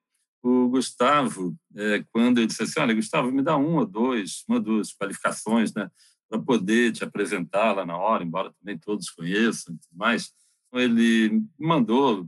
O 0.51 0.67
Gustavo, 0.71 1.55
é, 1.77 2.03
quando 2.11 2.39
eu 2.39 2.47
disse 2.47 2.63
assim, 2.63 2.81
olha, 2.81 2.95
Gustavo, 2.95 3.31
me 3.31 3.43
dá 3.43 3.59
um 3.59 3.77
ou 3.77 3.85
dois, 3.85 4.45
uma 4.49 4.57
ou 4.57 4.63
duas 4.63 4.95
qualificações, 4.95 5.75
né? 5.75 5.91
Para 6.27 6.39
poder 6.39 6.91
te 6.93 7.05
apresentar 7.05 7.73
lá 7.73 7.85
na 7.85 7.99
hora, 7.99 8.25
embora 8.25 8.51
também 8.59 8.79
todos 8.79 9.11
conheçam 9.11 9.75
e 9.75 9.79
tudo 9.79 9.95
mais. 9.95 10.33
Ele 10.73 11.43
mandou 11.59 12.27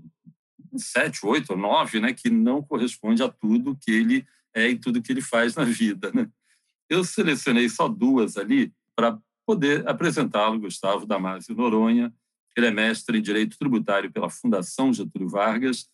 sete, 0.77 1.25
oito 1.25 1.53
ou 1.53 1.59
nove, 1.59 1.99
né? 1.99 2.13
Que 2.13 2.29
não 2.29 2.63
corresponde 2.63 3.23
a 3.23 3.29
tudo 3.31 3.75
que 3.81 3.91
ele 3.91 4.27
é 4.53 4.69
e 4.69 4.79
tudo 4.79 5.01
que 5.01 5.11
ele 5.11 5.23
faz 5.23 5.55
na 5.55 5.65
vida, 5.65 6.13
né? 6.13 6.29
Eu 6.91 7.03
selecionei 7.03 7.71
só 7.71 7.89
duas 7.89 8.37
ali 8.37 8.71
para 8.95 9.19
poder 9.47 9.89
apresentá-lo, 9.89 10.61
Gustavo 10.61 11.07
Damasio 11.07 11.55
Noronha. 11.55 12.13
Ele 12.55 12.67
é 12.67 12.71
mestre 12.71 13.17
em 13.17 13.23
Direito 13.23 13.57
Tributário 13.57 14.13
pela 14.13 14.29
Fundação 14.29 14.93
Getúlio 14.93 15.29
Vargas 15.29 15.89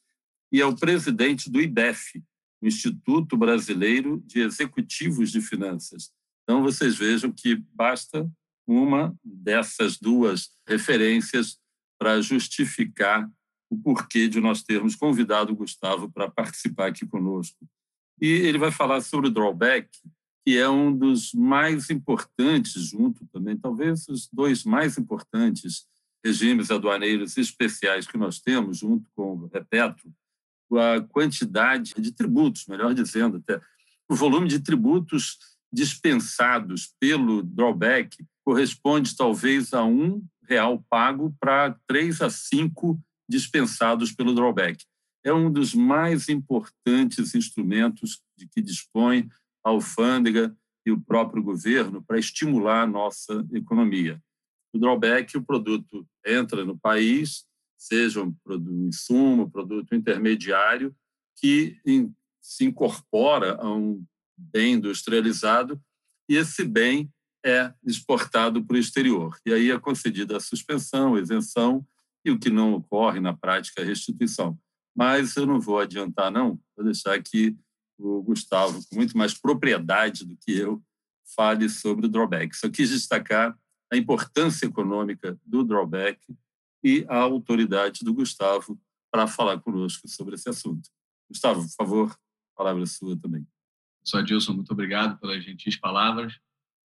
e 0.53 0.61
é 0.61 0.67
o 0.67 0.77
presidente 0.77 1.51
do 1.51 1.61
IBEF, 1.61 2.23
Instituto 2.63 3.37
Brasileiro 3.37 4.23
de 4.27 4.41
Executivos 4.41 5.31
de 5.31 5.41
Finanças. 5.41 6.11
Então, 6.43 6.63
vocês 6.63 6.97
vejam 6.97 7.33
que 7.33 7.57
basta 7.75 8.31
uma 8.67 9.15
dessas 9.25 9.99
duas 9.99 10.51
referências 10.67 11.59
para 11.99 12.21
justificar 12.21 13.31
o 13.71 13.77
porquê 13.77 14.29
de 14.29 14.41
nós 14.41 14.63
termos 14.63 14.95
convidado 14.95 15.53
o 15.53 15.57
Gustavo 15.57 16.11
para 16.11 16.31
participar 16.31 16.89
aqui 16.89 17.07
conosco. 17.07 17.59
E 18.21 18.27
ele 18.27 18.59
vai 18.59 18.71
falar 18.71 19.01
sobre 19.01 19.29
o 19.29 19.33
drawback, 19.33 19.89
que 20.45 20.57
é 20.57 20.69
um 20.69 20.97
dos 20.97 21.33
mais 21.33 21.91
importantes, 21.91 22.81
junto 22.85 23.27
também, 23.27 23.57
talvez 23.57 24.07
os 24.09 24.29
dois 24.33 24.65
mais 24.65 24.97
importantes 24.97 25.87
regimes 26.25 26.71
aduaneiros 26.71 27.37
especiais 27.37 28.07
que 28.07 28.17
nós 28.17 28.41
temos, 28.41 28.79
junto 28.79 29.09
com 29.15 29.35
o 29.35 29.47
Repetro, 29.47 30.13
a 30.73 31.01
quantidade 31.01 31.95
de 31.97 32.13
tributos, 32.13 32.67
melhor 32.67 32.95
dizendo, 32.95 33.37
até 33.37 33.61
o 34.09 34.15
volume 34.15 34.49
de 34.49 34.61
tributos 34.61 35.39
dispensados 35.73 36.95
pelo 36.99 37.43
drawback 37.43 38.25
corresponde 38.45 39.17
talvez 39.17 39.75
a 39.75 39.85
um 39.85 40.25
real 40.49 40.85
pago 40.89 41.35
para 41.41 41.77
três 41.87 42.23
a 42.23 42.31
cinco 42.31 43.01
dispensados 43.29 44.13
pelo 44.13 44.35
drawback. 44.35 44.85
É 45.25 45.33
um 45.33 45.51
dos 45.51 45.75
mais 45.75 46.29
importantes 46.29 47.35
instrumentos 47.35 48.23
de 48.39 48.47
que 48.47 48.63
dispõe 48.63 49.29
a 49.65 49.71
alfândega 49.71 50.57
e 50.87 50.93
o 50.93 51.01
próprio 51.01 51.43
governo 51.43 52.01
para 52.01 52.19
estimular 52.19 52.83
a 52.83 52.87
nossa 52.87 53.45
economia. 53.53 54.23
O 54.73 54.79
drawback, 54.79 55.37
o 55.37 55.43
produto 55.43 56.07
entra 56.25 56.65
no 56.65 56.79
país, 56.79 57.45
seja 57.77 58.23
um 58.23 58.33
produto 58.33 58.87
insumo, 58.87 59.51
produto 59.51 59.95
intermediário, 59.95 60.95
que 61.39 61.79
se 62.41 62.65
incorpora 62.65 63.57
a 63.57 63.73
um 63.73 64.05
bem 64.37 64.75
industrializado 64.75 65.81
e 66.29 66.37
esse 66.37 66.65
bem 66.65 67.11
é 67.45 67.73
exportado 67.85 68.65
para 68.65 68.77
o 68.77 68.79
exterior. 68.79 69.37
E 69.47 69.53
aí 69.53 69.71
é 69.71 69.79
concedida 69.79 70.37
a 70.37 70.41
suspensão, 70.41 71.15
a 71.15 71.21
isenção 71.21 71.87
e 72.25 72.31
o 72.31 72.39
que 72.39 72.51
não 72.51 72.75
ocorre 72.75 73.21
na 73.21 73.33
prática 73.33 73.81
é 73.81 73.85
a 73.85 73.87
restituição. 73.87 74.59
Mas 74.97 75.37
eu 75.37 75.47
não 75.47 75.61
vou 75.61 75.79
adiantar, 75.79 76.31
não, 76.31 76.59
vou 76.77 76.85
deixar 76.85 77.15
aqui 77.15 77.57
o 77.99 78.23
Gustavo, 78.23 78.81
com 78.89 78.97
muito 78.97 79.17
mais 79.17 79.33
propriedade 79.33 80.25
do 80.25 80.37
que 80.37 80.59
eu, 80.59 80.83
fale 81.37 81.69
sobre 81.69 82.07
o 82.07 82.09
drawback. 82.09 82.57
Só 82.57 82.69
quis 82.69 82.91
destacar 82.91 83.57
a 83.93 83.97
importância 83.97 84.67
econômica 84.67 85.39
do 85.45 85.63
drawback 85.63 86.21
e 86.83 87.05
a 87.09 87.19
autoridade 87.19 88.05
do 88.05 88.15
Gustavo 88.15 88.81
para 89.11 89.27
falar 89.27 89.61
conosco 89.61 90.09
sobre 90.09 90.35
esse 90.35 90.49
assunto. 90.49 90.89
Gustavo, 91.29 91.63
por 91.63 91.75
favor, 91.75 92.19
palavra 92.57 92.85
sua 92.87 93.17
também. 93.17 93.47
Sou 94.05 94.21
Adilson, 94.21 94.53
muito 94.53 94.73
obrigado 94.73 95.19
pelas 95.19 95.45
gentis 95.45 95.77
palavras. 95.77 96.39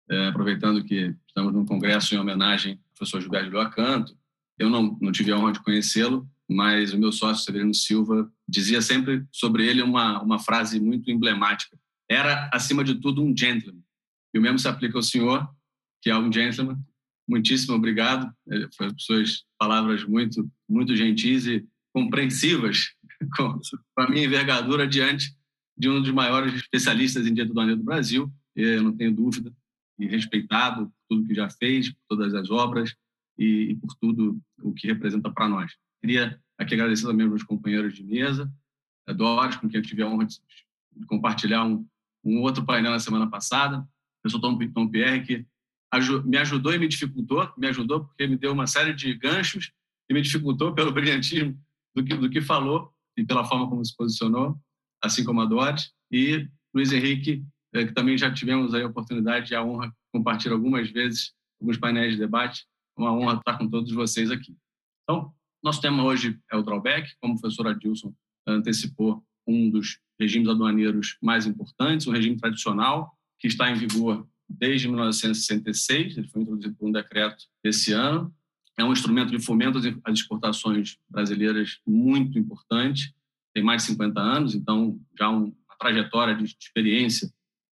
É, 0.09 0.27
aproveitando 0.27 0.83
que 0.83 1.15
estamos 1.27 1.53
num 1.53 1.65
congresso 1.65 2.15
em 2.15 2.17
homenagem 2.17 2.73
ao 2.73 2.95
professor 2.95 3.21
Gilberto 3.21 3.51
Loacanto, 3.51 4.17
eu 4.57 4.69
não, 4.69 4.97
não 5.01 5.11
tive 5.11 5.31
a 5.31 5.37
honra 5.37 5.53
de 5.53 5.63
conhecê-lo, 5.63 6.29
mas 6.49 6.93
o 6.93 6.97
meu 6.97 7.11
sócio, 7.11 7.45
Severino 7.45 7.73
Silva, 7.73 8.31
dizia 8.47 8.81
sempre 8.81 9.25
sobre 9.31 9.67
ele 9.67 9.81
uma, 9.81 10.21
uma 10.21 10.39
frase 10.39 10.79
muito 10.79 11.11
emblemática. 11.11 11.79
Era, 12.09 12.49
acima 12.51 12.83
de 12.83 12.95
tudo, 12.95 13.23
um 13.23 13.35
gentleman. 13.35 13.83
E 14.33 14.39
o 14.39 14.41
mesmo 14.41 14.57
se 14.57 14.67
aplica 14.67 14.97
ao 14.97 15.03
senhor, 15.03 15.47
que 16.01 16.09
é 16.09 16.17
um 16.17 16.31
gentleman. 16.31 16.77
Muitíssimo 17.27 17.75
obrigado. 17.75 18.33
É, 18.49 18.67
Foram 18.75 18.97
suas 18.97 19.43
palavras 19.59 20.05
muito, 20.05 20.49
muito 20.67 20.95
gentis 20.95 21.45
e 21.45 21.67
compreensivas 21.93 22.93
com 23.35 23.59
a 23.97 24.09
minha 24.09 24.25
envergadura 24.25 24.87
diante 24.87 25.35
de 25.77 25.89
um 25.89 26.01
dos 26.01 26.11
maiores 26.11 26.53
especialistas 26.55 27.27
em 27.27 27.33
direito 27.33 27.53
do 27.53 27.83
Brasil. 27.83 28.31
Eu 28.55 28.81
não 28.81 28.95
tenho 28.95 29.13
dúvida. 29.13 29.53
E 29.99 30.07
respeitado 30.07 30.85
por 30.87 30.93
tudo 31.09 31.27
que 31.27 31.35
já 31.35 31.49
fez, 31.49 31.89
por 31.89 31.99
todas 32.07 32.33
as 32.33 32.49
obras 32.49 32.95
e, 33.37 33.71
e 33.71 33.75
por 33.75 33.93
tudo 33.95 34.41
o 34.63 34.73
que 34.73 34.87
representa 34.87 35.29
para 35.29 35.49
nós. 35.49 35.73
Queria 36.01 36.39
aqui 36.57 36.73
agradecer 36.73 37.05
também 37.05 37.25
aos 37.25 37.31
meus 37.31 37.43
companheiros 37.43 37.95
de 37.95 38.03
mesa, 38.03 38.51
a 39.05 39.13
Doris, 39.13 39.57
com 39.57 39.67
quem 39.67 39.79
eu 39.79 39.85
tive 39.85 40.01
a 40.01 40.07
honra 40.07 40.25
de 40.25 40.39
compartilhar 41.05 41.65
um, 41.65 41.85
um 42.23 42.41
outro 42.41 42.65
painel 42.65 42.91
na 42.91 42.99
semana 42.99 43.29
passada, 43.29 43.79
o 43.79 44.21
professor 44.21 44.39
Tom, 44.39 44.57
Tom 44.71 44.87
Pierre, 44.87 45.25
que 45.25 45.45
me 46.25 46.37
ajudou 46.37 46.73
e 46.73 46.79
me 46.79 46.87
dificultou. 46.87 47.51
Me 47.57 47.67
ajudou 47.67 48.05
porque 48.05 48.27
me 48.27 48.37
deu 48.37 48.51
uma 48.51 48.67
série 48.67 48.93
de 48.93 49.13
ganchos 49.15 49.71
e 50.09 50.13
me 50.13 50.21
dificultou 50.21 50.73
pelo 50.75 50.91
brilhantismo 50.91 51.59
do 51.95 52.03
que, 52.03 52.15
do 52.15 52.29
que 52.29 52.41
falou 52.41 52.93
e 53.17 53.25
pela 53.25 53.43
forma 53.43 53.67
como 53.67 53.83
se 53.83 53.95
posicionou, 53.95 54.57
assim 55.03 55.23
como 55.23 55.41
a 55.41 55.45
Doris. 55.45 55.91
E 56.11 56.47
Luiz 56.73 56.91
Henrique, 56.91 57.43
eh, 57.73 57.85
que 57.85 57.93
também 57.93 58.17
já 58.17 58.31
tivemos 58.31 58.73
a 58.73 58.85
oportunidade 58.85 59.51
e 59.51 59.55
a 59.55 59.63
honra 59.63 59.87
de 59.87 59.93
compartilhar 60.13 60.53
algumas 60.53 60.89
vezes 60.89 61.33
alguns 61.59 61.77
painéis 61.77 62.13
de 62.13 62.19
debate. 62.19 62.65
Uma 62.97 63.13
honra 63.13 63.35
estar 63.35 63.57
com 63.57 63.69
todos 63.69 63.91
vocês 63.91 64.31
aqui. 64.31 64.55
Então, 65.03 65.33
nosso 65.63 65.81
tema 65.81 66.03
hoje 66.03 66.39
é 66.51 66.55
o 66.55 66.63
drawback, 66.63 67.11
como 67.19 67.33
o 67.33 67.39
professor 67.39 67.67
Adilson 67.67 68.13
antecipou, 68.47 69.23
um 69.47 69.69
dos 69.69 69.99
regimes 70.19 70.47
aduaneiros 70.47 71.17
mais 71.21 71.45
importantes, 71.45 72.07
um 72.07 72.11
regime 72.11 72.37
tradicional 72.37 73.11
que 73.39 73.47
está 73.47 73.69
em 73.69 73.75
vigor 73.75 74.27
desde 74.49 74.87
1966, 74.87 76.17
ele 76.17 76.27
foi 76.27 76.41
introduzido 76.41 76.75
por 76.75 76.89
um 76.89 76.91
decreto 76.91 77.45
esse 77.63 77.93
ano. 77.93 78.33
É 78.77 78.83
um 78.83 78.91
instrumento 78.91 79.29
de 79.29 79.43
fomento 79.43 79.77
às 79.77 80.19
exportações 80.19 80.97
brasileiras 81.09 81.79
muito 81.85 82.39
importante, 82.39 83.13
tem 83.53 83.63
mais 83.63 83.83
de 83.83 83.89
50 83.89 84.19
anos, 84.19 84.55
então 84.55 84.99
já 85.17 85.29
uma 85.29 85.51
trajetória 85.79 86.35
de 86.35 86.43
experiência, 86.43 87.31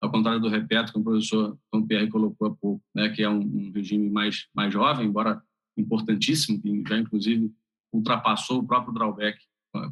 ao 0.02 0.12
contrário 0.12 0.40
do 0.40 0.50
Repeto, 0.50 0.94
que 0.94 1.00
o 1.00 1.04
professor 1.04 1.58
Tom 1.72 1.86
Pierre 1.86 2.10
colocou 2.10 2.48
há 2.48 2.56
pouco, 2.56 2.84
né, 2.96 3.10
que 3.10 3.22
é 3.22 3.30
um 3.30 3.72
regime 3.74 4.10
mais, 4.10 4.48
mais 4.54 4.72
jovem, 4.72 5.08
embora 5.08 5.42
importantíssimo, 5.78 6.62
que 6.62 6.84
já 6.88 6.98
inclusive 6.98 7.52
ultrapassou 7.92 8.60
o 8.60 8.68
próprio 8.68 8.94
drawback, 8.94 9.40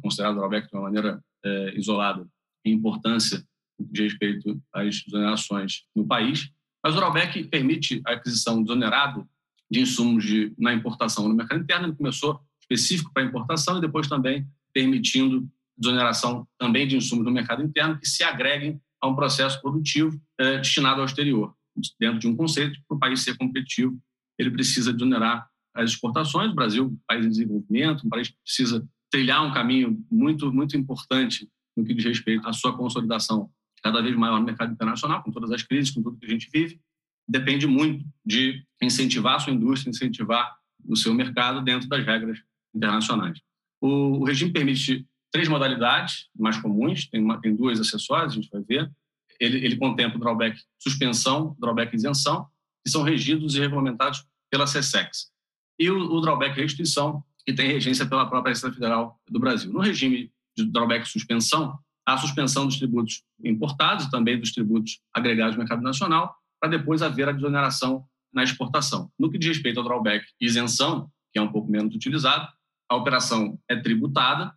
considerado 0.02 0.36
drawback 0.36 0.68
de 0.68 0.74
uma 0.74 0.84
maneira 0.84 1.22
é, 1.44 1.74
isolada, 1.76 2.26
em 2.64 2.72
importância 2.72 3.46
de 3.78 4.02
respeito 4.02 4.60
às 4.72 5.04
exonerações 5.06 5.84
no 5.94 6.06
país. 6.06 6.50
Mas 6.82 6.94
o 6.94 6.96
drawback 6.96 7.44
permite 7.44 8.00
a 8.06 8.12
aquisição 8.12 8.62
desonerada 8.62 9.26
de 9.70 9.80
insumos 9.80 10.24
de, 10.24 10.52
na 10.58 10.72
importação 10.72 11.28
no 11.28 11.34
mercado 11.34 11.62
interno. 11.62 11.86
Ele 11.86 11.96
começou 11.96 12.40
específico 12.60 13.12
para 13.12 13.22
importação 13.22 13.78
e 13.78 13.80
depois 13.80 14.08
também 14.08 14.46
permitindo 14.72 15.48
desoneração 15.76 16.46
também 16.58 16.86
de 16.86 16.96
insumos 16.96 17.24
no 17.24 17.30
mercado 17.30 17.62
interno 17.62 17.98
que 17.98 18.06
se 18.06 18.22
agreguem 18.24 18.80
a 19.00 19.08
um 19.08 19.14
processo 19.14 19.60
produtivo 19.60 20.20
é, 20.38 20.58
destinado 20.58 21.00
ao 21.00 21.06
exterior. 21.06 21.54
Dentro 21.98 22.18
de 22.18 22.26
um 22.26 22.34
conceito, 22.34 22.80
para 22.88 22.96
o 22.96 22.98
país 22.98 23.22
ser 23.22 23.36
competitivo, 23.36 23.96
ele 24.38 24.50
precisa 24.50 24.92
desonerar 24.92 25.48
as 25.74 25.90
exportações. 25.90 26.50
O 26.50 26.54
Brasil, 26.54 26.86
um 26.86 26.98
país 27.06 27.24
em 27.24 27.30
desenvolvimento, 27.30 28.04
um 28.04 28.08
país 28.08 28.28
que 28.28 28.36
precisa 28.42 28.86
trilhar 29.10 29.44
um 29.44 29.52
caminho 29.52 30.04
muito, 30.10 30.52
muito 30.52 30.76
importante 30.76 31.48
no 31.76 31.84
que 31.84 31.94
diz 31.94 32.04
respeito 32.04 32.46
à 32.46 32.52
sua 32.52 32.76
consolidação 32.76 33.48
cada 33.82 34.00
vez 34.00 34.16
maior 34.16 34.38
no 34.38 34.46
mercado 34.46 34.72
internacional, 34.72 35.22
com 35.22 35.30
todas 35.30 35.50
as 35.50 35.62
crises, 35.62 35.90
com 35.90 36.02
tudo 36.02 36.18
que 36.18 36.26
a 36.26 36.30
gente 36.30 36.48
vive, 36.52 36.80
depende 37.28 37.66
muito 37.66 38.04
de 38.24 38.64
incentivar 38.82 39.36
a 39.36 39.38
sua 39.38 39.52
indústria, 39.52 39.90
incentivar 39.90 40.56
o 40.86 40.96
seu 40.96 41.12
mercado 41.12 41.62
dentro 41.62 41.88
das 41.88 42.04
regras 42.04 42.38
internacionais. 42.74 43.38
O, 43.80 44.20
o 44.20 44.24
regime 44.24 44.52
permite 44.52 45.06
três 45.30 45.48
modalidades 45.48 46.28
mais 46.36 46.56
comuns, 46.56 47.06
tem, 47.06 47.22
uma, 47.22 47.40
tem 47.40 47.54
duas 47.54 47.78
acessórias, 47.80 48.32
a 48.32 48.34
gente 48.36 48.48
vai 48.50 48.62
ver. 48.62 48.90
Ele, 49.38 49.64
ele 49.64 49.76
contempla 49.76 50.18
drawback 50.18 50.60
suspensão, 50.78 51.56
drawback 51.60 51.94
isenção, 51.94 52.48
que 52.84 52.90
são 52.90 53.02
regidos 53.02 53.54
e 53.54 53.60
regulamentados 53.60 54.24
pela 54.50 54.64
CSEX. 54.64 55.30
E 55.78 55.90
o, 55.90 56.12
o 56.12 56.20
drawback 56.20 56.58
restituição, 56.58 57.22
que 57.46 57.52
tem 57.52 57.68
regência 57.68 58.06
pela 58.06 58.28
própria 58.28 58.50
Receita 58.50 58.74
Federal 58.74 59.20
do 59.28 59.38
Brasil. 59.38 59.72
No 59.72 59.80
regime 59.80 60.32
de 60.56 60.64
drawback 60.64 61.08
suspensão, 61.08 61.78
a 62.08 62.16
suspensão 62.16 62.64
dos 62.64 62.78
tributos 62.78 63.22
importados 63.44 64.06
e 64.06 64.10
também 64.10 64.40
dos 64.40 64.52
tributos 64.52 64.98
agregados 65.12 65.54
no 65.54 65.58
mercado 65.58 65.82
nacional, 65.82 66.34
para 66.58 66.70
depois 66.70 67.02
haver 67.02 67.28
a 67.28 67.32
desoneração 67.32 68.02
na 68.32 68.42
exportação. 68.42 69.10
No 69.18 69.30
que 69.30 69.36
diz 69.36 69.48
respeito 69.48 69.78
ao 69.78 69.84
drawback 69.84 70.24
isenção, 70.40 71.10
que 71.30 71.38
é 71.38 71.42
um 71.42 71.52
pouco 71.52 71.70
menos 71.70 71.94
utilizado, 71.94 72.48
a 72.88 72.96
operação 72.96 73.58
é 73.68 73.76
tributada 73.76 74.54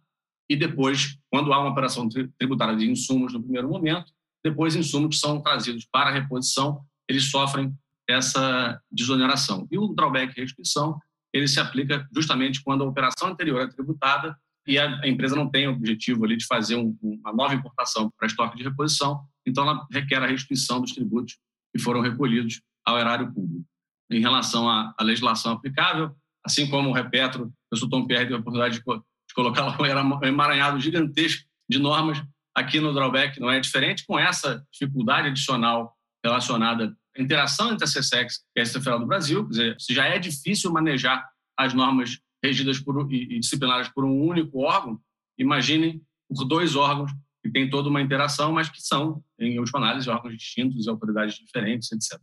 e 0.49 0.55
depois, 0.55 1.17
quando 1.29 1.51
há 1.51 1.59
uma 1.59 1.71
operação 1.71 2.07
tributária 2.37 2.77
de 2.77 2.89
insumos 2.89 3.33
no 3.33 3.43
primeiro 3.43 3.67
momento, 3.67 4.13
depois 4.41 4.73
insumos 4.73 5.17
que 5.17 5.21
são 5.21 5.41
trazidos 5.41 5.85
para 5.91 6.09
a 6.09 6.13
reposição, 6.13 6.81
eles 7.05 7.29
sofrem 7.29 7.73
essa 8.07 8.81
desoneração. 8.89 9.67
E 9.69 9.77
o 9.77 9.89
drawback 9.89 10.39
restituição, 10.39 10.97
ele 11.33 11.49
se 11.49 11.59
aplica 11.59 12.07
justamente 12.15 12.63
quando 12.63 12.85
a 12.85 12.87
operação 12.87 13.27
anterior 13.27 13.61
é 13.61 13.67
tributada 13.67 14.37
e 14.67 14.77
a, 14.77 15.07
empresa 15.07 15.35
não 15.35 15.49
tem 15.49 15.67
o 15.67 15.71
objetivo 15.71 16.23
ali 16.23 16.37
de 16.37 16.45
fazer 16.45 16.75
um, 16.75 16.97
uma 17.01 17.33
nova 17.33 17.53
importação 17.53 18.11
para 18.17 18.27
estoque 18.27 18.57
de 18.57 18.63
reposição, 18.63 19.21
então 19.45 19.63
ela 19.63 19.87
requer 19.91 20.21
a 20.21 20.27
restituição 20.27 20.79
dos 20.79 20.91
tributos 20.91 21.37
que 21.73 21.81
foram 21.81 22.01
recolhidos 22.01 22.61
ao 22.85 22.99
erário 22.99 23.31
público. 23.33 23.65
Em 24.09 24.19
relação 24.19 24.69
à, 24.69 24.93
à 24.97 25.03
legislação 25.03 25.53
aplicável, 25.53 26.15
assim 26.45 26.69
como 26.69 26.89
o 26.89 26.93
Repetro, 26.93 27.45
o 27.45 27.53
professor 27.69 27.89
Tom 27.89 28.05
Pierre 28.05 28.25
teve 28.25 28.35
a 28.35 28.39
oportunidade 28.39 28.75
de, 28.75 28.83
de 28.83 29.33
colocar 29.33 29.65
lá 29.65 29.77
um 29.79 30.25
emaranhado 30.25 30.79
gigantesco 30.79 31.43
de 31.69 31.79
normas, 31.79 32.21
aqui 32.53 32.79
no 32.79 32.93
drawback 32.93 33.39
não 33.39 33.49
é 33.49 33.59
diferente, 33.59 34.05
com 34.05 34.19
essa 34.19 34.65
dificuldade 34.71 35.29
adicional 35.29 35.95
relacionada 36.23 36.95
à 37.17 37.21
interação 37.21 37.71
entre 37.71 37.85
a 37.85 37.87
CSEX 37.87 38.41
e 38.55 38.59
a 38.59 38.63
Receita 38.63 38.79
Federal 38.79 38.99
do 38.99 39.07
Brasil, 39.07 39.43
quer 39.45 39.49
dizer, 39.49 39.77
já 39.89 40.05
é 40.05 40.19
difícil 40.19 40.71
manejar 40.71 41.25
as 41.57 41.73
normas 41.73 42.19
regidas 42.43 42.79
por, 42.79 43.11
e, 43.11 43.39
disciplinadas 43.39 43.89
por 43.89 44.03
um 44.03 44.21
único 44.21 44.59
órgão, 44.59 44.99
imaginem 45.37 46.01
por 46.27 46.45
dois 46.45 46.75
órgãos 46.75 47.11
que 47.43 47.51
têm 47.51 47.69
toda 47.69 47.89
uma 47.89 48.01
interação, 48.01 48.51
mas 48.51 48.69
que 48.69 48.81
são, 48.81 49.23
em 49.39 49.59
última 49.59 49.79
análise, 49.79 50.09
órgãos 50.09 50.37
distintos 50.37 50.87
autoridades 50.87 51.35
diferentes, 51.35 51.91
etc. 51.91 52.19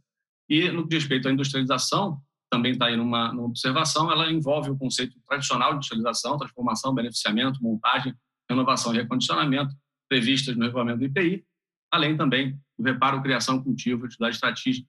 E, 0.48 0.70
no 0.70 0.82
que 0.82 0.90
diz 0.90 1.02
respeito 1.02 1.28
à 1.28 1.32
industrialização, 1.32 2.20
também 2.50 2.72
está 2.72 2.86
aí 2.86 2.96
numa, 2.96 3.32
numa, 3.32 3.46
observação, 3.46 4.10
ela 4.10 4.30
envolve 4.32 4.70
o 4.70 4.78
conceito 4.78 5.18
tradicional 5.28 5.70
de 5.70 5.76
industrialização, 5.76 6.38
transformação, 6.38 6.94
beneficiamento, 6.94 7.62
montagem, 7.62 8.14
renovação 8.48 8.94
e 8.94 8.98
recondicionamento, 8.98 9.74
previstas 10.08 10.56
no 10.56 10.64
regulamento 10.64 11.00
do 11.00 11.04
IPI, 11.04 11.44
além 11.92 12.16
também 12.16 12.58
do 12.78 12.84
reparo, 12.84 13.22
criação, 13.22 13.62
cultivo, 13.62 14.06
atividade 14.06 14.38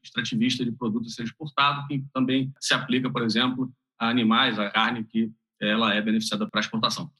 extrativista 0.03 0.63
de 0.63 0.71
produtos 0.71 1.11
a 1.11 1.15
ser 1.15 1.23
exportado, 1.23 1.85
que 1.87 2.05
também 2.13 2.53
se 2.61 2.73
aplica, 2.73 3.09
por 3.09 3.23
exemplo, 3.23 3.71
a 3.99 4.09
animais, 4.09 4.57
a 4.57 4.69
carne 4.69 5.03
que 5.03 5.31
ela 5.59 5.93
é 5.93 6.01
beneficiada 6.01 6.49
para 6.49 6.61
exportação. 6.61 7.11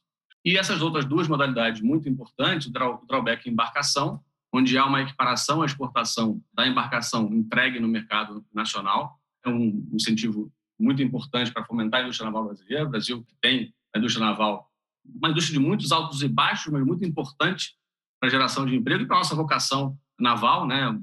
E 0.44 0.58
essas 0.58 0.82
outras 0.82 1.06
duas 1.06 1.28
modalidades 1.28 1.82
muito 1.82 2.08
importantes, 2.08 2.68
o 2.68 2.72
drawback 3.06 3.50
embarcação, 3.50 4.24
onde 4.52 4.78
há 4.78 4.86
uma 4.86 5.02
equiparação 5.02 5.62
à 5.62 5.66
exportação 5.66 6.42
da 6.54 6.66
embarcação 6.66 7.32
entregue 7.34 7.80
no 7.80 7.88
mercado 7.88 8.44
nacional, 8.54 9.20
é 9.46 9.50
um 9.50 9.88
incentivo 9.94 10.52
muito 10.80 11.04
importante 11.04 11.52
para 11.52 11.66
fomentar 11.66 12.00
a 12.00 12.04
indústria 12.04 12.26
naval 12.26 12.46
brasileira. 12.46 12.86
O 12.86 12.90
Brasil 12.90 13.28
tem 13.42 13.74
a 13.94 14.00
indústria 14.00 14.26
naval, 14.26 14.72
uma 15.06 15.30
indústria 15.30 15.60
de 15.60 15.66
muitos 15.66 15.92
altos 15.92 16.22
e 16.22 16.28
baixos, 16.28 16.72
mas 16.72 16.86
muito 16.86 17.06
importante 17.06 17.76
para 18.20 18.28
a 18.28 18.32
geração 18.32 18.66
de 18.66 18.76
emprego 18.76 19.04
e 19.04 19.08
para 19.08 19.18
a 19.18 19.20
nossa 19.20 19.36
vocação 19.36 19.98
naval. 20.20 20.66
Né? 20.66 20.98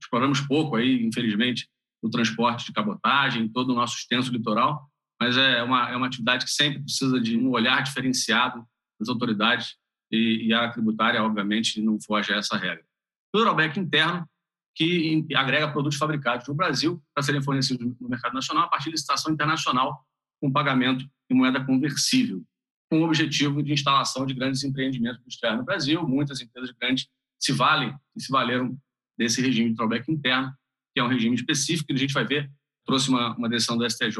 Exploramos 0.00 0.40
pouco, 0.40 0.76
aí, 0.76 1.04
infelizmente, 1.04 1.68
o 2.00 2.08
transporte 2.08 2.66
de 2.66 2.72
cabotagem, 2.72 3.48
todo 3.48 3.70
o 3.70 3.74
nosso 3.74 3.96
extenso 3.96 4.32
litoral, 4.32 4.88
mas 5.22 5.36
é 5.36 5.62
uma, 5.62 5.88
é 5.88 5.96
uma 5.96 6.08
atividade 6.08 6.44
que 6.44 6.50
sempre 6.50 6.80
precisa 6.80 7.20
de 7.20 7.36
um 7.36 7.50
olhar 7.50 7.80
diferenciado 7.80 8.66
das 8.98 9.08
autoridades 9.08 9.76
e, 10.10 10.48
e 10.48 10.52
a 10.52 10.68
tributária, 10.68 11.22
obviamente, 11.22 11.80
não 11.80 12.00
foge 12.00 12.32
a 12.32 12.38
essa 12.38 12.56
regra. 12.56 12.84
O 13.32 13.38
drawback 13.38 13.78
interno, 13.78 14.28
que 14.74 15.24
agrega 15.36 15.70
produtos 15.70 15.96
fabricados 15.96 16.48
no 16.48 16.54
Brasil 16.54 17.00
para 17.14 17.22
serem 17.22 17.40
fornecidos 17.40 17.94
no 18.00 18.08
mercado 18.08 18.32
nacional 18.32 18.64
a 18.64 18.68
partir 18.68 18.86
de 18.86 18.92
licitação 18.92 19.32
internacional 19.32 20.04
com 20.40 20.50
pagamento 20.50 21.04
em 21.30 21.34
moeda 21.36 21.64
conversível, 21.64 22.42
com 22.90 23.02
o 23.02 23.04
objetivo 23.04 23.62
de 23.62 23.72
instalação 23.72 24.26
de 24.26 24.34
grandes 24.34 24.64
empreendimentos 24.64 25.20
industriais 25.20 25.56
no 25.56 25.64
Brasil. 25.64 26.02
Muitas 26.08 26.40
empresas 26.40 26.74
grandes 26.80 27.06
se 27.38 27.52
valem 27.52 27.94
e 28.16 28.20
se 28.20 28.32
valeram 28.32 28.76
desse 29.16 29.40
regime 29.40 29.70
de 29.70 29.76
drawback 29.76 30.10
interno, 30.10 30.52
que 30.92 31.00
é 31.00 31.04
um 31.04 31.08
regime 31.08 31.36
específico 31.36 31.86
que 31.86 31.92
a 31.92 31.98
gente 31.98 32.12
vai 32.12 32.24
ver. 32.24 32.50
Trouxe 32.84 33.08
uma, 33.08 33.36
uma 33.36 33.48
decisão 33.48 33.78
do 33.78 33.88
STJ 33.88 34.16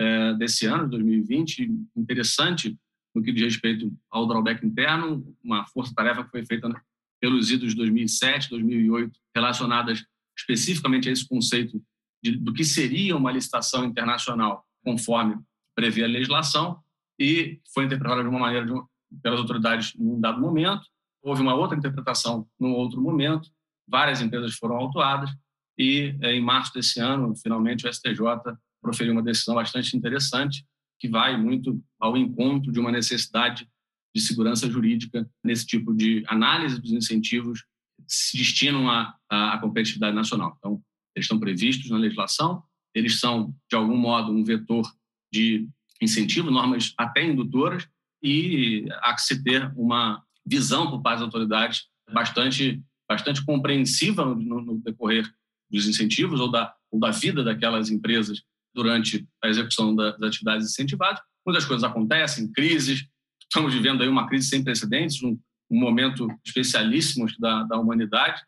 é, 0.00 0.34
desse 0.34 0.64
ano, 0.64 0.88
2020, 0.88 1.70
interessante 1.94 2.78
no 3.14 3.22
que 3.22 3.32
diz 3.32 3.42
respeito 3.42 3.92
ao 4.10 4.26
drawback 4.26 4.64
interno, 4.64 5.36
uma 5.44 5.66
força-tarefa 5.66 6.24
que 6.24 6.30
foi 6.30 6.46
feita 6.46 6.70
pelos 7.20 7.50
idos 7.50 7.70
de 7.70 7.76
2007, 7.76 8.48
2008, 8.48 9.12
relacionadas 9.34 10.02
especificamente 10.38 11.08
a 11.08 11.12
esse 11.12 11.28
conceito 11.28 11.82
de, 12.22 12.36
do 12.36 12.52
que 12.54 12.64
seria 12.64 13.14
uma 13.14 13.30
licitação 13.30 13.84
internacional, 13.84 14.64
conforme 14.82 15.36
prevê 15.74 16.04
a 16.04 16.08
legislação, 16.08 16.80
e 17.18 17.60
foi 17.74 17.84
interpretada 17.84 18.22
de 18.22 18.28
uma 18.28 18.38
maneira 18.38 18.64
de, 18.64 18.72
pelas 19.22 19.40
autoridades 19.40 19.92
num 19.96 20.18
dado 20.18 20.40
momento, 20.40 20.86
houve 21.22 21.42
uma 21.42 21.54
outra 21.54 21.76
interpretação 21.76 22.48
num 22.58 22.72
outro 22.72 23.02
momento, 23.02 23.50
várias 23.86 24.22
empresas 24.22 24.54
foram 24.54 24.76
autuadas, 24.76 25.30
e 25.76 26.16
é, 26.22 26.32
em 26.32 26.40
março 26.40 26.72
desse 26.72 27.00
ano, 27.00 27.34
finalmente, 27.36 27.86
o 27.86 27.92
STJ 27.92 28.22
proferiu 28.80 29.12
uma 29.12 29.22
decisão 29.22 29.54
bastante 29.54 29.96
interessante, 29.96 30.64
que 30.98 31.08
vai 31.08 31.36
muito 31.36 31.82
ao 31.98 32.16
encontro 32.16 32.70
de 32.70 32.78
uma 32.78 32.92
necessidade 32.92 33.68
de 34.14 34.20
segurança 34.20 34.70
jurídica 34.70 35.28
nesse 35.42 35.66
tipo 35.66 35.94
de 35.94 36.24
análise 36.26 36.80
dos 36.80 36.92
incentivos 36.92 37.60
que 37.98 38.14
se 38.14 38.36
destinam 38.36 38.90
à, 38.90 39.16
à 39.30 39.58
competitividade 39.58 40.14
nacional. 40.14 40.56
Então, 40.58 40.82
eles 41.14 41.24
estão 41.24 41.38
previstos 41.38 41.90
na 41.90 41.96
legislação, 41.96 42.62
eles 42.94 43.20
são, 43.20 43.54
de 43.68 43.76
algum 43.76 43.96
modo, 43.96 44.32
um 44.32 44.44
vetor 44.44 44.90
de 45.32 45.68
incentivo, 46.00 46.50
normas 46.50 46.92
até 46.98 47.24
indutoras, 47.24 47.88
e 48.22 48.86
há 49.02 49.14
que 49.14 49.22
se 49.22 49.42
ter 49.42 49.72
uma 49.76 50.22
visão 50.44 50.90
por 50.90 51.00
parte 51.00 51.18
das 51.18 51.26
autoridades 51.26 51.86
bastante, 52.12 52.82
bastante 53.08 53.44
compreensiva 53.44 54.24
no, 54.24 54.60
no 54.60 54.78
decorrer 54.80 55.30
dos 55.70 55.86
incentivos 55.86 56.40
ou 56.40 56.50
da, 56.50 56.74
ou 56.90 56.98
da 56.98 57.10
vida 57.10 57.44
daquelas 57.44 57.90
empresas 57.90 58.42
durante 58.74 59.26
a 59.42 59.48
execução 59.48 59.94
das 59.94 60.20
atividades 60.20 60.66
incentivadas. 60.66 61.20
Muitas 61.44 61.64
coisas 61.64 61.84
acontecem, 61.84 62.50
crises, 62.52 63.06
estamos 63.42 63.74
vivendo 63.74 64.02
aí 64.02 64.08
uma 64.08 64.28
crise 64.28 64.48
sem 64.48 64.62
precedentes, 64.62 65.22
um, 65.22 65.38
um 65.70 65.78
momento 65.78 66.28
especialíssimo 66.44 67.26
da, 67.38 67.64
da 67.64 67.78
humanidade, 67.78 68.42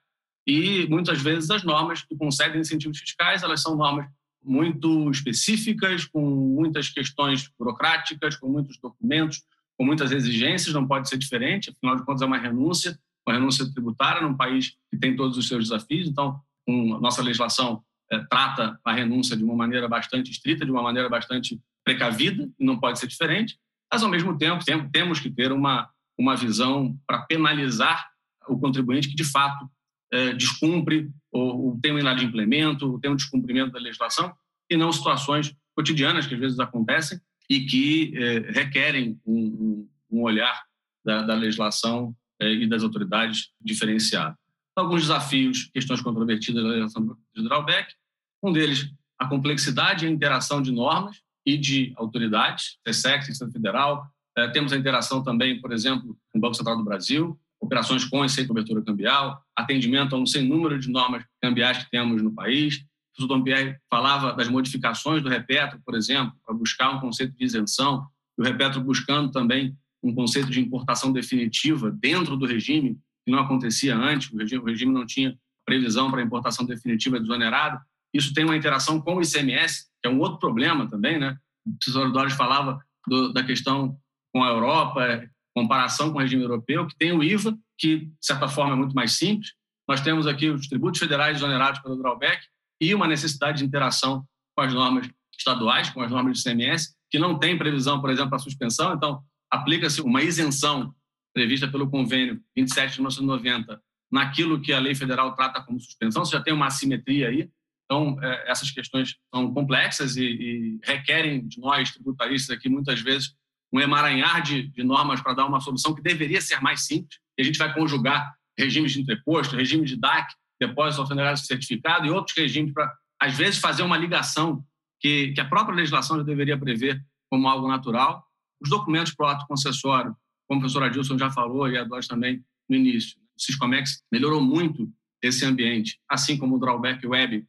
e 0.47 0.87
muitas 0.89 1.20
vezes 1.20 1.51
as 1.51 1.62
normas 1.62 2.03
que 2.03 2.16
concedem 2.16 2.61
incentivos 2.61 2.99
fiscais, 2.99 3.43
elas 3.43 3.62
são 3.62 3.77
normas 3.77 4.07
muito 4.45 5.11
específicas, 5.11 6.05
com 6.05 6.20
muitas 6.20 6.89
questões 6.89 7.49
burocráticas, 7.57 8.37
com 8.37 8.49
muitos 8.49 8.77
documentos, 8.79 9.43
com 9.79 9.85
muitas 9.85 10.11
exigências, 10.11 10.75
não 10.75 10.87
pode 10.87 11.09
ser 11.09 11.16
diferente, 11.16 11.70
afinal 11.70 11.97
de 11.97 12.05
contas 12.05 12.23
é 12.23 12.27
uma 12.27 12.39
renúncia, 12.39 12.99
uma 13.27 13.35
renúncia 13.35 13.70
tributária 13.73 14.20
num 14.20 14.37
país 14.37 14.77
que 14.91 14.99
tem 14.99 15.14
todos 15.14 15.39
os 15.39 15.47
seus 15.47 15.68
desafios, 15.68 16.09
então 16.09 16.41
a 16.68 17.01
nossa 17.01 17.23
legislação 17.23 17.83
trata 18.21 18.79
a 18.85 18.93
renúncia 18.93 19.37
de 19.37 19.45
uma 19.45 19.55
maneira 19.55 19.89
bastante 19.89 20.31
estrita, 20.31 20.65
de 20.65 20.71
uma 20.71 20.83
maneira 20.83 21.09
bastante 21.09 21.61
precavida, 21.85 22.49
não 22.59 22.79
pode 22.79 22.99
ser 22.99 23.07
diferente, 23.07 23.59
mas 23.93 24.03
ao 24.03 24.09
mesmo 24.09 24.37
tempo 24.39 24.65
temos 24.93 25.21
que 25.21 25.31
ter 25.31 25.53
uma, 25.53 25.89
uma 26.19 26.37
visão 26.37 26.97
para 27.07 27.23
penalizar 27.23 28.09
o 28.49 28.59
contribuinte 28.59 29.09
que 29.09 29.15
de 29.15 29.25
fato 29.25 29.69
é, 30.13 30.33
descumpre 30.35 31.11
ou, 31.31 31.67
ou 31.67 31.81
tem 31.81 31.93
um 31.93 31.99
inadimplemento, 31.99 32.93
ou 32.93 33.01
tem 33.01 33.11
um 33.11 33.17
descumprimento 33.17 33.73
da 33.73 33.81
legislação, 33.81 34.33
e 34.71 34.77
não 34.77 34.93
situações 34.93 35.55
cotidianas 35.75 36.27
que 36.27 36.35
às 36.35 36.41
vezes 36.41 36.59
acontecem 36.59 37.19
e 37.49 37.61
que 37.61 38.13
é, 38.17 38.39
requerem 38.53 39.21
um, 39.27 39.89
um, 40.11 40.23
olhar 40.23 40.63
da, 41.05 41.23
da 41.23 41.35
legislação 41.35 42.15
é, 42.41 42.53
e 42.53 42.67
das 42.67 42.83
autoridades 42.83 43.51
diferenciado. 43.61 44.37
Alguns 44.77 45.03
desafios, 45.03 45.71
questões 45.73 46.01
controvertidas 46.01 46.63
da 46.63 46.69
legislação 46.69 47.17
de 47.35 47.43
drawback, 47.45 47.95
um 48.43 48.53
deles 48.53 48.90
a 49.18 49.28
complexidade 49.28 50.05
e 50.05 50.09
a 50.09 50.11
interação 50.11 50.61
de 50.61 50.72
normas 50.72 51.20
e 51.47 51.57
de 51.57 51.93
autoridades, 51.97 52.78
TSEC, 52.84 53.30
Instituto 53.30 53.53
Federal. 53.53 54.05
É, 54.36 54.49
temos 54.49 54.72
a 54.72 54.76
interação 54.76 55.22
também, 55.22 55.61
por 55.61 55.72
exemplo, 55.72 56.16
com 56.32 56.38
o 56.38 56.40
Banco 56.40 56.55
Central 56.55 56.76
do 56.76 56.84
Brasil, 56.84 57.38
operações 57.61 58.05
com 58.05 58.24
e 58.24 58.28
sem 58.28 58.47
cobertura 58.47 58.82
cambial, 58.82 59.40
atendimento 59.57 60.16
a 60.16 60.18
um 60.18 60.26
sem 60.26 60.47
número 60.47 60.78
de 60.78 60.90
normas 60.90 61.24
cambiais 61.40 61.78
que 61.78 61.90
temos 61.90 62.20
no 62.20 62.34
país. 62.34 62.76
O 62.76 63.26
professor 63.28 63.45
Pierre 63.45 63.76
falava 63.88 64.32
das 64.32 64.49
modificações 64.49 65.22
do 65.22 65.28
Repetro, 65.28 65.80
por 65.84 65.95
exemplo, 65.95 66.32
para 66.45 66.55
buscar 66.55 66.90
um 66.90 66.99
conceito 66.99 67.36
de 67.36 67.45
isenção, 67.45 68.07
e 68.36 68.43
o 68.43 68.45
Repetro 68.45 68.80
buscando 68.80 69.30
também 69.30 69.76
um 70.03 70.12
conceito 70.12 70.51
de 70.51 70.61
importação 70.61 71.12
definitiva 71.12 71.90
dentro 71.93 72.36
do 72.36 72.47
regime, 72.47 72.99
que 73.24 73.30
não 73.30 73.38
acontecia 73.38 73.97
antes, 73.97 74.32
o 74.32 74.36
regime, 74.36 74.62
o 74.62 74.66
regime 74.66 74.93
não 74.93 75.07
tinha 75.07 75.38
previsão 75.64 76.11
para 76.11 76.22
importação 76.22 76.66
definitiva 76.66 77.20
desonerada. 77.20 77.80
Isso 78.13 78.33
tem 78.35 78.45
uma 78.45 78.57
interação 78.57 79.01
com 79.01 79.17
o 79.17 79.23
ICMS, 79.23 79.87
que 80.03 80.09
é 80.09 80.11
um 80.11 80.19
outro 80.19 80.39
problema 80.39 80.89
também, 80.89 81.19
né? 81.19 81.37
O 81.67 81.73
professor 81.79 82.13
Dores 82.13 82.35
falava 82.35 82.79
do, 83.07 83.33
da 83.33 83.43
questão 83.43 83.97
com 84.33 84.43
a 84.43 84.49
Europa, 84.49 85.25
comparação 85.55 86.11
com 86.11 86.19
o 86.19 86.21
regime 86.21 86.43
europeu, 86.43 86.87
que 86.87 86.97
tem 86.97 87.13
o 87.13 87.23
IVA, 87.23 87.57
que, 87.79 88.07
de 88.07 88.13
certa 88.21 88.49
forma, 88.49 88.73
é 88.73 88.77
muito 88.77 88.95
mais 88.95 89.13
simples. 89.13 89.53
Nós 89.89 90.01
temos 90.01 90.27
aqui 90.27 90.49
os 90.49 90.67
tributos 90.67 90.99
federais 90.99 91.37
exonerados 91.37 91.81
pelo 91.81 91.97
drawback 91.97 92.43
e 92.81 92.95
uma 92.95 93.07
necessidade 93.07 93.59
de 93.59 93.65
interação 93.65 94.25
com 94.57 94.65
as 94.65 94.73
normas 94.73 95.09
estaduais, 95.39 95.91
com 95.91 96.01
as 96.01 96.11
normas 96.11 96.43
do 96.43 96.51
ICMS, 96.51 96.95
que 97.11 97.19
não 97.19 97.39
tem 97.39 97.59
previsão, 97.59 98.01
por 98.01 98.11
exemplo, 98.11 98.31
para 98.31 98.39
suspensão. 98.39 98.95
Então, 98.95 99.23
aplica-se 99.51 100.01
uma 100.01 100.23
isenção 100.23 100.95
prevista 101.35 101.69
pelo 101.69 101.91
convênio 101.91 102.41
27 102.57 102.93
de 102.93 102.99
1990 103.01 103.81
naquilo 104.11 104.61
que 104.61 104.73
a 104.73 104.79
lei 104.79 104.95
federal 104.95 105.35
trata 105.35 105.63
como 105.63 105.81
suspensão. 105.81 106.25
Você 106.25 106.33
já 106.33 106.43
tem 106.43 106.53
uma 106.53 106.67
assimetria 106.67 107.29
aí. 107.29 107.51
Então, 107.93 108.18
é, 108.22 108.51
essas 108.51 108.70
questões 108.70 109.16
são 109.34 109.53
complexas 109.53 110.16
e, 110.16 110.24
e, 110.24 110.80
requerem 110.82 111.47
de 111.47 111.61
nós, 111.61 111.90
tributaristas 111.90 112.57
aqui, 112.57 112.66
muitas 112.66 113.03
vezes, 113.03 113.34
um 113.70 113.78
emaranhar 113.78 114.40
de, 114.40 114.68
de 114.68 114.82
normas 114.82 115.20
para 115.20 115.34
dar 115.34 115.45
uma 115.45 115.61
solução 115.61 115.95
que 115.95 116.01
deveria 116.01 116.40
ser 116.40 116.62
mais 116.62 116.86
simples. 116.86 117.18
E 117.36 117.43
a 117.43 117.45
gente 117.45 117.59
vai 117.59 117.74
conjugar 117.74 118.34
regimes 118.59 118.93
de 118.93 119.01
entreposto, 119.03 119.57
regime 119.57 119.84
de 119.84 119.99
DAC, 119.99 120.32
depósito 120.59 121.03
alfandegário 121.03 121.36
certificado 121.36 122.07
e 122.07 122.11
outros 122.11 122.34
regimes 122.34 122.72
para, 122.72 122.90
às 123.20 123.36
vezes, 123.36 123.61
fazer 123.61 123.82
uma 123.82 123.99
ligação 123.99 124.64
que, 124.99 125.32
que 125.32 125.40
a 125.43 125.45
própria 125.45 125.76
legislação 125.76 126.16
já 126.16 126.22
deveria 126.22 126.57
prever 126.57 126.99
como 127.30 127.47
algo 127.47 127.68
natural. 127.68 128.24
Os 128.59 128.70
documentos 128.70 129.14
para 129.14 129.26
o 129.26 129.28
ato 129.28 129.47
concessório, 129.47 130.16
como 130.49 130.61
o 130.61 130.62
professor 130.62 130.82
Adilson 130.82 131.18
já 131.18 131.30
falou 131.30 131.68
e 131.68 131.76
a 131.76 131.84
Dós 131.84 132.07
também 132.07 132.43
no 132.70 132.74
início, 132.74 133.18
o 133.36 133.43
Siscomex 133.43 134.03
melhorou 134.11 134.40
muito 134.40 134.90
esse 135.22 135.45
ambiente, 135.45 136.01
assim 136.09 136.38
como 136.38 136.57
o 136.57 136.59
drawback 136.59 137.07
web, 137.07 137.47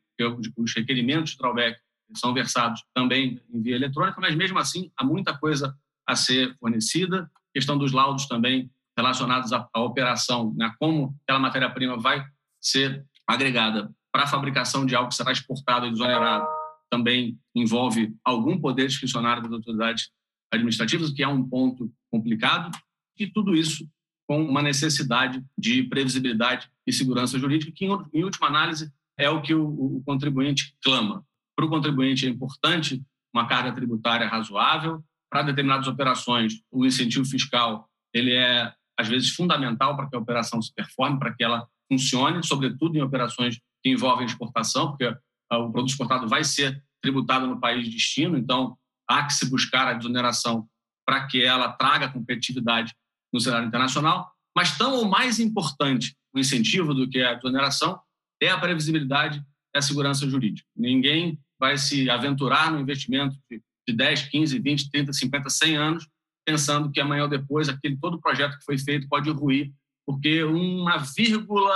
os 0.57 0.75
requerimentos 0.75 1.31
de 1.31 1.37
drawback 1.37 1.77
são 2.15 2.33
versados 2.33 2.83
também 2.93 3.41
em 3.51 3.61
via 3.61 3.75
eletrônica, 3.75 4.19
mas 4.21 4.35
mesmo 4.35 4.59
assim 4.59 4.91
há 4.97 5.03
muita 5.03 5.37
coisa 5.37 5.75
a 6.05 6.15
ser 6.15 6.55
fornecida. 6.59 7.29
Questão 7.53 7.77
dos 7.77 7.91
laudos 7.91 8.27
também 8.27 8.69
relacionados 8.97 9.51
à, 9.51 9.67
à 9.73 9.81
operação, 9.81 10.53
né? 10.55 10.71
como 10.79 11.15
aquela 11.23 11.39
matéria-prima 11.39 11.97
vai 11.97 12.23
ser 12.61 13.05
agregada 13.27 13.91
para 14.11 14.23
a 14.23 14.27
fabricação 14.27 14.85
de 14.85 14.95
algo 14.95 15.09
que 15.09 15.15
será 15.15 15.31
exportado 15.31 15.87
e 15.87 15.91
desonerado, 15.91 16.45
também 16.89 17.39
envolve 17.55 18.13
algum 18.23 18.59
poder 18.59 18.87
discricionário 18.87 19.41
das 19.41 19.51
autoridades 19.51 20.11
administrativas, 20.51 21.09
o 21.09 21.15
que 21.15 21.23
é 21.23 21.27
um 21.27 21.47
ponto 21.47 21.91
complicado, 22.11 22.69
e 23.17 23.25
tudo 23.25 23.55
isso 23.55 23.87
com 24.27 24.43
uma 24.43 24.61
necessidade 24.61 25.43
de 25.57 25.83
previsibilidade 25.83 26.69
e 26.85 26.93
segurança 26.93 27.39
jurídica, 27.39 27.71
que, 27.71 27.85
em 27.85 28.23
última 28.23 28.47
análise, 28.47 28.91
é 29.17 29.29
o 29.29 29.41
que 29.41 29.53
o, 29.53 29.65
o 29.65 30.03
contribuinte 30.05 30.75
clama. 30.83 31.23
Para 31.55 31.65
o 31.65 31.69
contribuinte 31.69 32.25
é 32.25 32.29
importante 32.29 33.01
uma 33.33 33.47
carga 33.47 33.73
tributária 33.73 34.27
razoável, 34.27 35.03
para 35.29 35.41
determinadas 35.41 35.87
operações, 35.87 36.61
o 36.71 36.85
incentivo 36.85 37.25
fiscal 37.25 37.89
ele 38.13 38.33
é 38.33 38.71
às 38.97 39.07
vezes 39.07 39.31
fundamental 39.31 39.95
para 39.95 40.07
que 40.07 40.15
a 40.15 40.19
operação 40.19 40.61
se 40.61 40.71
performe, 40.71 41.17
para 41.17 41.33
que 41.33 41.43
ela 41.43 41.67
funcione, 41.91 42.45
sobretudo 42.45 42.95
em 42.95 43.01
operações 43.01 43.59
que 43.81 43.89
envolvem 43.89 44.27
exportação, 44.27 44.89
porque 44.89 45.05
ah, 45.49 45.57
o 45.57 45.71
produto 45.71 45.89
exportado 45.89 46.27
vai 46.27 46.43
ser 46.43 46.83
tributado 47.01 47.47
no 47.47 47.59
país 47.59 47.85
de 47.85 47.91
destino, 47.91 48.37
então 48.37 48.77
há 49.09 49.23
que 49.23 49.33
se 49.33 49.49
buscar 49.49 49.87
a 49.87 49.93
desoneração 49.93 50.67
para 51.05 51.25
que 51.25 51.43
ela 51.43 51.71
traga 51.73 52.09
competitividade 52.09 52.93
no 53.33 53.39
cenário 53.39 53.67
internacional. 53.67 54.31
Mas 54.55 54.77
tão 54.77 54.93
ou 54.93 55.05
mais 55.05 55.39
importante 55.39 56.15
o 56.33 56.39
incentivo 56.39 56.93
do 56.93 57.09
que 57.09 57.21
a 57.21 57.33
desoneração 57.33 57.99
é 58.45 58.51
a 58.51 58.59
previsibilidade 58.59 59.43
e 59.73 59.77
a 59.77 59.81
segurança 59.81 60.29
jurídica. 60.29 60.67
Ninguém 60.75 61.39
vai 61.59 61.77
se 61.77 62.09
aventurar 62.09 62.71
no 62.71 62.79
investimento 62.79 63.35
de 63.49 63.61
de 63.87 63.93
10, 63.93 64.29
15, 64.29 64.59
20, 64.59 64.89
30, 64.89 65.13
50, 65.13 65.49
100 65.49 65.77
anos, 65.77 66.07
pensando 66.45 66.91
que 66.91 66.99
amanhã 66.99 67.23
ou 67.23 67.29
depois 67.29 67.69
aquele 67.69 67.97
todo 67.97 68.19
projeto 68.19 68.57
que 68.57 68.65
foi 68.65 68.77
feito 68.77 69.07
pode 69.07 69.29
ruir, 69.29 69.71
porque 70.05 70.43
uma 70.43 70.97
vírgula, 70.97 71.73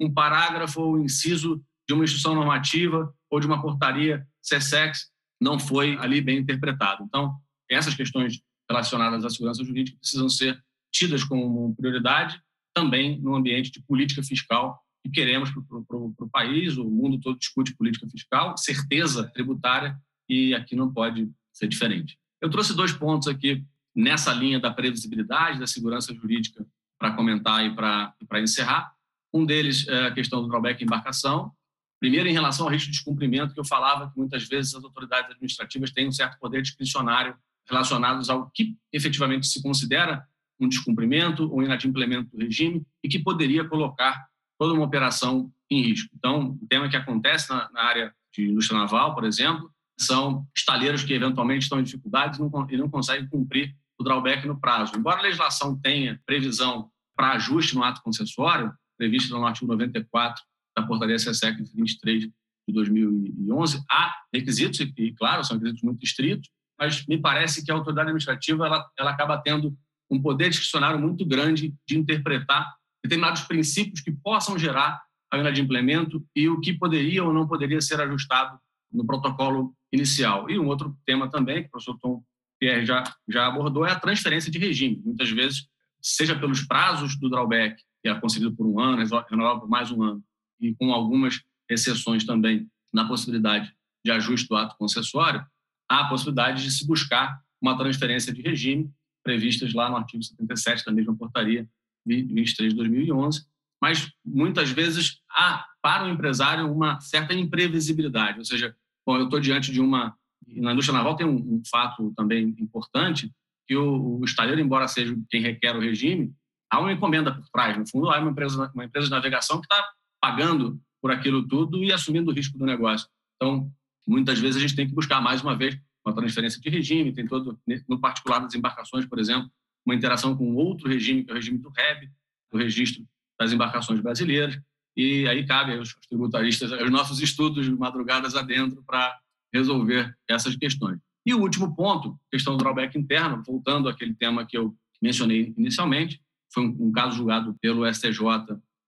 um 0.00 0.12
parágrafo 0.12 0.80
ou 0.80 0.96
um 0.96 1.04
inciso 1.04 1.62
de 1.86 1.94
uma 1.94 2.04
instrução 2.04 2.34
normativa 2.34 3.12
ou 3.30 3.40
de 3.40 3.46
uma 3.46 3.60
portaria 3.60 4.26
CSEX 4.42 5.10
não 5.40 5.58
foi 5.58 5.96
ali 5.98 6.20
bem 6.20 6.38
interpretado. 6.38 7.04
Então, 7.04 7.36
essas 7.70 7.94
questões 7.94 8.40
relacionadas 8.68 9.24
à 9.24 9.30
segurança 9.30 9.64
jurídica 9.64 9.98
precisam 9.98 10.28
ser 10.28 10.60
tidas 10.92 11.24
como 11.24 11.74
prioridade 11.74 12.40
também 12.74 13.20
no 13.20 13.34
ambiente 13.34 13.70
de 13.70 13.82
política 13.82 14.22
fiscal 14.22 14.81
que 15.02 15.10
queremos 15.10 15.50
para 15.50 15.96
o 15.96 16.30
país. 16.30 16.76
O 16.76 16.84
mundo 16.84 17.18
todo 17.18 17.38
discute 17.38 17.74
política 17.74 18.08
fiscal, 18.08 18.56
certeza 18.56 19.24
tributária 19.28 19.98
e 20.28 20.54
aqui 20.54 20.76
não 20.76 20.92
pode 20.92 21.30
ser 21.52 21.66
diferente. 21.66 22.18
Eu 22.40 22.50
trouxe 22.50 22.74
dois 22.74 22.92
pontos 22.92 23.28
aqui 23.28 23.64
nessa 23.94 24.32
linha 24.32 24.58
da 24.58 24.70
previsibilidade, 24.70 25.58
da 25.58 25.66
segurança 25.66 26.14
jurídica, 26.14 26.66
para 26.98 27.14
comentar 27.14 27.64
e 27.66 27.74
para 27.74 28.40
encerrar. 28.40 28.92
Um 29.34 29.44
deles 29.44 29.86
é 29.88 30.06
a 30.06 30.10
questão 30.12 30.40
do 30.40 30.48
drawback 30.48 30.80
em 30.80 30.86
embarcação. 30.86 31.52
Primeiro, 32.00 32.28
em 32.28 32.32
relação 32.32 32.66
ao 32.66 32.72
risco 32.72 32.86
de 32.86 32.96
descumprimento, 32.96 33.54
que 33.54 33.60
eu 33.60 33.64
falava 33.64 34.10
que 34.10 34.18
muitas 34.18 34.48
vezes 34.48 34.74
as 34.74 34.82
autoridades 34.82 35.30
administrativas 35.30 35.90
têm 35.92 36.08
um 36.08 36.12
certo 36.12 36.38
poder 36.38 36.62
discricionário 36.62 37.36
relacionados 37.68 38.28
ao 38.28 38.50
que 38.50 38.76
efetivamente 38.92 39.46
se 39.46 39.62
considera 39.62 40.26
um 40.58 40.68
descumprimento 40.68 41.50
ou 41.52 41.62
inadimplemento 41.62 42.30
do 42.30 42.42
regime 42.42 42.84
e 43.02 43.08
que 43.08 43.18
poderia 43.18 43.64
colocar 43.64 44.26
toda 44.62 44.74
uma 44.74 44.84
operação 44.84 45.52
em 45.68 45.82
risco. 45.82 46.08
Então, 46.16 46.56
o 46.62 46.66
tema 46.68 46.88
que 46.88 46.94
acontece 46.94 47.50
na, 47.50 47.68
na 47.72 47.82
área 47.82 48.14
de 48.32 48.48
indústria 48.48 48.78
naval, 48.78 49.12
por 49.12 49.24
exemplo, 49.24 49.68
são 49.98 50.46
estaleiros 50.56 51.02
que 51.02 51.12
eventualmente 51.12 51.64
estão 51.64 51.80
em 51.80 51.82
dificuldades 51.82 52.38
e 52.38 52.42
não, 52.42 52.70
e 52.70 52.76
não 52.76 52.88
conseguem 52.88 53.28
cumprir 53.28 53.74
o 53.98 54.04
drawback 54.04 54.46
no 54.46 54.60
prazo. 54.60 54.96
Embora 54.96 55.18
a 55.18 55.22
legislação 55.22 55.76
tenha 55.76 56.20
previsão 56.24 56.88
para 57.16 57.32
ajuste 57.32 57.74
no 57.74 57.82
ato 57.82 58.00
concessório, 58.02 58.72
previsto 58.96 59.36
no 59.36 59.44
artigo 59.44 59.66
94 59.66 60.40
da 60.76 60.86
portaria 60.86 61.18
SESEC 61.18 61.60
23 61.74 62.22
de 62.22 62.32
2011. 62.68 63.82
Há 63.90 64.14
requisitos, 64.32 64.78
e 64.78 65.12
claro, 65.14 65.42
são 65.42 65.56
requisitos 65.56 65.82
muito 65.82 66.04
estritos, 66.04 66.48
mas 66.78 67.04
me 67.08 67.18
parece 67.18 67.64
que 67.64 67.72
a 67.72 67.74
autoridade 67.74 68.10
administrativa 68.10 68.64
ela, 68.64 68.88
ela 68.96 69.10
acaba 69.10 69.38
tendo 69.38 69.76
um 70.08 70.22
poder 70.22 70.50
discricionário 70.50 71.00
muito 71.00 71.26
grande 71.26 71.74
de 71.84 71.98
interpretar 71.98 72.72
determinados 73.02 73.42
princípios 73.42 74.00
que 74.00 74.12
possam 74.12 74.58
gerar 74.58 75.02
a 75.30 75.38
inadimplemento 75.38 76.24
e 76.36 76.48
o 76.48 76.60
que 76.60 76.72
poderia 76.72 77.24
ou 77.24 77.32
não 77.32 77.46
poderia 77.46 77.80
ser 77.80 78.00
ajustado 78.00 78.58
no 78.92 79.06
protocolo 79.06 79.74
inicial. 79.92 80.48
E 80.50 80.58
um 80.58 80.66
outro 80.66 80.96
tema 81.04 81.30
também, 81.30 81.62
que 81.62 81.68
o 81.68 81.70
professor 81.70 81.98
Tom 81.98 82.22
Pierre 82.60 82.84
já, 82.84 83.02
já 83.28 83.46
abordou, 83.46 83.86
é 83.86 83.92
a 83.92 83.98
transferência 83.98 84.50
de 84.50 84.58
regime. 84.58 85.00
Muitas 85.04 85.30
vezes, 85.30 85.66
seja 86.00 86.38
pelos 86.38 86.62
prazos 86.62 87.18
do 87.18 87.30
drawback, 87.30 87.82
que 88.02 88.08
é 88.08 88.14
concedido 88.20 88.54
por 88.54 88.66
um 88.66 88.78
ano, 88.78 88.96
renovado 89.28 89.60
por 89.60 89.68
mais 89.68 89.90
um 89.90 90.02
ano, 90.02 90.22
e 90.60 90.74
com 90.74 90.92
algumas 90.92 91.40
exceções 91.68 92.24
também 92.24 92.68
na 92.92 93.08
possibilidade 93.08 93.72
de 94.04 94.12
ajuste 94.12 94.48
do 94.48 94.56
ato 94.56 94.76
concessório, 94.76 95.44
há 95.88 96.00
a 96.00 96.08
possibilidade 96.08 96.62
de 96.62 96.70
se 96.70 96.86
buscar 96.86 97.40
uma 97.60 97.76
transferência 97.78 98.32
de 98.32 98.42
regime 98.42 98.90
previstas 99.22 99.72
lá 99.72 99.88
no 99.88 99.96
artigo 99.96 100.22
77 100.22 100.84
da 100.84 100.92
mesma 100.92 101.16
portaria 101.16 101.68
23 102.06 102.72
de 102.72 102.76
2011, 102.76 103.46
mas 103.80 104.10
muitas 104.24 104.70
vezes 104.70 105.18
há 105.30 105.66
para 105.80 106.04
o 106.04 106.08
empresário 106.08 106.70
uma 106.72 107.00
certa 107.00 107.34
imprevisibilidade, 107.34 108.38
ou 108.38 108.44
seja, 108.44 108.74
bom, 109.04 109.16
eu 109.16 109.24
estou 109.24 109.40
diante 109.40 109.72
de 109.72 109.80
uma 109.80 110.14
na 110.46 110.72
indústria 110.72 110.96
naval 110.96 111.16
tem 111.16 111.26
um, 111.26 111.36
um 111.36 111.62
fato 111.70 112.12
também 112.16 112.54
importante 112.58 113.32
que 113.66 113.76
o, 113.76 114.18
o 114.18 114.24
estaleiro, 114.24 114.60
embora 114.60 114.88
seja 114.88 115.16
quem 115.30 115.40
requer 115.40 115.76
o 115.76 115.80
regime, 115.80 116.32
há 116.70 116.80
uma 116.80 116.92
encomenda 116.92 117.32
por 117.32 117.48
trás. 117.50 117.76
No 117.76 117.88
fundo, 117.88 118.10
há 118.10 118.18
uma 118.18 118.30
empresa, 118.30 118.70
uma 118.74 118.84
empresa 118.84 119.06
de 119.06 119.12
navegação 119.12 119.60
que 119.60 119.66
está 119.66 119.88
pagando 120.20 120.80
por 121.00 121.10
aquilo 121.10 121.46
tudo 121.46 121.82
e 121.82 121.92
assumindo 121.92 122.30
o 122.30 122.34
risco 122.34 122.58
do 122.58 122.66
negócio. 122.66 123.08
Então, 123.36 123.70
muitas 124.06 124.38
vezes 124.38 124.56
a 124.56 124.60
gente 124.60 124.76
tem 124.76 124.86
que 124.86 124.94
buscar 124.94 125.20
mais 125.20 125.42
uma 125.42 125.56
vez 125.56 125.78
uma 126.04 126.14
transferência 126.14 126.60
de 126.60 126.68
regime, 126.68 127.12
tem 127.12 127.26
todo, 127.26 127.58
no 127.88 128.00
particular 128.00 128.40
das 128.40 128.54
embarcações, 128.54 129.06
por 129.06 129.20
exemplo, 129.20 129.48
uma 129.84 129.94
interação 129.94 130.36
com 130.36 130.54
outro 130.54 130.88
regime, 130.88 131.24
que 131.24 131.30
é 131.30 131.34
o 131.34 131.36
regime 131.36 131.58
do 131.58 131.70
REB, 131.70 132.10
do 132.50 132.58
Registro 132.58 133.04
das 133.38 133.52
Embarcações 133.52 134.00
Brasileiras, 134.00 134.58
e 134.96 135.26
aí 135.26 135.46
cabe 135.46 135.76
aos 135.76 135.94
tributaristas 136.08 136.70
os 136.70 136.90
nossos 136.90 137.20
estudos 137.20 137.64
de 137.64 137.72
madrugadas 137.72 138.34
adentro 138.34 138.82
para 138.86 139.18
resolver 139.52 140.14
essas 140.28 140.54
questões. 140.56 140.98
E 141.24 141.34
o 141.34 141.40
último 141.40 141.74
ponto, 141.74 142.18
questão 142.30 142.56
do 142.56 142.58
drawback 142.58 142.98
interno, 142.98 143.42
voltando 143.46 143.88
àquele 143.88 144.14
tema 144.14 144.46
que 144.46 144.56
eu 144.56 144.76
mencionei 145.00 145.54
inicialmente, 145.56 146.20
foi 146.52 146.64
um, 146.64 146.88
um 146.88 146.92
caso 146.92 147.16
julgado 147.16 147.56
pelo 147.60 147.90
STJ 147.92 148.22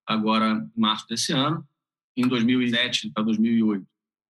agora 0.06 0.68
em 0.76 0.80
março 0.80 1.06
desse 1.08 1.32
ano. 1.32 1.66
Em 2.16 2.28
2007 2.28 3.10
para 3.10 3.22
2008, 3.22 3.86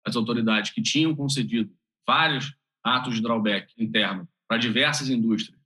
as 0.06 0.16
autoridades 0.16 0.70
que 0.70 0.82
tinham 0.82 1.14
concedido 1.14 1.70
vários 2.06 2.54
atos 2.82 3.16
de 3.16 3.22
drawback 3.22 3.72
interno 3.76 4.28
para 4.48 4.58
diversas 4.58 5.10
indústrias 5.10 5.57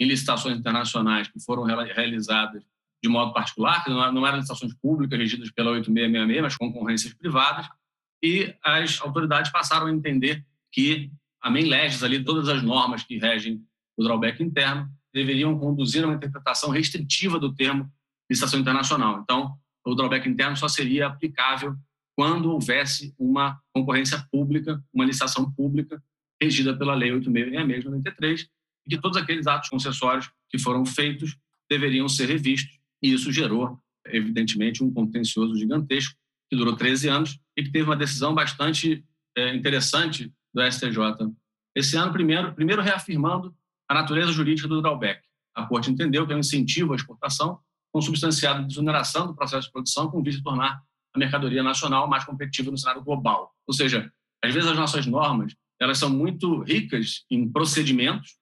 em 0.00 0.06
licitações 0.06 0.58
internacionais 0.58 1.28
que 1.28 1.40
foram 1.40 1.64
realizadas 1.64 2.62
de 3.02 3.08
modo 3.08 3.32
particular, 3.32 3.84
que 3.84 3.90
não 3.90 4.26
eram 4.26 4.38
licitações 4.38 4.74
públicas 4.74 5.18
regidas 5.18 5.50
pela 5.50 5.70
8666, 5.70 6.42
mas 6.42 6.56
concorrências 6.56 7.14
privadas, 7.14 7.68
e 8.22 8.54
as 8.64 9.00
autoridades 9.00 9.52
passaram 9.52 9.86
a 9.86 9.92
entender 9.92 10.44
que 10.72 11.10
a 11.40 11.48
main 11.48 11.68
legis 11.68 12.02
ali, 12.02 12.24
todas 12.24 12.48
as 12.48 12.62
normas 12.62 13.04
que 13.04 13.16
regem 13.16 13.64
o 13.96 14.02
drawback 14.02 14.42
interno, 14.42 14.90
deveriam 15.14 15.56
conduzir 15.58 16.02
a 16.02 16.08
uma 16.08 16.16
interpretação 16.16 16.70
restritiva 16.70 17.38
do 17.38 17.54
termo 17.54 17.90
licitação 18.28 18.58
internacional. 18.58 19.20
Então, 19.22 19.56
o 19.86 19.94
drawback 19.94 20.28
interno 20.28 20.56
só 20.56 20.68
seria 20.68 21.06
aplicável 21.06 21.76
quando 22.16 22.50
houvesse 22.50 23.14
uma 23.16 23.60
concorrência 23.72 24.26
pública, 24.30 24.82
uma 24.92 25.04
licitação 25.04 25.50
pública 25.52 26.02
regida 26.42 26.76
pela 26.76 26.94
Lei 26.94 27.10
8.666 27.12 27.78
de 27.78 27.84
93, 27.84 28.50
e 28.88 28.96
que 28.96 29.00
todos 29.00 29.18
aqueles 29.18 29.46
atos 29.46 29.68
concessórios 29.68 30.30
que 30.48 30.58
foram 30.58 30.84
feitos 30.86 31.36
deveriam 31.70 32.08
ser 32.08 32.26
revistos, 32.26 32.78
e 33.02 33.12
isso 33.12 33.30
gerou, 33.30 33.78
evidentemente, 34.06 34.82
um 34.82 34.90
contencioso 34.90 35.54
gigantesco, 35.56 36.14
que 36.50 36.56
durou 36.56 36.74
13 36.74 37.08
anos 37.08 37.38
e 37.56 37.62
que 37.62 37.70
teve 37.70 37.84
uma 37.84 37.96
decisão 37.96 38.34
bastante 38.34 39.04
é, 39.36 39.54
interessante 39.54 40.32
do 40.54 40.62
STJ 40.62 41.30
esse 41.78 41.96
ano, 41.96 42.12
primeiro, 42.12 42.52
primeiro 42.54 42.82
reafirmando 42.82 43.54
a 43.88 43.94
natureza 43.94 44.32
jurídica 44.32 44.66
do 44.66 44.82
drawback. 44.82 45.22
A 45.54 45.64
Corte 45.64 45.90
entendeu 45.90 46.26
que 46.26 46.32
é 46.32 46.36
um 46.36 46.40
incentivo 46.40 46.92
à 46.92 46.96
exportação 46.96 47.60
consubstanciado 47.92 48.62
de 48.62 48.68
desoneração 48.68 49.28
do 49.28 49.34
processo 49.34 49.68
de 49.68 49.72
produção 49.72 50.10
com 50.10 50.20
vista 50.20 50.40
a 50.40 50.44
tornar 50.44 50.82
a 51.14 51.18
mercadoria 51.18 51.62
nacional 51.62 52.08
mais 52.08 52.24
competitiva 52.24 52.72
no 52.72 52.76
cenário 52.76 53.02
global. 53.02 53.54
Ou 53.64 53.72
seja, 53.72 54.12
às 54.44 54.52
vezes 54.52 54.68
as 54.68 54.76
nossas 54.76 55.06
normas 55.06 55.54
elas 55.80 55.98
são 55.98 56.10
muito 56.10 56.62
ricas 56.62 57.24
em 57.30 57.48
procedimentos, 57.48 58.36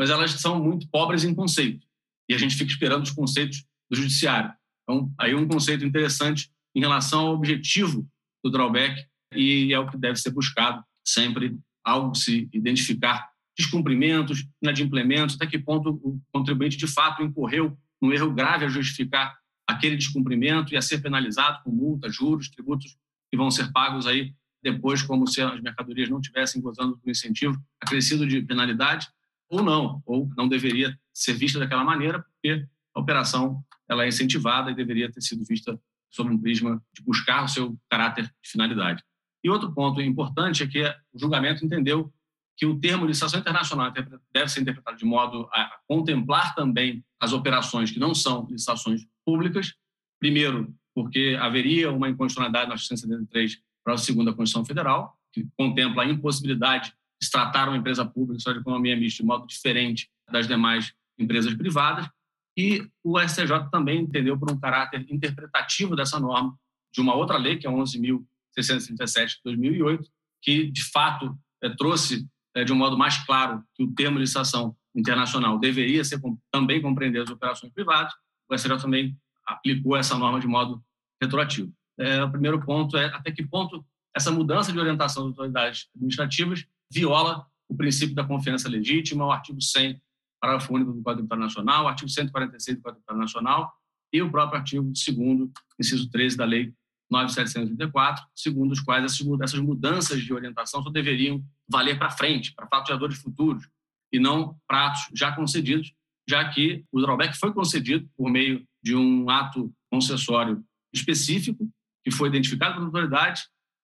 mas 0.00 0.08
elas 0.08 0.30
são 0.30 0.58
muito 0.58 0.88
pobres 0.88 1.24
em 1.24 1.34
conceito. 1.34 1.86
E 2.26 2.32
a 2.32 2.38
gente 2.38 2.56
fica 2.56 2.72
esperando 2.72 3.02
os 3.02 3.10
conceitos 3.10 3.66
do 3.90 3.98
judiciário. 3.98 4.50
Então, 4.82 5.12
aí 5.20 5.34
um 5.34 5.46
conceito 5.46 5.84
interessante 5.84 6.50
em 6.74 6.80
relação 6.80 7.26
ao 7.26 7.34
objetivo 7.34 8.08
do 8.42 8.50
drawback 8.50 9.04
e 9.34 9.74
é 9.74 9.78
o 9.78 9.86
que 9.86 9.98
deve 9.98 10.16
ser 10.16 10.30
buscado 10.30 10.82
sempre 11.06 11.54
ao 11.84 12.14
se 12.14 12.48
identificar 12.50 13.28
descumprimentos, 13.58 14.46
inadimplementos, 14.62 15.34
até 15.34 15.46
que 15.46 15.58
ponto 15.58 16.00
o 16.02 16.18
contribuinte 16.32 16.78
de 16.78 16.86
fato 16.86 17.22
incorreu 17.22 17.76
num 18.00 18.10
erro 18.10 18.32
grave 18.32 18.64
a 18.64 18.68
justificar 18.68 19.36
aquele 19.68 19.98
descumprimento 19.98 20.72
e 20.72 20.78
a 20.78 20.82
ser 20.82 21.02
penalizado 21.02 21.62
com 21.62 21.70
multa, 21.70 22.08
juros, 22.08 22.48
tributos 22.48 22.96
que 23.30 23.36
vão 23.36 23.50
ser 23.50 23.70
pagos 23.70 24.06
aí 24.06 24.34
depois, 24.62 25.02
como 25.02 25.26
se 25.26 25.42
as 25.42 25.60
mercadorias 25.60 26.08
não 26.08 26.22
tivessem 26.22 26.62
gozando 26.62 26.98
do 27.04 27.10
incentivo 27.10 27.62
acrescido 27.82 28.26
de 28.26 28.40
penalidade, 28.40 29.06
ou 29.50 29.62
não, 29.62 30.02
ou 30.06 30.30
não 30.36 30.48
deveria 30.48 30.96
ser 31.12 31.34
vista 31.34 31.58
daquela 31.58 31.84
maneira, 31.84 32.22
porque 32.22 32.66
a 32.94 33.00
operação 33.00 33.62
ela 33.88 34.04
é 34.04 34.08
incentivada 34.08 34.70
e 34.70 34.74
deveria 34.74 35.10
ter 35.10 35.20
sido 35.20 35.44
vista 35.44 35.78
sob 36.10 36.30
um 36.30 36.38
prisma 36.38 36.82
de 36.94 37.02
buscar 37.02 37.44
o 37.44 37.48
seu 37.48 37.76
caráter 37.90 38.24
de 38.24 38.50
finalidade. 38.50 39.02
E 39.42 39.50
outro 39.50 39.72
ponto 39.72 40.00
importante 40.00 40.62
é 40.62 40.66
que 40.66 40.82
o 41.12 41.18
julgamento 41.18 41.64
entendeu 41.64 42.12
que 42.56 42.66
o 42.66 42.78
termo 42.78 43.06
licitação 43.06 43.40
internacional 43.40 43.90
deve 43.90 44.48
ser 44.48 44.60
interpretado 44.60 44.96
de 44.96 45.04
modo 45.04 45.48
a 45.52 45.78
contemplar 45.88 46.54
também 46.54 47.04
as 47.18 47.32
operações 47.32 47.90
que 47.90 47.98
não 47.98 48.14
são 48.14 48.46
licitações 48.50 49.06
públicas. 49.24 49.74
Primeiro, 50.20 50.74
porque 50.94 51.38
haveria 51.40 51.90
uma 51.90 52.08
inconstitucionalidade 52.08 52.68
na 52.68 52.76
673 52.76 53.58
para 53.82 53.94
a 53.94 53.98
segunda 53.98 54.32
Constituição 54.32 54.64
Federal, 54.64 55.16
que 55.32 55.48
contempla 55.56 56.02
a 56.02 56.06
impossibilidade 56.06 56.92
de 57.20 57.30
tratar 57.30 57.68
uma 57.68 57.76
empresa 57.76 58.04
pública 58.04 58.40
só 58.40 58.52
de 58.52 58.60
economia 58.60 58.96
mista 58.96 59.22
de 59.22 59.26
modo 59.26 59.46
diferente 59.46 60.08
das 60.30 60.46
demais 60.46 60.92
empresas 61.18 61.54
privadas. 61.54 62.08
E 62.56 62.86
o 63.04 63.18
STJ 63.20 63.70
também 63.70 64.00
entendeu 64.00 64.38
por 64.38 64.50
um 64.50 64.58
caráter 64.58 65.06
interpretativo 65.10 65.94
dessa 65.94 66.18
norma 66.18 66.56
de 66.92 67.00
uma 67.00 67.14
outra 67.14 67.36
lei, 67.36 67.56
que 67.56 67.66
é 67.66 67.70
11.637 67.70 69.28
de 69.28 69.40
2008, 69.44 70.10
que, 70.42 70.70
de 70.70 70.82
fato, 70.90 71.38
é, 71.62 71.68
trouxe 71.70 72.26
é, 72.54 72.64
de 72.64 72.72
um 72.72 72.76
modo 72.76 72.98
mais 72.98 73.18
claro 73.24 73.62
que 73.74 73.84
o 73.84 73.94
termo 73.94 74.18
licitação 74.18 74.76
internacional 74.94 75.58
deveria 75.58 76.02
ser 76.04 76.20
também 76.50 76.82
compreender 76.82 77.22
as 77.22 77.30
operações 77.30 77.72
privadas. 77.72 78.12
O 78.48 78.56
STJ 78.56 78.78
também 78.78 79.16
aplicou 79.46 79.96
essa 79.96 80.16
norma 80.16 80.40
de 80.40 80.46
modo 80.46 80.82
retroativo. 81.22 81.72
É, 81.98 82.22
o 82.24 82.30
primeiro 82.30 82.60
ponto 82.64 82.96
é 82.96 83.06
até 83.06 83.30
que 83.30 83.46
ponto 83.46 83.84
essa 84.14 84.30
mudança 84.30 84.72
de 84.72 84.78
orientação 84.78 85.24
das 85.24 85.38
autoridades 85.38 85.88
administrativas 85.94 86.66
viola 86.90 87.46
o 87.68 87.76
princípio 87.76 88.14
da 88.14 88.24
confiança 88.24 88.68
legítima, 88.68 89.24
o 89.24 89.30
artigo 89.30 89.60
100 89.62 90.00
parágrafo 90.40 90.74
único 90.74 90.92
do 90.92 91.02
Código 91.02 91.24
Internacional, 91.24 91.84
o 91.84 91.88
artigo 91.88 92.08
146 92.08 92.78
do 92.78 92.82
Código 92.82 93.02
Internacional 93.02 93.72
e 94.12 94.20
o 94.20 94.30
próprio 94.30 94.58
artigo 94.58 94.82
2 94.82 95.50
inciso 95.78 96.10
13 96.10 96.36
da 96.36 96.44
Lei 96.44 96.74
9.734, 97.12 98.18
segundo 98.34 98.72
os 98.72 98.80
quais 98.80 99.04
essas 99.04 99.60
mudanças 99.60 100.22
de 100.22 100.32
orientação 100.32 100.82
só 100.82 100.90
deveriam 100.90 101.44
valer 101.68 101.98
para 101.98 102.10
frente, 102.10 102.54
para 102.54 102.68
fatos 102.68 102.88
geradores 102.88 103.18
futuros, 103.18 103.68
e 104.12 104.18
não 104.18 104.56
para 104.66 104.88
atos 104.88 105.08
já 105.14 105.32
concedidos, 105.34 105.92
já 106.28 106.48
que 106.48 106.84
o 106.92 107.00
drawback 107.00 107.36
foi 107.36 107.52
concedido 107.52 108.08
por 108.16 108.30
meio 108.30 108.64
de 108.82 108.94
um 108.94 109.28
ato 109.28 109.72
concessório 109.90 110.64
específico, 110.92 111.68
que 112.04 112.10
foi 112.10 112.28
identificado 112.28 112.74
pela 112.74 112.86
autoridade 112.86 113.42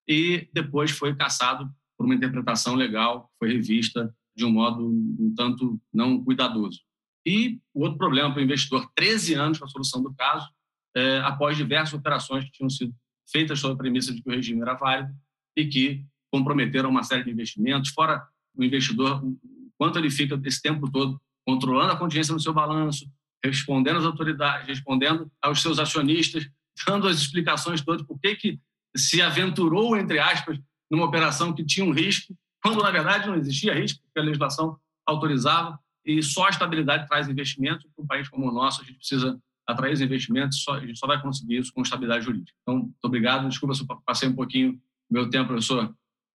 e 0.08 0.48
depois 0.52 0.90
foi 0.90 1.14
cassado 1.14 1.68
por 1.96 2.04
uma 2.04 2.14
interpretação 2.14 2.74
legal, 2.74 3.30
foi 3.38 3.52
revista 3.52 4.14
de 4.36 4.44
um 4.44 4.52
modo 4.52 4.86
um 4.86 5.32
tanto 5.34 5.80
não 5.92 6.22
cuidadoso. 6.22 6.80
E 7.26 7.58
o 7.74 7.82
outro 7.82 7.98
problema 7.98 8.30
para 8.30 8.40
o 8.40 8.44
investidor, 8.44 8.88
13 8.94 9.34
anos 9.34 9.58
para 9.58 9.66
a 9.66 9.70
solução 9.70 10.02
do 10.02 10.14
caso, 10.14 10.46
é, 10.94 11.18
após 11.20 11.56
diversas 11.56 11.94
operações 11.94 12.44
que 12.44 12.52
tinham 12.52 12.70
sido 12.70 12.94
feitas 13.30 13.58
sob 13.58 13.74
a 13.74 13.76
premissa 13.76 14.14
de 14.14 14.22
que 14.22 14.28
o 14.28 14.32
regime 14.32 14.62
era 14.62 14.74
válido 14.74 15.12
e 15.56 15.66
que 15.66 16.06
comprometeram 16.30 16.90
uma 16.90 17.02
série 17.02 17.24
de 17.24 17.30
investimentos, 17.30 17.90
fora 17.90 18.26
o 18.54 18.62
investidor, 18.62 19.22
quanto 19.78 19.98
ele 19.98 20.10
fica 20.10 20.40
esse 20.44 20.62
tempo 20.62 20.90
todo 20.90 21.20
controlando 21.46 21.92
a 21.92 21.96
contingência 21.96 22.34
no 22.34 22.40
seu 22.40 22.52
balanço, 22.52 23.06
respondendo 23.44 23.98
às 23.98 24.04
autoridades, 24.04 24.66
respondendo 24.66 25.30
aos 25.40 25.62
seus 25.62 25.78
acionistas, 25.78 26.48
dando 26.86 27.08
as 27.08 27.18
explicações 27.18 27.80
todas 27.80 28.06
por 28.06 28.18
que, 28.20 28.36
que 28.36 28.60
se 28.96 29.20
aventurou, 29.20 29.96
entre 29.96 30.18
aspas, 30.18 30.58
numa 30.90 31.04
operação 31.04 31.52
que 31.52 31.64
tinha 31.64 31.84
um 31.84 31.92
risco, 31.92 32.36
quando 32.62 32.82
na 32.82 32.90
verdade 32.90 33.26
não 33.26 33.36
existia 33.36 33.74
risco, 33.74 34.02
porque 34.02 34.20
a 34.20 34.22
legislação 34.22 34.78
autorizava, 35.06 35.78
e 36.04 36.22
só 36.22 36.46
a 36.46 36.50
estabilidade 36.50 37.06
traz 37.08 37.28
investimentos. 37.28 37.84
Para 37.94 38.04
um 38.04 38.06
país 38.06 38.28
como 38.28 38.48
o 38.48 38.52
nosso, 38.52 38.82
a 38.82 38.84
gente 38.84 38.98
precisa 38.98 39.40
atrair 39.66 39.92
os 39.92 40.00
investimentos, 40.00 40.62
só, 40.62 40.74
a 40.74 40.86
gente 40.86 40.98
só 40.98 41.06
vai 41.06 41.20
conseguir 41.20 41.58
isso 41.58 41.72
com 41.72 41.82
estabilidade 41.82 42.24
jurídica. 42.24 42.56
Então, 42.62 42.78
muito 42.78 42.96
obrigado. 43.02 43.48
Desculpa 43.48 43.74
se 43.74 43.82
eu 43.82 43.86
passei 44.04 44.28
um 44.28 44.34
pouquinho 44.34 44.72
do 44.72 44.80
meu 45.10 45.28
tempo, 45.28 45.48
professor. 45.48 45.92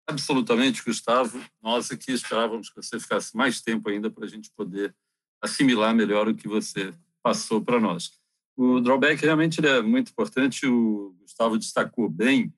Absolutamente, 0.08 0.84
Gustavo. 0.84 1.42
Nós 1.62 1.90
aqui 1.90 2.12
esperávamos 2.12 2.70
que 2.70 2.76
você 2.76 3.00
ficasse 3.00 3.36
mais 3.36 3.62
tempo 3.62 3.90
ainda 3.90 4.10
para 4.10 4.26
a 4.26 4.28
gente 4.28 4.52
poder 4.56 4.94
assimilar 5.42 5.96
melhor 5.96 6.28
o 6.28 6.36
que 6.36 6.48
você 6.48 6.94
passou 7.24 7.62
para 7.62 7.80
nós. 7.80 8.12
O 8.58 8.82
drawback 8.82 9.22
realmente 9.22 9.66
é 9.66 9.82
muito 9.82 10.12
importante. 10.12 10.68
O 10.68 11.16
Gustavo 11.22 11.58
destacou 11.58 12.10
bem 12.10 12.54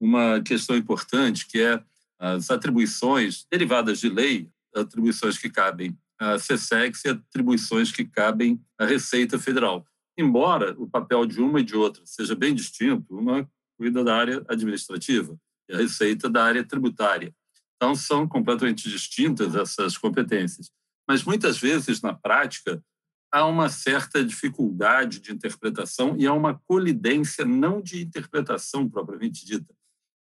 uma 0.00 0.40
questão 0.40 0.76
importante, 0.76 1.46
que 1.46 1.60
é 1.60 1.82
as 2.18 2.50
atribuições 2.50 3.46
derivadas 3.50 4.00
de 4.00 4.08
lei, 4.08 4.50
atribuições 4.74 5.38
que 5.38 5.48
cabem 5.48 5.96
à 6.18 6.36
CSEX 6.36 7.04
e 7.04 7.08
atribuições 7.10 7.92
que 7.92 8.04
cabem 8.04 8.60
à 8.76 8.84
Receita 8.84 9.38
Federal. 9.38 9.86
Embora 10.16 10.74
o 10.78 10.88
papel 10.88 11.24
de 11.26 11.40
uma 11.40 11.60
e 11.60 11.64
de 11.64 11.76
outra 11.76 12.02
seja 12.04 12.34
bem 12.34 12.54
distinto, 12.54 13.16
uma 13.16 13.48
cuida 13.76 14.02
da 14.02 14.16
área 14.16 14.44
administrativa 14.48 15.38
e 15.68 15.74
a 15.74 15.78
Receita 15.78 16.28
da 16.28 16.44
área 16.44 16.64
tributária. 16.64 17.32
Então, 17.76 17.94
são 17.94 18.26
completamente 18.26 18.88
distintas 18.90 19.54
essas 19.54 19.96
competências. 19.96 20.72
Mas, 21.06 21.22
muitas 21.22 21.56
vezes, 21.58 22.02
na 22.02 22.12
prática, 22.12 22.82
há 23.30 23.46
uma 23.46 23.68
certa 23.68 24.24
dificuldade 24.24 25.20
de 25.20 25.32
interpretação 25.32 26.16
e 26.18 26.26
há 26.26 26.32
uma 26.32 26.58
colidência 26.66 27.44
não 27.44 27.80
de 27.80 28.02
interpretação 28.02 28.88
propriamente 28.88 29.46
dita, 29.46 29.72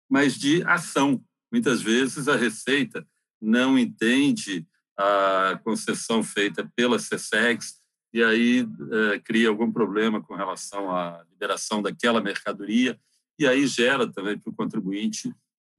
mas 0.08 0.36
de 0.36 0.62
ação. 0.64 1.22
Muitas 1.52 1.82
vezes 1.82 2.28
a 2.28 2.36
Receita 2.36 3.06
não 3.40 3.78
entende 3.78 4.66
a 4.96 5.60
concessão 5.62 6.22
feita 6.22 6.70
pela 6.74 6.98
CSEX 6.98 7.80
e 8.12 8.22
aí 8.22 8.66
é, 9.12 9.18
cria 9.18 9.48
algum 9.48 9.70
problema 9.70 10.22
com 10.22 10.34
relação 10.34 10.90
à 10.90 11.22
liberação 11.30 11.82
daquela 11.82 12.20
mercadoria 12.20 12.98
e 13.38 13.46
aí 13.46 13.66
gera 13.66 14.10
também 14.10 14.38
para 14.38 14.50
o 14.50 14.54
contribuinte 14.54 15.34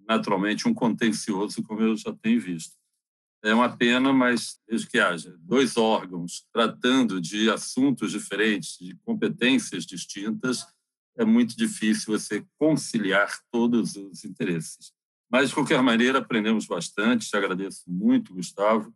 naturalmente 0.08 0.68
um 0.68 0.74
contencioso, 0.74 1.62
como 1.64 1.82
eu 1.82 1.98
já 1.98 2.14
tenho 2.14 2.40
visto. 2.40 2.76
É 3.44 3.54
uma 3.54 3.76
pena, 3.76 4.14
mas 4.14 4.60
desde 4.68 4.88
que 4.88 5.00
haja 5.00 5.36
dois 5.40 5.78
órgãos 5.78 6.46
tratando 6.52 7.22
de 7.22 7.50
assuntos 7.50 8.12
diferentes, 8.12 8.78
de 8.80 8.96
competências 9.04 9.86
distintas, 9.86 10.66
é 11.18 11.26
muito 11.26 11.58
difícil 11.58 12.18
você 12.18 12.46
conciliar 12.58 13.40
todos 13.52 13.96
os 13.96 14.24
interesses. 14.24 14.94
Mas, 15.30 15.50
de 15.50 15.56
qualquer 15.56 15.82
maneira, 15.82 16.20
aprendemos 16.20 16.66
bastante. 16.66 17.28
Te 17.28 17.36
agradeço 17.36 17.84
muito, 17.88 18.34
Gustavo. 18.34 18.94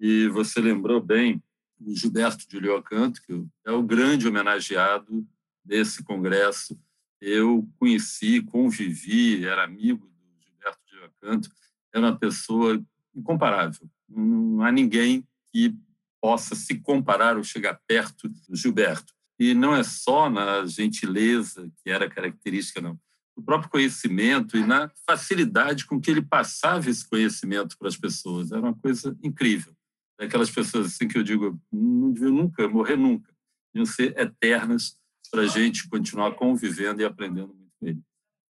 E 0.00 0.28
você 0.28 0.60
lembrou 0.60 1.00
bem 1.00 1.42
o 1.80 1.94
Gilberto 1.94 2.48
de 2.48 2.58
Liocanto, 2.58 3.22
que 3.22 3.44
é 3.64 3.70
o 3.70 3.82
grande 3.82 4.26
homenageado 4.26 5.26
desse 5.64 6.02
congresso. 6.02 6.78
Eu 7.20 7.68
conheci, 7.78 8.42
convivi, 8.42 9.44
era 9.44 9.64
amigo 9.64 10.06
do 10.06 10.42
Gilberto 10.44 10.80
de 10.86 10.96
Liocanto, 10.96 11.50
era 11.92 12.06
uma 12.06 12.18
pessoa 12.18 12.82
incomparável. 13.14 13.88
Não 14.08 14.62
há 14.62 14.72
ninguém 14.72 15.26
que 15.52 15.76
possa 16.20 16.54
se 16.54 16.80
comparar 16.80 17.36
ou 17.36 17.44
chegar 17.44 17.80
perto 17.86 18.28
do 18.28 18.56
Gilberto. 18.56 19.14
E 19.38 19.54
não 19.54 19.74
é 19.74 19.84
só 19.84 20.28
na 20.28 20.66
gentileza 20.66 21.70
que 21.82 21.90
era 21.90 22.10
característica, 22.10 22.80
não. 22.80 22.98
No 23.36 23.42
próprio 23.42 23.70
conhecimento 23.70 24.56
e 24.56 24.66
na 24.66 24.90
facilidade 25.06 25.86
com 25.86 26.00
que 26.00 26.10
ele 26.10 26.22
passava 26.22 26.90
esse 26.90 27.08
conhecimento 27.08 27.78
para 27.78 27.86
as 27.86 27.96
pessoas. 27.96 28.50
Era 28.50 28.60
uma 28.60 28.74
coisa 28.74 29.16
incrível. 29.22 29.72
Aquelas 30.18 30.50
pessoas 30.50 30.86
assim 30.86 31.06
que 31.06 31.16
eu 31.16 31.22
digo, 31.22 31.60
não 31.72 32.10
deviam 32.10 32.32
nunca 32.32 32.66
morrer 32.68 32.96
nunca. 32.96 33.32
Deviam 33.72 33.86
ser 33.86 34.18
eternas 34.18 34.98
para 35.30 35.42
a 35.42 35.46
gente 35.46 35.88
continuar 35.88 36.32
convivendo 36.32 37.00
e 37.00 37.04
aprendendo 37.04 37.54
muito 37.54 37.72
com 37.78 37.86
ele. 37.86 38.02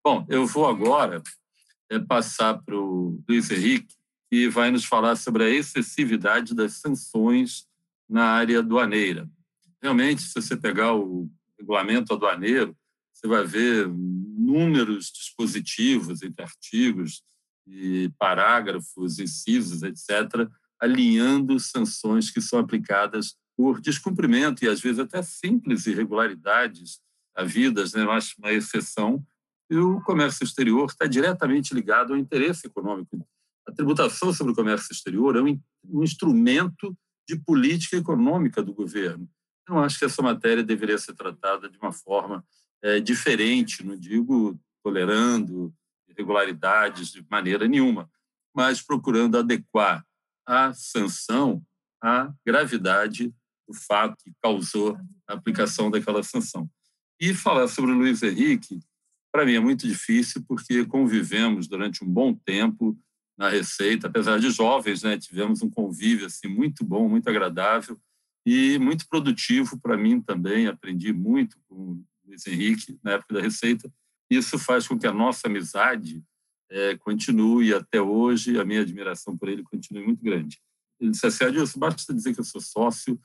Bom, 0.02 0.26
eu 0.30 0.46
vou 0.46 0.66
agora 0.66 1.22
é, 1.90 1.98
passar 1.98 2.62
para 2.62 2.74
o 2.74 3.22
Luiz 3.28 3.50
Henrique, 3.50 3.94
que 4.30 4.48
vai 4.48 4.70
nos 4.70 4.84
falar 4.84 5.16
sobre 5.16 5.44
a 5.44 5.50
excessividade 5.50 6.54
das 6.54 6.74
sanções 6.74 7.66
na 8.08 8.24
área 8.24 8.60
aduaneira. 8.60 9.28
Realmente, 9.82 10.22
se 10.22 10.34
você 10.34 10.56
pegar 10.56 10.94
o 10.94 11.30
regulamento 11.58 12.12
aduaneiro, 12.12 12.76
você 13.12 13.26
vai 13.26 13.44
ver 13.44 13.86
inúmeros 13.86 15.10
dispositivos 15.10 16.22
entre 16.22 16.42
artigos 16.42 17.22
e 17.66 18.10
parágrafos, 18.18 19.18
incisos, 19.18 19.82
etc., 19.82 20.48
alinhando 20.78 21.58
sanções 21.60 22.30
que 22.30 22.40
são 22.40 22.58
aplicadas 22.58 23.36
por 23.56 23.80
descumprimento 23.80 24.64
e, 24.64 24.68
às 24.68 24.80
vezes, 24.80 24.98
até 24.98 25.22
simples 25.22 25.86
irregularidades 25.86 27.00
havidas, 27.34 27.92
né? 27.92 28.02
eu 28.02 28.10
acho 28.10 28.34
uma 28.38 28.52
exceção, 28.52 29.24
e 29.70 29.76
o 29.76 30.00
comércio 30.00 30.42
exterior 30.42 30.86
está 30.86 31.06
diretamente 31.06 31.74
ligado 31.74 32.12
ao 32.12 32.18
interesse 32.18 32.66
econômico 32.66 33.24
a 33.70 33.72
tributação 33.72 34.32
sobre 34.32 34.52
o 34.52 34.56
comércio 34.56 34.92
exterior 34.92 35.36
é 35.36 35.42
um, 35.42 35.60
um 35.84 36.02
instrumento 36.02 36.96
de 37.26 37.36
política 37.36 37.96
econômica 37.96 38.62
do 38.62 38.74
governo. 38.74 39.28
Eu 39.70 39.78
acho 39.78 40.00
que 40.00 40.04
essa 40.04 40.20
matéria 40.20 40.64
deveria 40.64 40.98
ser 40.98 41.14
tratada 41.14 41.68
de 41.68 41.78
uma 41.78 41.92
forma 41.92 42.44
é, 42.82 42.98
diferente, 42.98 43.86
não 43.86 43.96
digo 43.96 44.58
tolerando 44.82 45.72
irregularidades 46.08 47.12
de 47.12 47.24
maneira 47.30 47.68
nenhuma, 47.68 48.10
mas 48.52 48.82
procurando 48.82 49.38
adequar 49.38 50.04
a 50.44 50.74
sanção 50.74 51.62
à 52.02 52.32
gravidade 52.44 53.32
do 53.68 53.74
fato 53.74 54.16
que 54.24 54.32
causou 54.42 54.98
a 55.28 55.34
aplicação 55.34 55.88
daquela 55.88 56.24
sanção. 56.24 56.68
E 57.20 57.32
falar 57.32 57.68
sobre 57.68 57.92
o 57.92 57.94
Luiz 57.94 58.24
Henrique, 58.24 58.80
para 59.30 59.46
mim 59.46 59.54
é 59.54 59.60
muito 59.60 59.86
difícil, 59.86 60.42
porque 60.48 60.84
convivemos 60.84 61.68
durante 61.68 62.02
um 62.02 62.08
bom 62.08 62.34
tempo 62.34 62.98
na 63.38 63.48
Receita, 63.48 64.08
apesar 64.08 64.40
de 64.40 64.50
jovens, 64.50 65.04
né, 65.04 65.16
tivemos 65.16 65.62
um 65.62 65.70
convívio 65.70 66.26
assim 66.26 66.48
muito 66.48 66.84
bom, 66.84 67.08
muito 67.08 67.30
agradável 67.30 67.96
e 68.44 68.78
muito 68.78 69.06
produtivo 69.08 69.78
para 69.80 69.96
mim 69.96 70.20
também. 70.20 70.66
Aprendi 70.66 71.12
muito 71.12 71.58
com 71.68 71.74
o 71.74 72.04
Luiz 72.26 72.46
Henrique 72.46 72.98
na 73.02 73.12
época 73.12 73.34
da 73.34 73.40
Receita. 73.40 73.92
Isso 74.30 74.58
faz 74.58 74.86
com 74.86 74.98
que 74.98 75.06
a 75.06 75.12
nossa 75.12 75.48
amizade 75.48 76.22
é, 76.70 76.96
continue 76.96 77.74
até 77.74 78.00
hoje. 78.00 78.58
A 78.58 78.64
minha 78.64 78.80
admiração 78.80 79.36
por 79.36 79.48
ele 79.48 79.62
continue 79.62 80.04
muito 80.04 80.22
grande. 80.22 80.58
Ele 81.00 81.10
disse 81.10 81.26
assim: 81.26 81.44
Adilson, 81.44 81.78
basta 81.78 82.14
dizer 82.14 82.34
que 82.34 82.40
eu 82.40 82.44
sou 82.44 82.60
sócio 82.60 83.20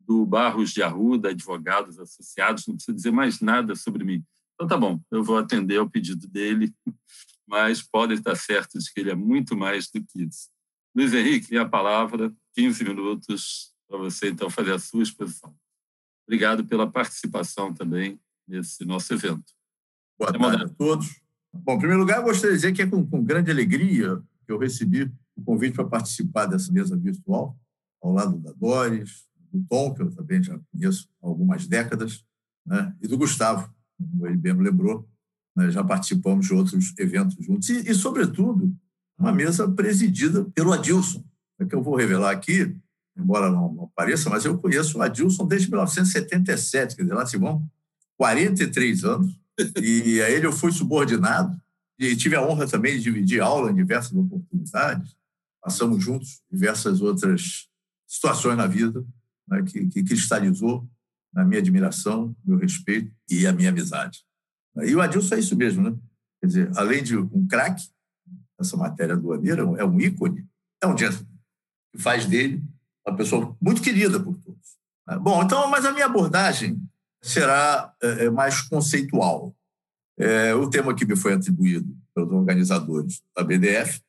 do 0.00 0.24
Barros 0.24 0.70
de 0.70 0.82
Arruda, 0.82 1.28
advogados 1.28 1.98
associados, 1.98 2.66
não 2.66 2.76
precisa 2.76 2.96
dizer 2.96 3.10
mais 3.10 3.40
nada 3.40 3.74
sobre 3.74 4.04
mim. 4.04 4.24
Então, 4.54 4.66
tá 4.66 4.76
bom, 4.76 5.00
eu 5.10 5.22
vou 5.22 5.36
atender 5.36 5.76
ao 5.76 5.88
pedido 5.88 6.26
dele 6.26 6.74
mas 7.48 7.82
podem 7.82 8.16
estar 8.16 8.36
certos 8.36 8.88
que 8.90 9.00
ele 9.00 9.10
é 9.10 9.14
muito 9.14 9.56
mais 9.56 9.88
do 9.88 10.04
que 10.04 10.22
isso. 10.22 10.50
Luiz 10.94 11.14
Henrique, 11.14 11.56
a 11.56 11.66
palavra, 11.66 12.32
15 12.54 12.84
minutos 12.84 13.72
para 13.88 13.98
você, 13.98 14.28
então, 14.28 14.50
fazer 14.50 14.72
a 14.72 14.78
sua 14.78 15.02
exposição. 15.02 15.54
Obrigado 16.26 16.64
pela 16.66 16.90
participação 16.90 17.72
também 17.72 18.20
nesse 18.46 18.84
nosso 18.84 19.12
evento. 19.14 19.52
Boa 20.18 20.30
é 20.30 20.38
tarde 20.38 20.64
a 20.64 20.68
todos. 20.68 21.20
Bom, 21.52 21.74
em 21.74 21.78
primeiro 21.78 22.00
lugar, 22.00 22.22
gostaria 22.22 22.50
de 22.50 22.56
dizer 22.56 22.72
que 22.72 22.82
é 22.82 22.86
com, 22.86 23.06
com 23.06 23.24
grande 23.24 23.50
alegria 23.50 24.22
que 24.44 24.52
eu 24.52 24.58
recebi 24.58 25.10
o 25.36 25.42
convite 25.42 25.74
para 25.74 25.84
participar 25.84 26.46
dessa 26.46 26.70
mesa 26.72 26.96
virtual, 26.96 27.58
ao 28.02 28.12
lado 28.12 28.36
da 28.38 28.52
Doris, 28.52 29.26
do 29.52 29.64
Tom, 29.68 29.94
que 29.94 30.02
eu 30.02 30.10
também 30.10 30.42
já 30.42 30.58
conheço 30.70 31.08
há 31.22 31.26
algumas 31.26 31.66
décadas, 31.66 32.24
né, 32.66 32.94
e 33.00 33.08
do 33.08 33.16
Gustavo, 33.16 33.72
como 33.96 34.26
ele 34.26 34.36
bem 34.36 34.52
lembrou, 34.52 35.08
né, 35.56 35.70
já 35.70 35.82
participamos 35.82 36.46
de 36.46 36.54
outros 36.54 36.94
eventos 36.98 37.36
juntos, 37.44 37.68
e, 37.68 37.90
e, 37.90 37.94
sobretudo, 37.94 38.74
uma 39.18 39.32
mesa 39.32 39.70
presidida 39.70 40.44
pelo 40.54 40.72
Adilson, 40.72 41.24
é 41.58 41.64
que 41.64 41.74
eu 41.74 41.82
vou 41.82 41.96
revelar 41.96 42.30
aqui, 42.30 42.76
embora 43.18 43.50
não, 43.50 43.72
não 43.72 43.88
pareça, 43.94 44.30
mas 44.30 44.44
eu 44.44 44.56
conheço 44.58 44.98
o 44.98 45.02
Adilson 45.02 45.46
desde 45.46 45.68
1977, 45.68 46.96
quer 46.96 47.02
dizer, 47.02 47.14
lá 47.14 47.26
se 47.26 47.36
vão 47.36 47.68
43 48.16 49.04
anos, 49.04 49.38
e 49.82 50.22
a 50.22 50.30
ele 50.30 50.46
eu 50.46 50.52
fui 50.52 50.70
subordinado, 50.70 51.60
e 51.98 52.14
tive 52.14 52.36
a 52.36 52.42
honra 52.42 52.66
também 52.68 52.96
de 52.96 53.02
dividir 53.02 53.40
aula 53.40 53.72
em 53.72 53.74
diversas 53.74 54.12
oportunidades, 54.12 55.16
passamos 55.60 56.02
juntos 56.02 56.40
diversas 56.50 57.00
outras 57.00 57.68
situações 58.06 58.56
na 58.56 58.66
vida 58.66 59.04
né, 59.48 59.62
que, 59.62 59.86
que 59.88 60.04
cristalizou 60.04 60.88
na 61.32 61.44
minha 61.44 61.60
admiração, 61.60 62.34
meu 62.44 62.56
respeito 62.56 63.12
e 63.28 63.46
a 63.46 63.52
minha 63.52 63.70
amizade. 63.70 64.24
E 64.76 64.94
o 64.94 65.00
Adilson 65.00 65.34
é 65.34 65.38
isso 65.40 65.56
mesmo, 65.56 65.90
né? 65.90 65.96
Quer 66.40 66.46
dizer, 66.46 66.70
além 66.76 67.02
de 67.02 67.16
um 67.16 67.46
craque, 67.48 67.88
essa 68.60 68.76
matéria 68.76 69.14
aduaneira 69.14 69.62
é 69.62 69.84
um 69.84 70.00
ícone, 70.00 70.46
é 70.80 70.86
um 70.86 70.96
gentleman, 70.96 71.26
que 71.92 72.00
faz 72.00 72.24
dele 72.26 72.62
uma 73.08 73.16
pessoa 73.16 73.56
muito 73.60 73.82
querida 73.82 74.20
por 74.20 74.36
todos. 74.38 74.78
Bom, 75.20 75.42
então, 75.42 75.68
mas 75.70 75.84
a 75.84 75.92
minha 75.92 76.06
abordagem 76.06 76.80
será 77.22 77.92
é, 78.02 78.26
é, 78.26 78.30
mais 78.30 78.60
conceitual. 78.62 79.54
É, 80.18 80.54
o 80.54 80.68
tema 80.68 80.94
que 80.94 81.06
me 81.06 81.16
foi 81.16 81.32
atribuído 81.32 81.96
pelos 82.14 82.32
organizadores 82.32 83.22
da 83.34 83.42
BDF 83.42 84.00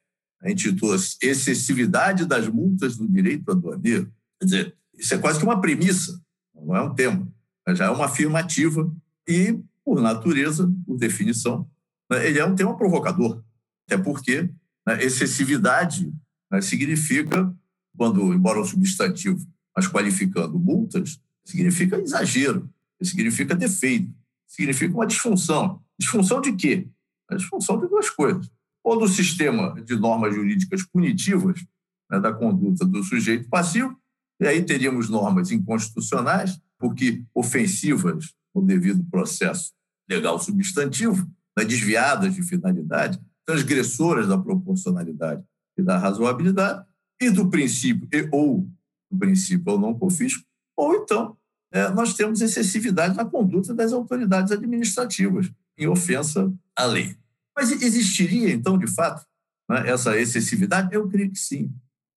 intitula-se 0.46 1.18
Excessividade 1.22 2.26
das 2.26 2.48
multas 2.48 2.98
do 2.98 3.08
direito 3.08 3.52
aduaneiro. 3.52 4.12
Quer 4.40 4.46
dizer, 4.46 4.78
isso 4.98 5.14
é 5.14 5.18
quase 5.18 5.40
que 5.40 5.46
uma 5.46 5.60
premissa, 5.60 6.20
não 6.56 6.76
é 6.76 6.82
um 6.82 6.94
tema, 6.94 7.28
mas 7.66 7.78
já 7.78 7.86
é 7.86 7.90
uma 7.90 8.06
afirmativa 8.06 8.92
e, 9.28 9.60
por 9.84 10.02
natureza, 10.02 10.72
por 10.86 10.98
definição, 10.98 11.70
né, 12.10 12.28
ele 12.28 12.40
é 12.40 12.46
um 12.46 12.56
tema 12.56 12.76
provocador, 12.76 13.44
até 13.86 13.98
porque 14.02 14.50
né, 14.88 15.04
excessividade 15.04 16.12
né, 16.52 16.62
significa, 16.62 17.54
quando, 17.98 18.34
embora 18.34 18.62
um 18.62 18.66
substantivo, 18.66 19.46
mas 19.76 19.88
qualificando 19.88 20.58
multas, 20.60 21.20
significa 21.46 22.00
exagero, 22.00 22.70
significa 23.02 23.56
defeito, 23.56 24.14
significa 24.48 24.94
uma 24.94 25.08
disfunção. 25.08 25.82
Disfunção 26.00 26.42
de 26.42 26.54
quê? 26.54 26.88
A 27.30 27.36
disfunção 27.36 27.80
de 27.80 27.88
duas 27.88 28.10
coisas. 28.10 28.50
Ou 28.84 29.00
do 29.00 29.08
sistema 29.08 29.80
de 29.82 29.96
normas 29.96 30.34
jurídicas 30.34 30.84
punitivas 30.84 31.66
né, 32.10 32.20
da 32.20 32.34
conduta 32.34 32.86
do 32.86 33.04
sujeito 33.04 33.48
passivo, 33.50 33.96
e 34.42 34.48
aí 34.48 34.64
teríamos 34.64 35.10
normas 35.10 35.52
inconstitucionais, 35.52 36.60
porque 36.78 37.24
ofensivas 37.36 38.34
no 38.56 38.62
devido 38.66 39.04
processo 39.12 39.74
legal 40.10 40.40
substantivo, 40.40 41.30
né, 41.58 41.66
desviadas 41.66 42.34
de 42.34 42.42
finalidade, 42.42 43.20
transgressoras 43.46 44.28
da 44.28 44.38
proporcionalidade 44.38 45.44
e 45.78 45.84
da 45.84 45.98
razoabilidade, 45.98 46.86
e 47.20 47.30
do 47.30 47.50
princípio 47.50 48.08
e, 48.12 48.28
ou 48.32 48.70
do 49.12 49.18
princípio 49.18 49.74
ou 49.74 49.80
não 49.80 49.94
confisco, 49.94 50.44
ou 50.76 50.96
então 50.96 51.38
é, 51.72 51.90
nós 51.90 52.14
temos 52.14 52.42
excessividade 52.42 53.16
na 53.16 53.26
conduta 53.26 53.74
das 53.74 53.94
autoridades 53.94 54.52
administrativas, 54.52 55.52
em 55.78 55.88
ofensa 55.88 56.52
à 56.76 56.86
lei. 56.86 57.16
Mas 57.56 57.72
existiria, 57.72 58.52
então, 58.52 58.78
de 58.78 58.88
fato, 58.88 59.26
né, 59.70 59.90
essa 59.90 60.18
excessividade? 60.20 60.94
Eu 60.94 61.08
creio 61.08 61.32
que 61.32 61.40
sim. 61.40 61.72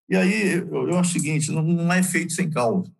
E 0.09 0.15
aí 0.15 0.57
eu, 0.57 0.89
eu 0.89 0.97
acho 0.97 1.09
o 1.09 1.13
seguinte: 1.13 1.51
não, 1.51 1.61
não 1.63 1.91
é 1.91 2.01
feito 2.01 2.33
sem 2.33 2.49
causa. 2.49 2.91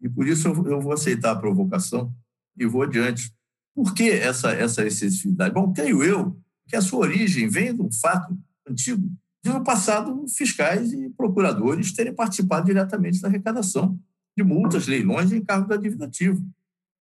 E 0.00 0.08
por 0.08 0.26
isso 0.26 0.48
eu, 0.48 0.66
eu 0.66 0.80
vou 0.80 0.92
aceitar 0.92 1.32
a 1.32 1.36
provocação 1.36 2.12
e 2.58 2.66
vou 2.66 2.82
adiante. 2.82 3.32
Por 3.74 3.94
que 3.94 4.10
essa, 4.10 4.52
essa 4.52 4.84
excessividade? 4.84 5.54
Bom, 5.54 5.72
creio 5.72 6.02
eu 6.02 6.36
que 6.66 6.76
a 6.76 6.80
sua 6.80 7.00
origem 7.00 7.48
vem 7.48 7.74
de 7.74 7.80
um 7.80 7.90
fato 7.92 8.36
antigo, 8.68 9.10
no 9.50 9.64
passado 9.64 10.24
fiscais 10.28 10.92
e 10.92 11.10
procuradores 11.10 11.92
terem 11.92 12.14
participado 12.14 12.66
diretamente 12.66 13.20
da 13.20 13.28
arrecadação 13.28 13.98
de 14.36 14.44
multas, 14.44 14.86
leilões 14.86 15.32
e 15.32 15.36
encargos 15.36 15.70
aditivo. 15.70 16.46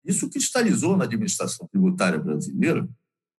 Isso 0.04 0.30
cristalizou 0.30 0.98
na 0.98 1.06
administração 1.06 1.68
tributária 1.68 2.20
brasileira 2.20 2.88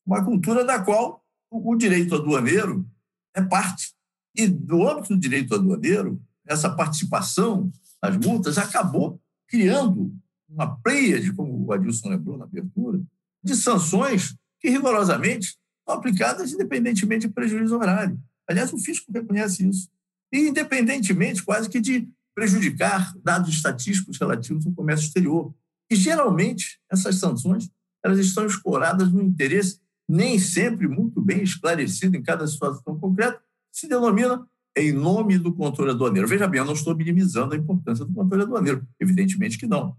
uma 0.06 0.24
cultura 0.24 0.64
da 0.64 0.80
qual 0.80 1.24
o 1.50 1.74
direito 1.76 2.14
aduaneiro 2.14 2.86
é 3.34 3.42
parte. 3.42 3.92
E 4.34 4.46
no 4.46 4.88
âmbito 4.88 5.14
do 5.14 5.20
direito 5.20 5.54
aduaneiro, 5.54 6.20
essa 6.46 6.70
participação 6.70 7.70
nas 8.02 8.16
multas 8.16 8.56
acabou 8.56 9.20
criando 9.46 10.14
uma 10.48 10.78
de 11.20 11.32
como 11.32 11.66
o 11.66 11.72
Adilson 11.72 12.10
lembrou 12.10 12.36
na 12.36 12.44
abertura, 12.44 13.00
de 13.42 13.54
sanções 13.56 14.36
que 14.60 14.68
rigorosamente 14.68 15.56
são 15.84 15.96
aplicadas 15.96 16.52
independentemente 16.52 17.26
de 17.26 17.32
prejuízo 17.32 17.76
horário. 17.76 18.18
Aliás, 18.48 18.72
o 18.72 18.78
fisco 18.78 19.12
reconhece 19.12 19.68
isso. 19.68 19.88
E 20.32 20.48
independentemente 20.48 21.42
quase 21.42 21.68
que 21.68 21.80
de 21.80 22.08
prejudicar 22.34 23.14
dados 23.22 23.50
estatísticos 23.50 24.18
relativos 24.18 24.66
ao 24.66 24.72
comércio 24.72 25.06
exterior. 25.06 25.54
E, 25.90 25.96
geralmente, 25.96 26.80
essas 26.90 27.16
sanções 27.16 27.70
elas 28.04 28.18
estão 28.18 28.46
escoradas 28.46 29.12
no 29.12 29.22
interesse 29.22 29.80
nem 30.08 30.38
sempre 30.38 30.88
muito 30.88 31.20
bem 31.22 31.42
esclarecido 31.42 32.16
em 32.16 32.22
cada 32.22 32.46
situação 32.46 32.98
concreta, 32.98 33.40
se 33.70 33.88
denomina 33.88 34.46
em 34.76 34.92
nome 34.92 35.38
do 35.38 35.52
controle 35.54 35.92
aduaneiro. 35.92 36.26
Veja 36.26 36.48
bem, 36.48 36.58
eu 36.58 36.64
não 36.64 36.72
estou 36.72 36.94
minimizando 36.96 37.54
a 37.54 37.56
importância 37.56 38.04
do 38.04 38.12
controle 38.12 38.42
aduaneiro, 38.42 38.86
evidentemente 38.98 39.56
que 39.56 39.66
não. 39.66 39.96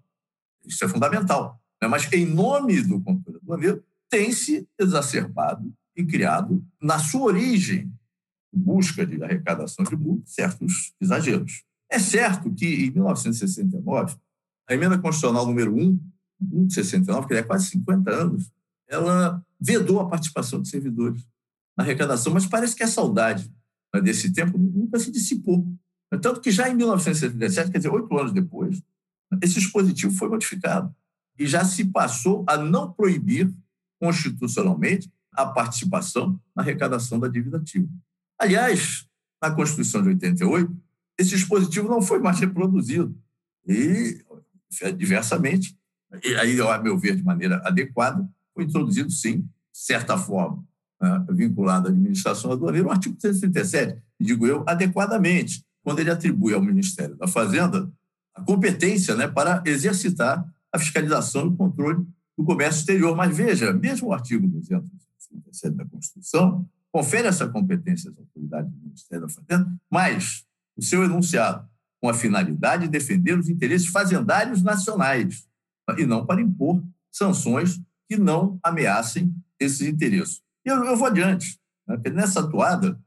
Isso 0.66 0.84
é 0.84 0.88
fundamental. 0.88 1.60
Né? 1.82 1.88
Mas, 1.88 2.12
em 2.12 2.26
nome 2.26 2.82
do 2.82 3.00
controle 3.02 3.39
aduaneiro, 3.41 3.84
tem 4.10 4.32
se 4.32 4.68
exacerbado 4.80 5.74
e 5.96 6.04
criado, 6.04 6.64
na 6.82 7.00
sua 7.00 7.24
origem, 7.24 7.91
busca 8.54 9.06
de 9.06 9.22
arrecadação 9.24 9.84
de 9.84 9.95
multas, 9.95 10.34
certos 10.34 10.93
exageros. 11.01 11.64
É 11.89 11.99
certo 11.99 12.51
que, 12.54 12.66
em 12.66 12.91
1969, 12.91 14.16
a 14.68 14.74
emenda 14.74 14.97
constitucional 14.97 15.45
número 15.45 15.76
1, 15.76 15.99
1 16.51 16.68
de 16.68 16.74
69, 16.74 17.28
que 17.28 17.34
é 17.34 17.43
quase 17.43 17.68
50 17.68 18.12
anos, 18.12 18.51
ela 18.88 19.43
vedou 19.60 19.99
a 19.99 20.08
participação 20.08 20.62
de 20.62 20.70
servidores 20.70 21.26
na 21.78 21.84
arrecadação, 21.84 22.34
mas 22.34 22.45
parece 22.45 22.76
que 22.76 22.84
a 22.84 22.88
saudade 22.88 23.51
né, 23.93 24.01
desse 24.01 24.32
tempo 24.32 24.58
nunca 24.58 24.99
se 24.99 25.12
dissipou. 25.12 25.68
Tanto 26.22 26.41
que 26.41 26.51
já 26.51 26.70
em 26.70 26.76
1977, 26.76 27.72
quer 27.72 27.78
dizer, 27.78 27.89
oito 27.89 28.18
anos 28.18 28.32
depois, 28.32 28.82
esse 29.41 29.56
dispositivo 29.56 30.14
foi 30.14 30.30
modificado 30.30 30.93
e 31.39 31.47
já 31.47 31.66
se 31.66 31.86
passou 31.86 32.45
a 32.47 32.58
não 32.58 32.91
proibir 32.91 33.51
constitucionalmente 33.99 35.12
a 35.32 35.45
participação 35.45 36.39
na 36.56 36.62
arrecadação 36.62 37.20
da 37.20 37.28
dívida 37.28 37.58
ativa. 37.58 37.89
Aliás, 38.40 39.06
na 39.42 39.52
Constituição 39.52 40.02
de 40.02 40.10
88, 40.10 40.76
esse 41.18 41.32
dispositivo 41.32 41.88
não 41.88 42.02
foi 42.02 42.20
mais 42.20 42.40
reproduzido. 42.40 43.16
E, 43.68 44.24
diversamente, 44.98 45.78
e 46.24 46.36
aí, 46.36 46.60
a 46.62 46.78
meu 46.80 46.98
ver, 46.98 47.16
de 47.16 47.24
maneira 47.24 47.62
adequada, 47.66 48.28
foi 48.54 48.66
introduzido, 48.66 49.10
sim, 49.12 49.40
de 49.42 49.48
certa 49.74 50.18
forma, 50.18 50.64
né, 51.02 51.26
vinculado 51.32 51.88
à 51.88 51.92
administração 51.92 52.52
aduaneira, 52.52 52.88
o 52.88 52.92
artigo 52.92 53.16
137, 53.20 54.02
digo 54.20 54.46
eu, 54.46 54.64
adequadamente, 54.68 55.66
quando 55.84 56.00
ele 56.00 56.12
atribui 56.12 56.54
ao 56.54 56.62
Ministério 56.62 57.16
da 57.16 57.28
Fazenda 57.28 57.92
a 58.34 58.42
competência 58.42 59.16
né, 59.16 59.28
para 59.28 59.62
exercitar 59.66 60.44
a 60.72 60.80
fiscalização 60.80 61.46
e 61.46 61.50
o 61.50 61.56
controle 61.56 62.06
do 62.38 62.44
comércio 62.44 62.80
exterior. 62.80 63.16
Mas 63.16 63.36
veja, 63.36 63.74
mesmo 63.74 64.08
o 64.08 64.14
artigo 64.14 64.48
237 64.48 65.76
da 65.76 65.86
Constituição 65.86 66.68
confere 66.94 67.28
essa 67.28 67.50
competência 67.50 68.12
às 68.12 68.18
autoridades 68.18 68.72
do 68.72 68.80
Ministério 68.80 69.26
da 69.26 69.34
Fazenda, 69.34 69.76
mas 69.91 70.46
o 70.78 70.82
seu 70.84 71.04
enunciado 71.04 71.68
com 72.00 72.08
a 72.08 72.14
finalidade 72.14 72.84
de 72.84 72.91
defender 72.91 73.38
os 73.38 73.50
interesses 73.50 73.88
fazendários 73.88 74.62
nacionais 74.62 75.48
e 75.98 76.06
não 76.06 76.26
para 76.26 76.41
impor 76.41 76.84
sanções 77.12 77.82
que 78.08 78.16
não 78.16 78.60
ameacem 78.62 79.34
esses 79.60 79.88
interesses. 79.88 80.41
E 80.66 80.70
eu, 80.70 80.84
eu 80.86 80.96
vou 80.96 81.08
adiante, 81.08 81.60
né? 81.88 81.98
nessa 82.12 82.41
atuada 82.41 83.00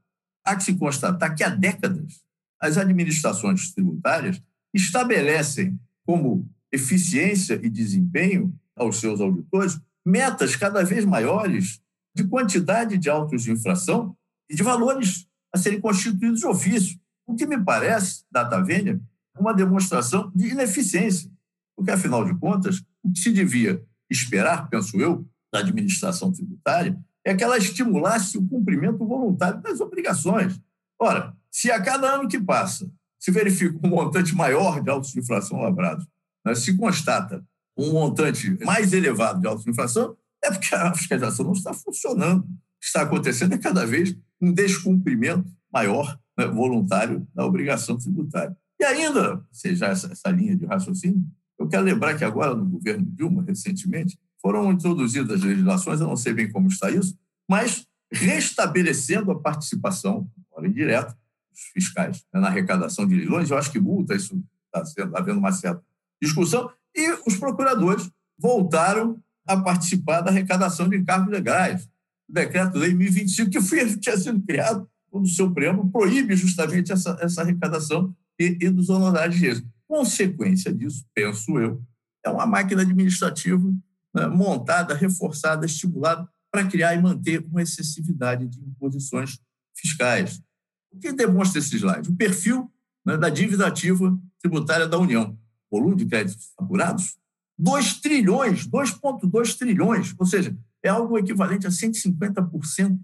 há 0.45 0.57
que 0.57 0.65
se 0.65 0.75
constatar 0.75 1.35
que 1.35 1.45
há 1.45 1.49
décadas 1.49 2.25
as 2.61 2.77
administrações 2.77 3.73
tributárias 3.73 4.43
estabelecem 4.75 5.79
como 6.05 6.49
eficiência 6.73 7.61
e 7.63 7.71
desempenho 7.71 8.53
aos 8.75 8.97
seus 8.97 9.21
auditores 9.21 9.79
metas 10.05 10.57
cada 10.57 10.85
vez 10.85 11.05
maiores 11.05 11.81
de 12.17 12.25
quantidade 12.25 12.97
de 12.97 13.11
autos 13.11 13.43
de 13.43 13.53
infração 13.53 14.17
e 14.51 14.57
de 14.57 14.63
valores 14.63 15.29
a 15.55 15.59
serem 15.59 15.81
constituídos 15.81 16.41
de 16.41 16.47
ofício. 16.47 16.99
O 17.27 17.35
que 17.35 17.47
me 17.47 17.63
parece, 17.63 18.25
data 18.33 18.59
vênia, 18.63 18.99
uma 19.39 19.53
demonstração 19.53 20.33
de 20.35 20.49
ineficiência, 20.49 21.31
porque, 21.77 21.91
afinal 21.91 22.25
de 22.25 22.35
contas, 22.39 22.83
o 23.03 23.13
que 23.13 23.19
se 23.19 23.31
devia 23.31 23.85
esperar, 24.09 24.71
penso 24.71 24.99
eu, 24.99 25.29
da 25.53 25.59
administração 25.59 26.33
tributária, 26.33 26.99
é 27.23 27.35
que 27.35 27.45
ela 27.45 27.59
estimulasse 27.59 28.39
o 28.39 28.49
cumprimento 28.49 29.05
voluntário 29.05 29.61
das 29.61 29.81
obrigações. 29.81 30.59
Ora, 30.99 31.37
se 31.51 31.71
a 31.71 31.83
cada 31.83 32.15
ano 32.15 32.29
que 32.29 32.41
passa 32.41 32.91
se 33.19 33.31
verifica 33.31 33.79
um 33.87 33.91
montante 33.91 34.35
maior 34.35 34.83
de 34.83 34.89
autos 34.89 35.13
de 35.13 35.19
infração 35.19 35.61
labrados, 35.61 36.07
né, 36.45 36.55
se 36.55 36.75
constata 36.77 37.45
um 37.77 37.93
montante 37.93 38.57
mais 38.65 38.95
elevado 38.95 39.41
de 39.41 39.47
autos 39.47 39.65
de 39.65 39.71
infração, 39.71 40.17
é 40.47 40.51
porque 40.51 40.75
a 40.75 40.95
fiscalização 40.95 41.45
não 41.45 41.53
está 41.53 41.73
funcionando. 41.75 42.43
O 42.43 42.47
que 42.81 42.87
está 42.87 43.03
acontecendo 43.03 43.55
é 43.55 43.59
cada 43.59 43.87
vez 43.87 44.17
um 44.41 44.53
descumprimento 44.53 45.51
maior 45.73 46.19
né, 46.39 46.47
voluntário 46.47 47.27
da 47.35 47.45
obrigação 47.45 47.97
tributária. 47.97 48.57
E 48.79 48.85
ainda, 48.85 49.45
seja 49.51 49.87
essa, 49.87 50.13
essa 50.13 50.31
linha 50.31 50.57
de 50.57 50.67
raciocínio, 50.67 51.23
eu 51.59 51.67
quero 51.69 51.83
lembrar 51.85 52.17
que 52.17 52.25
agora, 52.25 52.55
no 52.55 52.67
governo 52.67 53.07
Dilma, 53.07 53.43
recentemente, 53.43 54.19
foram 54.41 54.71
introduzidas 54.71 55.43
legislações, 55.43 56.01
eu 56.01 56.07
não 56.07 56.17
sei 56.17 56.35
bem 56.35 56.51
como 56.51 56.69
está 56.69 56.91
isso, 56.91 57.19
mas 57.49 57.87
restabelecendo 58.13 59.31
a 59.31 59.41
participação, 59.41 60.31
agora 60.51 60.69
indireta, 60.69 61.17
dos 61.51 61.61
fiscais 61.73 62.25
né, 62.33 62.41
na 62.41 62.49
arrecadação 62.49 63.07
de 63.07 63.17
leilões. 63.17 63.51
Eu 63.51 63.57
acho 63.57 63.73
que 63.73 63.81
multa, 63.81 64.15
isso 64.15 64.41
está 64.75 65.09
havendo 65.15 65.39
uma 65.39 65.53
certa 65.53 65.83
discussão. 66.23 66.71
E 66.95 67.11
os 67.27 67.37
procuradores 67.37 68.11
voltaram 68.39 69.23
a 69.47 69.57
participar 69.57 70.21
da 70.21 70.31
arrecadação 70.31 70.89
de 70.89 70.97
encargos 70.97 71.31
legais. 71.31 71.89
O 72.29 72.33
decreto-lei 72.33 72.93
1025, 72.95 73.51
que 73.51 73.61
foi, 73.61 73.97
tinha 73.97 74.17
sido 74.17 74.41
criado 74.43 74.89
quando 75.11 75.25
o 75.25 75.29
seu 75.29 75.53
preâmbulo 75.53 75.91
proíbe 75.91 76.37
justamente 76.37 76.93
essa, 76.93 77.17
essa 77.21 77.43
arrecadação 77.43 78.15
e, 78.39 78.59
e 78.61 78.71
dos 78.71 78.91
honorários 78.91 79.39
de 79.39 79.47
êxito. 79.47 79.69
Consequência 79.89 80.73
disso, 80.73 81.05
penso 81.15 81.59
eu, 81.59 81.81
é 82.25 82.29
uma 82.29 82.45
máquina 82.45 82.83
administrativa 82.83 83.73
né, 84.15 84.27
montada, 84.27 84.95
reforçada, 84.95 85.65
estimulada 85.65 86.29
para 86.51 86.67
criar 86.67 86.95
e 86.95 87.01
manter 87.01 87.45
uma 87.47 87.63
excessividade 87.63 88.47
de 88.47 88.59
imposições 88.61 89.39
fiscais. 89.77 90.43
O 90.91 90.99
que 90.99 91.13
demonstra 91.13 91.59
esse 91.59 91.77
slide? 91.77 92.11
O 92.11 92.17
perfil 92.17 92.71
né, 93.05 93.17
da 93.17 93.29
dívida 93.29 93.67
ativa 93.67 94.19
tributária 94.41 94.89
da 94.89 94.99
União. 94.99 95.39
Volume 95.71 95.97
de 95.97 96.07
créditos 96.07 96.53
apurados, 96.59 97.17
2 97.59 98.01
trilhões, 98.01 98.67
2,2 98.67 99.57
trilhões, 99.57 100.15
ou 100.19 100.27
seja, 100.27 100.57
é 100.83 100.89
algo 100.89 101.19
equivalente 101.19 101.67
a 101.67 101.71
150% 101.71 102.99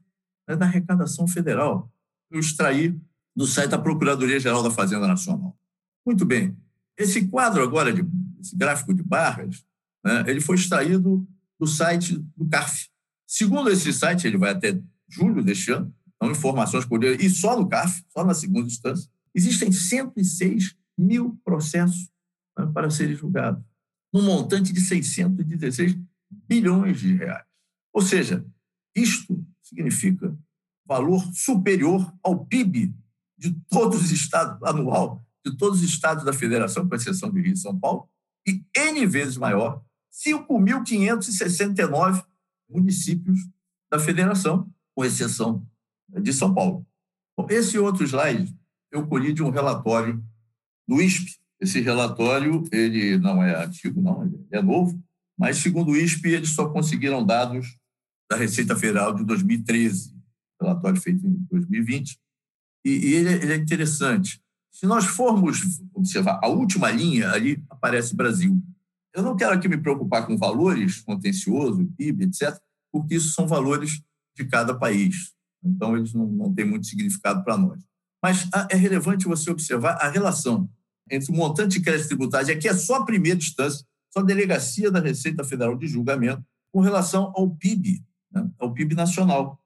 né, 0.49 0.57
da 0.57 0.67
arrecadação 0.67 1.27
federal. 1.27 1.91
Eu 2.31 2.41
extraí 2.41 2.99
do 3.35 3.47
site 3.47 3.71
da 3.71 3.79
Procuradoria-Geral 3.79 4.63
da 4.63 4.71
Fazenda 4.71 5.07
Nacional. 5.07 5.57
Muito 6.07 6.25
bem. 6.25 6.57
Esse 6.99 7.27
quadro 7.27 7.63
agora, 7.63 7.93
de, 7.93 8.05
esse 8.41 8.57
gráfico 8.57 8.93
de 8.93 9.03
barras, 9.03 9.65
né, 10.05 10.25
ele 10.27 10.41
foi 10.41 10.57
extraído 10.57 11.27
do 11.59 11.67
site 11.67 12.19
do 12.37 12.47
CARF. 12.47 12.89
Segundo 13.27 13.71
esse 13.71 13.93
site, 13.93 14.27
ele 14.27 14.37
vai 14.37 14.51
até 14.51 14.79
julho 15.09 15.43
deste 15.43 15.71
ano, 15.71 15.95
então 16.17 16.31
informações 16.31 16.85
por 16.85 17.03
ele, 17.03 17.25
e 17.25 17.31
só 17.31 17.59
no 17.59 17.69
CARF, 17.69 18.05
só 18.09 18.25
na 18.25 18.35
segunda 18.35 18.67
instância, 18.67 19.09
existem 19.35 19.73
106 19.73 20.77
mil 20.99 21.41
processos 21.45 22.11
né, 22.59 22.71
para 22.75 22.91
serem 22.91 23.15
julgados, 23.15 23.63
num 24.13 24.23
montante 24.23 24.73
de 24.73 24.81
616 24.81 25.97
bilhões 26.31 27.01
de 27.01 27.15
reais. 27.15 27.47
Ou 27.93 28.03
seja, 28.03 28.45
isto 28.95 29.45
significa 29.63 30.37
valor 30.85 31.23
superior 31.33 32.13
ao 32.23 32.45
PIB 32.45 32.95
de 33.39 33.53
todos 33.69 34.03
os 34.03 34.11
estados, 34.11 34.63
anual, 34.63 35.25
de 35.45 35.57
todos 35.57 35.81
os 35.81 35.85
estados 35.85 36.25
da 36.25 36.33
federação, 36.33 36.89
com 36.89 36.95
exceção 36.95 37.33
de 37.33 37.41
Rio 37.41 37.55
e 37.55 37.57
São 37.57 37.77
Paulo, 37.79 38.09
e 38.47 38.65
N 38.77 39.07
vezes 39.07 39.37
maior, 39.37 39.83
5.569 40.13 42.25
municípios 42.69 43.39
da 43.91 43.99
federação, 43.99 44.71
com 44.95 45.05
exceção 45.05 45.67
de 46.09 46.33
São 46.33 46.55
Paulo. 46.55 46.87
Esse 47.49 47.79
outro 47.79 48.05
slide 48.05 48.55
eu 48.91 49.07
colhi 49.07 49.33
de 49.33 49.43
um 49.43 49.51
relatório 49.51 50.23
do 50.87 51.01
ISP. 51.01 51.41
Esse 51.63 51.81
relatório 51.81 52.65
ele 52.73 53.17
não 53.19 53.41
é 53.41 53.65
antigo, 53.65 54.03
não, 54.03 54.25
ele 54.25 54.45
é 54.51 54.61
novo, 54.61 55.01
mas, 55.39 55.59
segundo 55.59 55.93
o 55.93 55.97
ISP, 55.97 56.31
eles 56.31 56.51
só 56.51 56.69
conseguiram 56.69 57.25
dados 57.25 57.79
da 58.29 58.37
Receita 58.37 58.75
Federal 58.75 59.15
de 59.15 59.25
2013, 59.25 60.13
relatório 60.61 61.01
feito 61.01 61.25
em 61.25 61.47
2020, 61.49 62.19
e, 62.85 62.91
e 62.91 63.15
ele, 63.15 63.33
ele, 63.35 63.53
é 63.53 63.57
interessante. 63.57 64.43
Se 64.73 64.87
nós 64.87 65.05
formos 65.05 65.81
observar 65.95 66.41
a 66.43 66.49
última 66.49 66.91
linha, 66.91 67.31
ali 67.31 67.63
aparece 67.71 68.17
Brasil. 68.17 68.61
Eu 69.15 69.23
não 69.23 69.37
quero 69.37 69.55
aqui 69.55 69.69
me 69.69 69.79
preocupar 69.79 70.27
com 70.27 70.37
valores, 70.37 71.01
contencioso, 71.01 71.87
PIB, 71.97 72.25
etc., 72.25 72.59
porque 72.91 73.15
isso 73.15 73.35
são 73.35 73.47
valores 73.47 74.03
de 74.37 74.45
cada 74.47 74.77
país. 74.77 75.33
Então, 75.63 75.97
eles 75.97 76.13
não, 76.13 76.27
não 76.27 76.53
têm 76.53 76.65
muito 76.65 76.89
significado 76.89 77.45
para 77.45 77.57
nós. 77.57 77.81
Mas 78.21 78.49
é 78.69 78.75
relevante 78.75 79.29
você 79.29 79.49
observar 79.49 79.93
a 80.01 80.09
relação 80.09 80.69
entre 81.11 81.33
o 81.33 81.37
montante 81.37 81.79
de 81.79 81.85
crédito 81.85 82.09
tributário, 82.09 82.49
e 82.49 82.53
aqui 82.53 82.69
é 82.69 82.75
só 82.75 82.97
a 82.97 83.05
primeira 83.05 83.39
instância, 83.39 83.85
só 84.13 84.21
a 84.21 84.25
delegacia 84.25 84.91
da 84.91 85.01
Receita 85.01 85.45
Federal 85.45 85.77
de 85.77 85.87
Julgamento, 85.87 86.45
com 86.73 86.81
relação 86.81 87.33
ao 87.37 87.51
PIB, 87.51 88.03
né, 88.33 88.51
ao 88.59 88.73
PIB 88.73 88.95
nacional. 88.95 89.61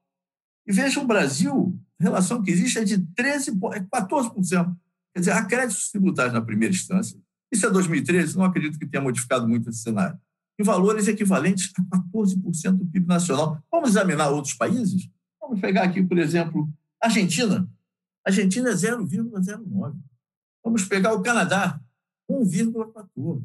E 0.65 0.73
veja 0.73 0.99
o 0.99 1.07
Brasil, 1.07 1.79
a 1.99 2.03
relação 2.03 2.43
que 2.43 2.51
existe 2.51 2.79
é 2.79 2.83
de 2.83 2.99
13, 3.15 3.51
14%. 3.51 4.71
É 4.71 4.87
Quer 5.13 5.19
dizer, 5.19 5.31
há 5.31 5.45
créditos 5.45 5.89
tributários 5.89 6.33
na 6.33 6.41
primeira 6.41 6.73
instância. 6.73 7.19
Isso 7.51 7.65
é 7.65 7.69
2013, 7.71 8.37
não 8.37 8.45
acredito 8.45 8.77
que 8.77 8.85
tenha 8.85 9.01
modificado 9.01 9.47
muito 9.47 9.69
esse 9.69 9.79
cenário. 9.79 10.19
Em 10.59 10.63
valores 10.63 11.07
equivalentes 11.07 11.71
a 11.91 11.97
14% 11.97 12.73
do 12.73 12.85
PIB 12.85 13.07
nacional. 13.07 13.63
Vamos 13.71 13.91
examinar 13.91 14.29
outros 14.29 14.53
países? 14.53 15.09
Vamos 15.39 15.61
pegar 15.61 15.83
aqui, 15.83 16.03
por 16.03 16.17
exemplo, 16.17 16.69
Argentina. 17.01 17.69
Argentina 18.25 18.69
é 18.69 18.73
0,09. 18.73 19.95
Vamos 20.67 20.83
pegar 20.83 21.13
o 21.13 21.21
Canadá, 21.21 21.79
1,14. 22.29 23.41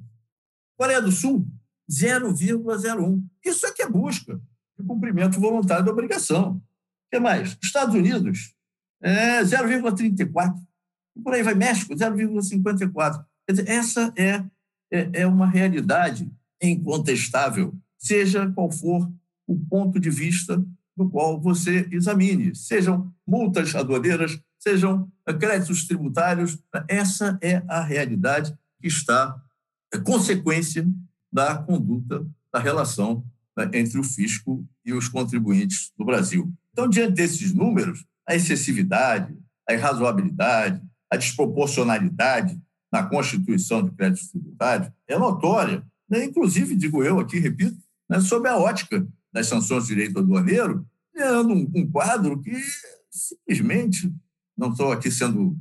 Coreia 0.76 1.00
do 1.00 1.12
Sul, 1.12 1.46
0,01. 1.88 3.24
Isso 3.44 3.64
é 3.64 3.70
que 3.70 3.82
é 3.82 3.88
busca 3.88 4.40
de 4.76 4.84
cumprimento 4.84 5.38
voluntário 5.38 5.84
da 5.84 5.92
obrigação. 5.92 6.56
O 6.56 6.62
que 7.12 7.20
mais? 7.20 7.56
Estados 7.62 7.94
Unidos, 7.94 8.56
é 9.00 9.40
0,34. 9.40 10.52
Por 11.22 11.32
aí 11.32 11.44
vai 11.44 11.54
México, 11.54 11.94
0,54. 11.94 13.24
Quer 13.46 13.52
dizer, 13.52 13.70
essa 13.70 14.12
é, 14.18 14.44
é, 14.90 15.20
é 15.20 15.24
uma 15.24 15.46
realidade 15.46 16.28
incontestável, 16.60 17.72
seja 17.96 18.50
qual 18.50 18.68
for 18.68 19.08
o 19.46 19.56
ponto 19.66 20.00
de 20.00 20.10
vista 20.10 20.60
do 20.96 21.08
qual 21.08 21.40
você 21.40 21.88
examine, 21.92 22.52
sejam 22.56 23.14
multas 23.24 23.76
aduaneiras, 23.76 24.42
sejam 24.62 25.10
créditos 25.40 25.86
tributários, 25.86 26.56
essa 26.88 27.36
é 27.42 27.62
a 27.68 27.82
realidade 27.82 28.56
que 28.80 28.86
está 28.86 29.36
é 29.92 29.98
consequência 29.98 30.86
da 31.30 31.56
conduta, 31.56 32.26
da 32.52 32.58
relação 32.58 33.24
né, 33.56 33.70
entre 33.74 33.98
o 33.98 34.04
fisco 34.04 34.64
e 34.84 34.92
os 34.92 35.08
contribuintes 35.08 35.92
do 35.98 36.04
Brasil. 36.04 36.50
Então, 36.72 36.88
diante 36.88 37.14
desses 37.14 37.52
números, 37.52 38.04
a 38.26 38.34
excessividade, 38.34 39.36
a 39.68 39.74
irrazoabilidade, 39.74 40.80
a 41.10 41.16
desproporcionalidade 41.16 42.58
na 42.90 43.02
constituição 43.02 43.82
de 43.82 43.90
créditos 43.90 44.30
tributários 44.30 44.90
é 45.08 45.18
notória. 45.18 45.84
Né? 46.08 46.24
Inclusive, 46.24 46.76
digo 46.76 47.02
eu 47.02 47.18
aqui, 47.18 47.38
repito, 47.38 47.76
né, 48.08 48.20
sob 48.20 48.48
a 48.48 48.56
ótica 48.56 49.06
das 49.32 49.48
sanções 49.48 49.84
de 49.84 49.94
direito 49.94 50.18
aduaneiro, 50.18 50.86
criando 51.12 51.52
um, 51.52 51.70
um 51.74 51.90
quadro 51.90 52.40
que 52.40 52.52
simplesmente, 53.10 54.12
não 54.56 54.70
estou 54.70 54.92
aqui 54.92 55.10
sendo 55.10 55.56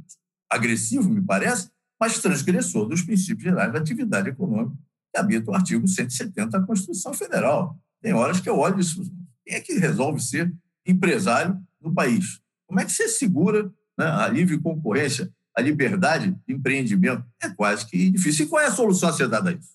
agressivo, 0.49 1.09
me 1.09 1.21
parece, 1.21 1.69
mas 1.99 2.19
transgressor 2.19 2.87
dos 2.87 3.01
princípios 3.01 3.43
gerais 3.43 3.71
da 3.71 3.79
atividade 3.79 4.29
econômica 4.29 4.75
que 5.13 5.19
habita 5.19 5.51
o 5.51 5.53
artigo 5.53 5.87
170 5.87 6.59
da 6.59 6.65
Constituição 6.65 7.13
Federal. 7.13 7.77
Tem 8.01 8.13
horas 8.13 8.39
que 8.39 8.49
eu 8.49 8.57
olho 8.57 8.79
isso. 8.79 9.03
Quem 9.45 9.55
é 9.55 9.59
que 9.59 9.73
resolve 9.73 10.21
ser 10.21 10.51
empresário 10.85 11.59
no 11.81 11.93
país? 11.93 12.39
Como 12.65 12.79
é 12.79 12.85
que 12.85 12.91
você 12.91 13.07
segura 13.07 13.71
né, 13.97 14.05
a 14.05 14.27
livre 14.27 14.57
concorrência, 14.57 15.31
a 15.55 15.61
liberdade 15.61 16.35
de 16.47 16.53
empreendimento? 16.53 17.25
É 17.41 17.49
quase 17.49 17.85
que 17.85 18.09
difícil. 18.09 18.45
E 18.45 18.49
qual 18.49 18.61
é 18.61 18.67
a 18.67 18.71
solução 18.71 19.09
a 19.09 19.13
ser 19.13 19.27
dada 19.27 19.49
a 19.49 19.53
isso? 19.53 19.69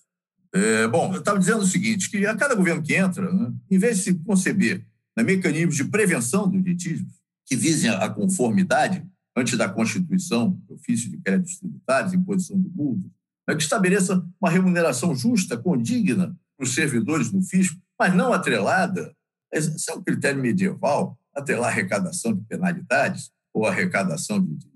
É, 0.53 0.87
bom, 0.87 1.13
eu 1.13 1.19
estava 1.19 1.37
dizendo 1.37 1.61
o 1.61 1.67
seguinte, 1.67 2.09
que 2.09 2.25
a 2.25 2.35
cada 2.35 2.55
governo 2.55 2.81
que 2.81 2.95
entra, 2.95 3.31
né, 3.31 3.53
em 3.69 3.77
vez 3.77 3.97
de 3.97 4.03
se 4.03 4.13
conceber 4.15 4.83
né, 5.15 5.23
mecanismos 5.23 5.75
de 5.75 5.83
prevenção 5.83 6.49
dos 6.49 6.61
litígios 6.63 7.07
que 7.47 7.55
visem 7.55 7.89
a 7.89 8.09
conformidade 8.09 9.03
antes 9.35 9.57
da 9.57 9.69
constituição, 9.69 10.59
ofício 10.67 11.09
de 11.09 11.17
créditos 11.17 11.57
tributários, 11.57 12.13
imposição 12.13 12.59
de 12.59 12.69
multas, 12.69 13.09
né, 13.47 13.55
que 13.55 13.63
estabeleça 13.63 14.23
uma 14.41 14.49
remuneração 14.49 15.15
justa, 15.15 15.57
condigna 15.57 16.35
para 16.57 16.65
os 16.65 16.73
servidores 16.73 17.31
do 17.31 17.41
fisco, 17.41 17.79
mas 17.97 18.13
não 18.13 18.33
atrelada. 18.33 19.13
Esse 19.51 19.89
é 19.89 19.93
um 19.93 20.03
critério 20.03 20.41
medieval, 20.41 21.17
atrelar 21.33 21.69
arrecadação 21.69 22.33
de 22.33 22.41
penalidades 22.41 23.31
ou 23.53 23.65
arrecadação 23.65 24.43
de, 24.43 24.55
de 24.55 24.67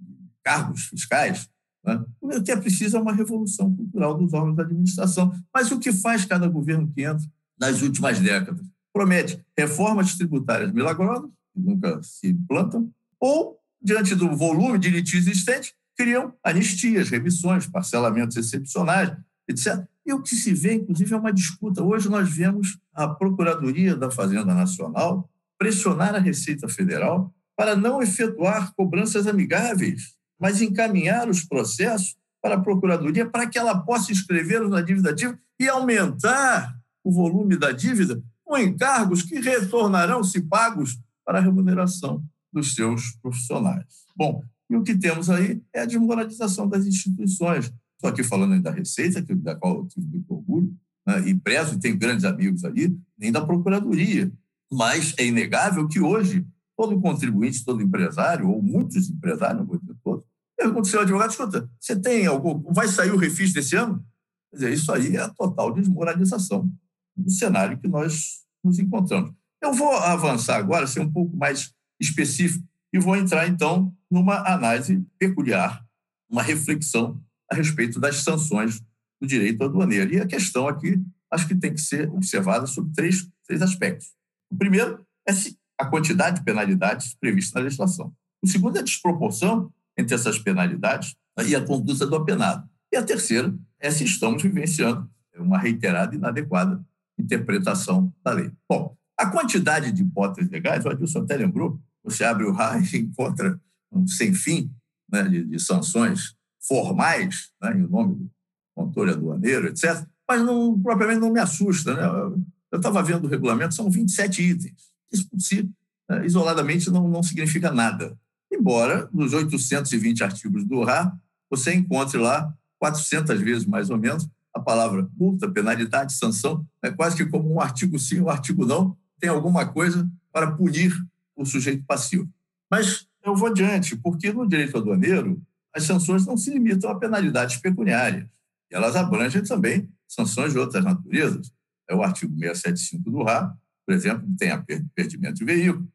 cargos 0.44 0.86
fiscais. 0.86 1.50
Né? 1.84 2.04
O 2.22 2.42
que 2.42 2.52
é 2.52 2.56
preciso 2.56 2.98
é 2.98 3.02
uma 3.02 3.14
revolução 3.14 3.76
cultural 3.76 4.18
dos 4.18 4.34
órgãos 4.34 4.56
da 4.56 4.64
administração. 4.64 5.34
Mas 5.54 5.72
o 5.72 5.80
que 5.80 5.92
faz 5.92 6.24
cada 6.24 6.48
governo 6.48 6.90
que 6.94 7.04
entra 7.04 7.26
nas 7.60 7.82
últimas 7.82 8.20
décadas? 8.20 8.66
Promete 8.94 9.44
reformas 9.58 10.16
tributárias 10.16 10.72
milagrosas, 10.72 11.30
que 11.54 11.60
nunca 11.60 12.02
se 12.04 12.28
implantam, 12.30 12.92
ou 13.20 13.60
diante 13.82 14.16
do 14.16 14.36
volume 14.36 14.78
de 14.78 14.90
litígios 14.90 15.28
existente, 15.28 15.74
criam 15.98 16.34
anistias, 16.44 17.10
remissões, 17.10 17.68
parcelamentos 17.68 18.38
excepcionais, 18.38 19.16
etc. 19.48 19.84
E 20.06 20.14
o 20.14 20.22
que 20.22 20.36
se 20.36 20.54
vê, 20.54 20.74
inclusive, 20.74 21.14
é 21.14 21.18
uma 21.18 21.34
disputa. 21.34 21.84
Hoje 21.84 22.10
nós 22.10 22.30
vemos 22.30 22.80
a 22.94 23.08
Procuradoria 23.08 23.96
da 23.96 24.10
Fazenda 24.10 24.54
Nacional 24.54 25.30
pressionar 25.58 26.16
a 26.16 26.20
Receita 26.20 26.68
Federal 26.68 27.34
para 27.56 27.76
não 27.76 28.02
efetuar 28.02 28.74
cobranças 28.74 29.28
amigáveis, 29.28 30.16
mas 30.40 30.62
encaminhar 30.62 31.30
os 31.30 31.44
processos 31.44 32.16
para 32.42 32.56
a 32.56 32.60
Procuradoria 32.60 33.30
para 33.30 33.48
que 33.48 33.60
ela 33.60 33.78
possa 33.80 34.12
inscrevê-los 34.12 34.72
na 34.72 34.82
dívida 34.82 35.12
ativa 35.12 35.38
e 35.60 35.70
aumentar 35.70 36.76
o 37.04 37.12
volume 37.12 37.56
da 37.56 37.72
dívida 37.72 38.22
com 38.44 38.58
encargos 38.58 39.22
que 39.22 39.40
retornarão, 39.40 40.24
se 40.24 40.42
pagos, 40.42 41.00
para 41.32 41.40
a 41.40 41.42
remuneração 41.42 42.22
dos 42.52 42.76
seus 42.76 43.14
profissionais. 43.22 43.86
Bom, 44.14 44.44
e 44.70 44.76
o 44.76 44.84
que 44.84 44.98
temos 44.98 45.30
aí 45.30 45.62
é 45.74 45.80
a 45.80 45.86
desmoralização 45.86 46.68
das 46.68 46.86
instituições. 46.86 47.72
Estou 47.96 48.10
aqui 48.10 48.22
falando 48.22 48.62
da 48.62 48.70
Receita, 48.70 49.24
da 49.38 49.56
qual 49.56 49.78
eu 49.78 49.88
tive 49.88 50.06
muito 50.08 50.30
orgulho, 50.34 50.76
né, 51.08 51.30
e 51.30 51.34
prezo, 51.34 51.76
e 51.76 51.80
tenho 51.80 51.98
grandes 51.98 52.26
amigos 52.26 52.66
ali, 52.66 53.00
nem 53.18 53.32
da 53.32 53.40
Procuradoria. 53.46 54.30
Mas 54.70 55.14
é 55.18 55.26
inegável 55.26 55.88
que 55.88 56.02
hoje 56.02 56.46
todo 56.76 57.00
contribuinte, 57.00 57.64
todo 57.64 57.82
empresário, 57.82 58.50
ou 58.50 58.62
muitos 58.62 59.10
empresários, 59.10 59.60
não 59.60 59.66
vou 59.66 59.80
dizer 59.80 59.96
todos, 60.04 60.26
pergunta 60.58 60.80
ao 60.80 60.86
seu 60.86 61.00
advogado, 61.00 61.30
escuta, 61.30 61.70
você 61.80 61.98
tem 61.98 62.26
algum, 62.26 62.62
vai 62.74 62.90
sair 62.90 63.12
o 63.12 63.18
refis 63.18 63.54
desse 63.54 63.78
ano? 63.78 64.06
Quer 64.50 64.58
dizer, 64.58 64.74
isso 64.74 64.92
aí 64.92 65.16
é 65.16 65.22
a 65.22 65.30
total 65.30 65.74
desmoralização 65.74 66.70
do 67.16 67.32
cenário 67.32 67.80
que 67.80 67.88
nós 67.88 68.42
nos 68.62 68.80
encontramos. 68.80 69.32
Eu 69.62 69.74
vou 69.74 69.94
avançar 69.94 70.58
agora, 70.58 70.88
ser 70.88 71.02
um 71.02 71.12
pouco 71.12 71.36
mais 71.36 71.74
específico, 72.00 72.66
e 72.94 73.00
vou 73.00 73.16
entrar, 73.16 73.48
então, 73.48 73.96
numa 74.10 74.40
análise 74.52 75.06
peculiar, 75.18 75.86
uma 76.30 76.42
reflexão 76.42 77.22
a 77.50 77.56
respeito 77.56 78.00
das 78.00 78.18
sanções 78.18 78.82
do 79.22 79.28
direito 79.28 79.64
aduaneiro. 79.64 80.14
E 80.14 80.20
a 80.20 80.28
questão 80.28 80.68
aqui, 80.68 81.02
acho 81.30 81.48
que 81.48 81.56
tem 81.56 81.74
que 81.74 81.82
ser 81.82 82.10
observada 82.10 82.66
sobre 82.66 82.92
três, 82.94 83.30
três 83.46 83.62
aspectos. 83.62 84.08
O 84.50 84.58
primeiro 84.58 85.06
é 85.28 85.32
a 85.78 85.86
quantidade 85.86 86.40
de 86.40 86.44
penalidades 86.44 87.14
previstas 87.16 87.54
na 87.54 87.62
legislação. 87.62 88.14
O 88.42 88.48
segundo 88.48 88.78
é 88.78 88.80
a 88.80 88.84
desproporção 88.84 89.72
entre 89.98 90.16
essas 90.16 90.40
penalidades 90.40 91.16
e 91.46 91.56
a 91.56 91.64
conduta 91.64 92.06
do 92.06 92.16
apenado. 92.16 92.68
E 92.92 92.98
a 92.98 93.04
terceira 93.04 93.54
é 93.80 93.90
se 93.92 94.04
estamos 94.04 94.42
vivenciando 94.42 95.10
uma 95.38 95.58
reiterada 95.58 96.14
e 96.14 96.18
inadequada 96.18 96.84
interpretação 97.18 98.14
da 98.24 98.34
lei. 98.34 98.52
Bom, 98.70 98.96
a 99.22 99.30
quantidade 99.30 99.92
de 99.92 100.02
hipóteses 100.02 100.50
legais, 100.50 100.84
o 100.84 100.90
Adilson 100.90 101.20
até 101.20 101.38
lembrou, 101.38 101.80
você 102.04 102.24
abre 102.24 102.44
o 102.46 102.52
RAI 102.52 102.82
e 102.94 102.98
encontra 102.98 103.60
um 103.92 104.08
sem 104.08 104.34
fim 104.34 104.72
né, 105.12 105.24
de, 105.24 105.44
de, 105.46 105.60
sanções 105.60 106.36
formais, 106.60 107.52
né, 107.62 107.74
em 107.74 107.88
nome 107.88 108.16
do 108.16 108.32
controle 108.76 109.12
aduaneiro, 109.12 109.68
etc., 109.68 110.06
mas 110.28 110.42
não, 110.44 110.80
propriamente 110.80 111.20
não 111.20 111.32
me 111.32 111.40
assusta. 111.40 111.94
Né? 111.94 112.38
Eu 112.72 112.78
estava 112.78 113.04
vendo 113.04 113.26
o 113.26 113.28
regulamento, 113.28 113.76
são 113.76 113.92
27 113.92 114.42
itens. 114.42 114.92
Isso 115.12 115.30
por 115.30 115.40
si, 115.40 115.70
né, 116.10 116.26
isoladamente, 116.26 116.90
não, 116.90 117.08
não 117.08 117.22
significa 117.22 117.72
nada. 117.72 118.18
Embora, 118.52 119.10
nos 119.14 119.34
820 119.34 120.24
artigos 120.24 120.64
do 120.66 120.82
RA, 120.84 121.16
você 121.50 121.74
encontre 121.74 122.18
lá 122.18 122.54
400 122.80 123.40
vezes, 123.40 123.66
mais 123.66 123.90
ou 123.90 123.98
menos, 123.98 124.28
a 124.54 124.60
palavra 124.60 125.08
multa, 125.18 125.50
penalidade, 125.50 126.14
sanção, 126.14 126.66
é 126.82 126.90
quase 126.90 127.16
que 127.16 127.26
como 127.26 127.54
um 127.54 127.62
artigo 127.62 128.00
sim, 128.00 128.20
um 128.20 128.30
artigo 128.30 128.66
não, 128.66 128.98
tem 129.22 129.30
alguma 129.30 129.66
coisa 129.66 130.10
para 130.34 130.52
punir 130.52 130.92
o 131.36 131.46
sujeito 131.46 131.86
passivo. 131.86 132.28
Mas 132.70 133.08
eu 133.24 133.36
vou 133.36 133.50
adiante, 133.50 133.96
porque 133.96 134.34
no 134.34 134.50
direito 134.50 134.78
aduaneiro, 134.78 135.42
as 135.74 135.84
sanções 135.84 136.26
não 136.26 136.36
se 136.36 136.50
limitam 136.52 136.90
a 136.90 137.00
penalidades 137.00 137.58
pecuniárias. 137.58 138.28
Elas 138.70 138.96
abrangem 138.96 139.44
também 139.44 139.88
sanções 140.08 140.54
de 140.54 140.60
outras 140.60 140.84
naturezas. 140.84 141.54
É 141.88 141.96
o 141.96 142.02
artigo 142.02 142.34
675 142.34 143.10
do 143.10 143.24
RA, 143.24 143.56
por 143.86 143.94
exemplo, 143.94 144.28
tem 144.38 144.52
a 144.52 144.64
perdimento 144.96 145.36
de 145.36 145.46
veículo, 145.46 145.88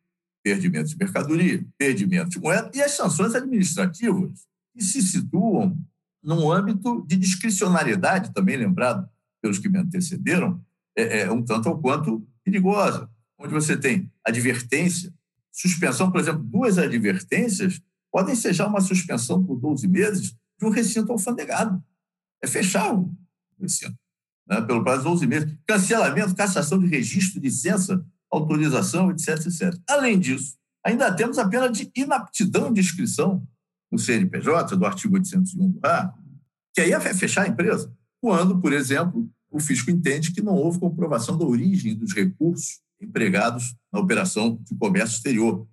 perdimento 0.43 0.89
de 0.89 0.97
mercadoria, 0.97 1.66
perdimento 1.77 2.31
de 2.31 2.39
moeda 2.39 2.70
e 2.74 2.81
as 2.81 2.93
sanções 2.93 3.35
administrativas, 3.35 4.47
que 4.73 4.82
se 4.82 5.03
situam 5.03 5.77
num 6.23 6.51
âmbito 6.53 7.05
de 7.07 7.16
discricionariedade, 7.16 8.32
também 8.32 8.57
lembrado 8.57 9.09
pelos 9.40 9.59
que 9.59 9.69
me 9.69 9.78
antecederam, 9.78 10.61
é, 10.97 11.23
é 11.23 11.32
um 11.32 11.43
tanto 11.43 11.69
ou 11.69 11.78
quanto 11.78 12.27
perigosa, 12.44 13.09
onde 13.39 13.53
você 13.53 13.77
tem 13.77 14.11
advertência, 14.25 15.13
suspensão, 15.53 16.11
por 16.11 16.21
exemplo, 16.21 16.43
duas 16.43 16.79
advertências 16.79 17.81
podem 18.11 18.35
ser 18.35 18.53
já 18.53 18.67
uma 18.67 18.81
suspensão 18.81 19.45
por 19.45 19.57
12 19.57 19.87
meses 19.89 20.35
de 20.59 20.67
um 20.67 20.71
recinto 20.71 21.13
alfandegado. 21.13 21.83
É 22.43 22.47
fechar 22.47 22.95
o 22.95 23.15
recinto 23.61 23.97
né, 24.49 24.61
pelo 24.63 24.83
prazo 24.83 25.03
de 25.03 25.09
12 25.11 25.27
meses. 25.27 25.55
Cancelamento, 25.67 26.35
cassação 26.35 26.79
de 26.79 26.87
registro, 26.87 27.41
licença, 27.41 28.05
autorização, 28.31 29.11
etc, 29.11 29.47
etc. 29.47 29.75
Além 29.89 30.19
disso, 30.19 30.57
ainda 30.85 31.13
temos 31.13 31.39
a 31.39 31.49
pena 31.49 31.69
de 31.69 31.91
inaptidão 31.95 32.73
de 32.73 32.81
inscrição 32.81 33.47
no 33.91 33.99
CNPJ, 33.99 34.77
do 34.77 34.87
artigo 34.87 35.15
801 35.15 35.71
do 35.71 35.81
RA, 35.83 36.15
que 36.75 36.81
aí 36.81 36.93
é 36.93 37.01
fechar 37.15 37.45
a 37.45 37.49
empresa, 37.49 37.93
quando, 38.21 38.61
por 38.61 38.73
exemplo, 38.73 39.31
o 39.51 39.61
fisco 39.61 39.91
entende 39.91 40.33
que 40.33 40.43
não 40.43 40.55
houve 40.55 40.81
comprovação 40.81 41.39
da 41.39 41.45
origem 41.45 41.95
dos 41.95 42.13
recursos 42.13 42.81
empregados 43.01 43.74
na 43.93 44.01
operação 44.01 44.59
de 44.62 44.74
comércio 44.77 45.16
exterior. 45.16 45.66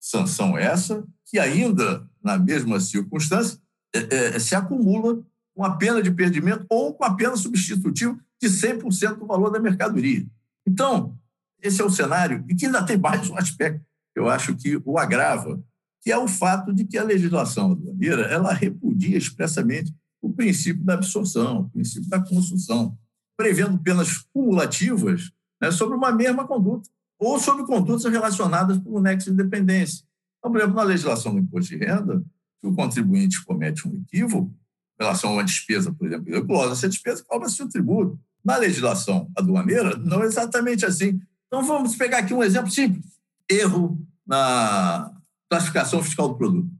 Sanção 0.00 0.56
essa 0.56 1.04
que 1.26 1.38
ainda, 1.38 2.08
na 2.22 2.38
mesma 2.38 2.80
circunstância, 2.80 3.58
é, 3.94 4.14
é, 4.14 4.38
se 4.38 4.54
acumula 4.54 5.22
com 5.54 5.64
a 5.64 5.76
pena 5.76 6.02
de 6.02 6.10
perdimento 6.10 6.64
ou 6.68 6.94
com 6.94 7.04
a 7.04 7.14
pena 7.14 7.36
substitutiva 7.36 8.18
de 8.40 8.48
100% 8.48 9.18
do 9.18 9.26
valor 9.26 9.50
da 9.50 9.60
mercadoria. 9.60 10.26
Então, 10.66 11.18
esse 11.62 11.80
é 11.80 11.84
o 11.84 11.90
cenário, 11.90 12.44
e 12.48 12.54
que 12.54 12.66
ainda 12.66 12.84
tem 12.84 12.96
mais 12.96 13.28
um 13.28 13.36
aspecto 13.36 13.84
que 14.12 14.20
eu 14.20 14.28
acho 14.28 14.56
que 14.56 14.80
o 14.84 14.98
agrava, 14.98 15.62
que 16.02 16.10
é 16.10 16.18
o 16.18 16.26
fato 16.26 16.72
de 16.72 16.84
que 16.84 16.96
a 16.96 17.04
legislação 17.04 17.72
aduaneira 17.72 18.22
ela 18.22 18.52
repudia 18.52 19.18
expressamente 19.18 19.94
o 20.22 20.32
princípio 20.32 20.82
da 20.82 20.94
absorção, 20.94 21.60
o 21.60 21.70
princípio 21.70 22.08
da 22.08 22.20
construção, 22.20 22.96
prevendo 23.36 23.78
penas 23.78 24.18
cumulativas 24.32 25.30
né, 25.60 25.70
sobre 25.70 25.96
uma 25.96 26.12
mesma 26.12 26.46
conduta, 26.46 26.88
ou 27.18 27.38
sobre 27.38 27.64
condutas 27.66 28.04
relacionadas 28.10 28.80
o 28.84 29.00
nexo 29.00 29.30
de 29.30 29.36
dependência. 29.36 30.04
Então, 30.38 30.50
por 30.50 30.58
exemplo, 30.58 30.76
na 30.76 30.82
legislação 30.82 31.34
do 31.34 31.40
imposto 31.40 31.76
de 31.76 31.84
renda, 31.84 32.24
se 32.60 32.66
o 32.66 32.74
contribuinte 32.74 33.44
comete 33.44 33.86
um 33.86 33.94
equívoco, 33.96 34.50
em 34.98 35.04
relação 35.04 35.30
a 35.30 35.32
uma 35.34 35.44
despesa, 35.44 35.92
por 35.92 36.06
exemplo, 36.06 36.46
glosa 36.46 36.72
essa 36.72 36.88
despesa 36.88 37.24
cobra-se 37.24 37.62
o 37.62 37.68
tributo. 37.68 38.18
Na 38.42 38.56
legislação 38.56 39.30
aduaneira, 39.36 39.96
não 39.98 40.22
é 40.22 40.26
exatamente 40.26 40.86
assim. 40.86 41.20
Então, 41.46 41.62
vamos 41.62 41.94
pegar 41.96 42.18
aqui 42.18 42.32
um 42.32 42.42
exemplo 42.42 42.70
simples. 42.70 43.04
Erro 43.50 44.00
na 44.26 45.12
classificação 45.50 46.02
fiscal 46.02 46.28
do 46.28 46.36
produto. 46.36 46.70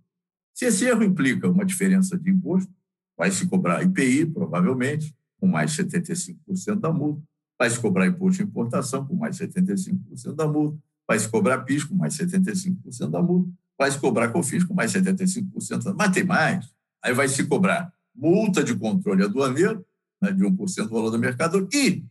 Se 0.54 0.66
esse 0.66 0.84
erro 0.84 1.02
implica 1.02 1.48
uma 1.48 1.64
diferença 1.64 2.18
de 2.18 2.30
imposto, 2.30 2.72
vai 3.16 3.30
se 3.30 3.46
cobrar 3.46 3.82
IPI, 3.82 4.26
provavelmente, 4.26 5.14
com 5.38 5.46
mais 5.46 5.76
75% 5.76 6.76
da 6.78 6.92
multa, 6.92 7.22
vai 7.60 7.68
se 7.68 7.78
cobrar 7.78 8.06
imposto 8.06 8.42
de 8.42 8.48
importação, 8.48 9.06
com 9.06 9.14
mais 9.14 9.36
75% 9.36 10.34
da 10.34 10.48
multa, 10.48 10.78
vai 11.06 11.18
se 11.18 11.28
cobrar 11.28 11.58
PIS, 11.58 11.84
com 11.84 11.94
mais 11.94 12.16
75% 12.16 13.10
da 13.10 13.20
multa, 13.20 13.52
vai 13.78 13.90
se 13.90 13.98
cobrar 13.98 14.28
COFINS, 14.30 14.64
com 14.64 14.72
mais 14.72 14.90
75% 14.92 15.68
da 15.68 15.76
multa. 15.76 15.94
Mas 15.94 16.12
tem 16.12 16.24
mais. 16.24 16.66
Aí 17.04 17.12
vai 17.12 17.28
se 17.28 17.44
cobrar 17.44 17.92
multa 18.16 18.64
de 18.64 18.74
controle 18.74 19.24
aduaneiro, 19.24 19.84
né, 20.22 20.32
de 20.32 20.42
1% 20.42 20.84
do 20.84 20.88
valor 20.88 21.10
do 21.10 21.18
mercado, 21.18 21.68
e, 21.70 22.02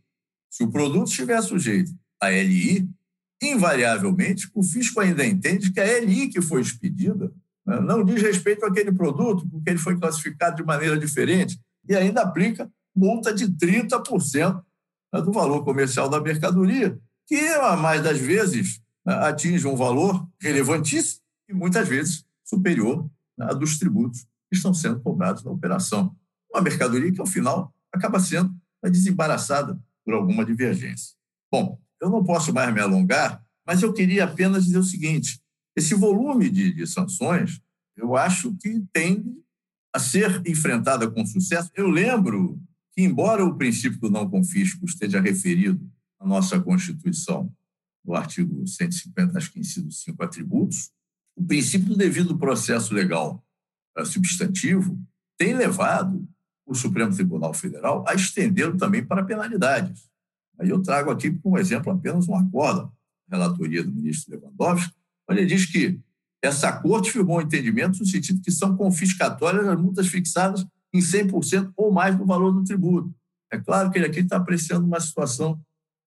se 0.51 0.63
o 0.63 0.71
produto 0.71 1.07
estiver 1.07 1.41
sujeito 1.41 1.91
à 2.21 2.29
LI, 2.29 2.87
invariavelmente, 3.41 4.51
o 4.53 4.61
fisco 4.61 4.99
ainda 4.99 5.25
entende 5.25 5.71
que 5.71 5.79
a 5.79 5.99
LI 5.99 6.29
que 6.29 6.41
foi 6.41 6.61
expedida 6.61 7.31
né, 7.65 7.79
não 7.79 8.03
diz 8.03 8.21
respeito 8.21 8.65
àquele 8.65 8.91
produto, 8.91 9.47
porque 9.49 9.71
ele 9.71 9.79
foi 9.79 9.97
classificado 9.97 10.57
de 10.57 10.63
maneira 10.63 10.97
diferente, 10.97 11.59
e 11.87 11.95
ainda 11.95 12.21
aplica 12.21 12.71
multa 12.95 13.33
de 13.33 13.47
30% 13.47 14.55
né, 14.55 14.61
do 15.11 15.31
valor 15.31 15.63
comercial 15.63 16.07
da 16.07 16.21
mercadoria, 16.21 16.99
que, 17.27 17.35
a 17.35 17.75
mais 17.75 18.03
das 18.03 18.19
vezes, 18.19 18.81
né, 19.05 19.13
atinge 19.13 19.65
um 19.67 19.75
valor 19.75 20.27
relevantíssimo 20.39 21.21
e 21.47 21.53
muitas 21.53 21.87
vezes 21.87 22.25
superior 22.43 23.09
a 23.39 23.53
dos 23.53 23.79
tributos 23.79 24.21
que 24.49 24.57
estão 24.57 24.73
sendo 24.73 24.99
cobrados 24.99 25.43
na 25.43 25.51
operação. 25.51 26.15
Uma 26.51 26.61
mercadoria 26.61 27.11
que, 27.11 27.21
ao 27.21 27.27
final, 27.27 27.73
acaba 27.91 28.19
sendo 28.19 28.53
desembaraçada 28.83 29.79
por 30.03 30.13
alguma 30.13 30.45
divergência. 30.45 31.15
Bom, 31.51 31.79
eu 32.01 32.09
não 32.09 32.23
posso 32.23 32.53
mais 32.53 32.73
me 32.73 32.79
alongar, 32.79 33.43
mas 33.65 33.81
eu 33.81 33.93
queria 33.93 34.23
apenas 34.23 34.65
dizer 34.65 34.77
o 34.77 34.83
seguinte: 34.83 35.39
esse 35.75 35.93
volume 35.93 36.49
de, 36.49 36.73
de 36.73 36.87
sanções, 36.87 37.61
eu 37.95 38.15
acho 38.15 38.55
que 38.55 38.83
tende 38.91 39.31
a 39.93 39.99
ser 39.99 40.41
enfrentada 40.47 41.09
com 41.09 41.25
sucesso. 41.25 41.69
Eu 41.75 41.89
lembro 41.89 42.59
embora 43.03 43.45
o 43.45 43.55
princípio 43.55 43.99
do 43.99 44.09
não 44.09 44.29
confisco 44.29 44.85
esteja 44.85 45.21
referido 45.21 45.89
na 46.19 46.27
nossa 46.27 46.59
Constituição, 46.59 47.51
no 48.03 48.15
artigo 48.15 48.65
150, 48.65 49.37
acho 49.37 49.51
que 49.51 49.59
inciso 49.59 49.91
5, 49.91 50.23
atributos, 50.23 50.91
o 51.35 51.43
princípio 51.43 51.89
do 51.89 51.95
devido 51.95 52.37
processo 52.37 52.93
legal 52.93 53.43
eh, 53.97 54.05
substantivo 54.05 54.99
tem 55.37 55.53
levado 55.53 56.27
o 56.65 56.75
Supremo 56.75 57.13
Tribunal 57.13 57.53
Federal 57.53 58.03
a 58.07 58.13
estendê-lo 58.13 58.77
também 58.77 59.03
para 59.03 59.23
penalidades. 59.23 60.09
Aí 60.59 60.69
eu 60.69 60.81
trago 60.81 61.09
aqui 61.09 61.31
como 61.31 61.57
exemplo 61.57 61.91
apenas 61.91 62.27
um 62.27 62.35
acordo, 62.35 62.91
relatoria 63.29 63.83
do 63.83 63.91
ministro 63.91 64.31
Lewandowski, 64.31 64.93
onde 65.29 65.41
ele 65.41 65.47
diz 65.47 65.65
que 65.65 65.99
essa 66.41 66.71
corte 66.71 67.11
firmou 67.11 67.37
um 67.37 67.41
entendimento 67.41 67.99
no 67.99 68.05
sentido 68.05 68.41
que 68.41 68.51
são 68.51 68.75
confiscatórias 68.75 69.67
as 69.67 69.79
multas 69.79 70.07
fixadas 70.07 70.65
em 70.93 70.99
100% 70.99 71.71
ou 71.75 71.91
mais 71.91 72.15
do 72.17 72.25
valor 72.25 72.51
do 72.51 72.63
tributo. 72.63 73.13
É 73.51 73.57
claro 73.57 73.89
que 73.91 73.97
ele 73.97 74.05
aqui 74.05 74.19
está 74.19 74.37
apreciando 74.37 74.85
uma 74.85 74.99
situação 74.99 75.59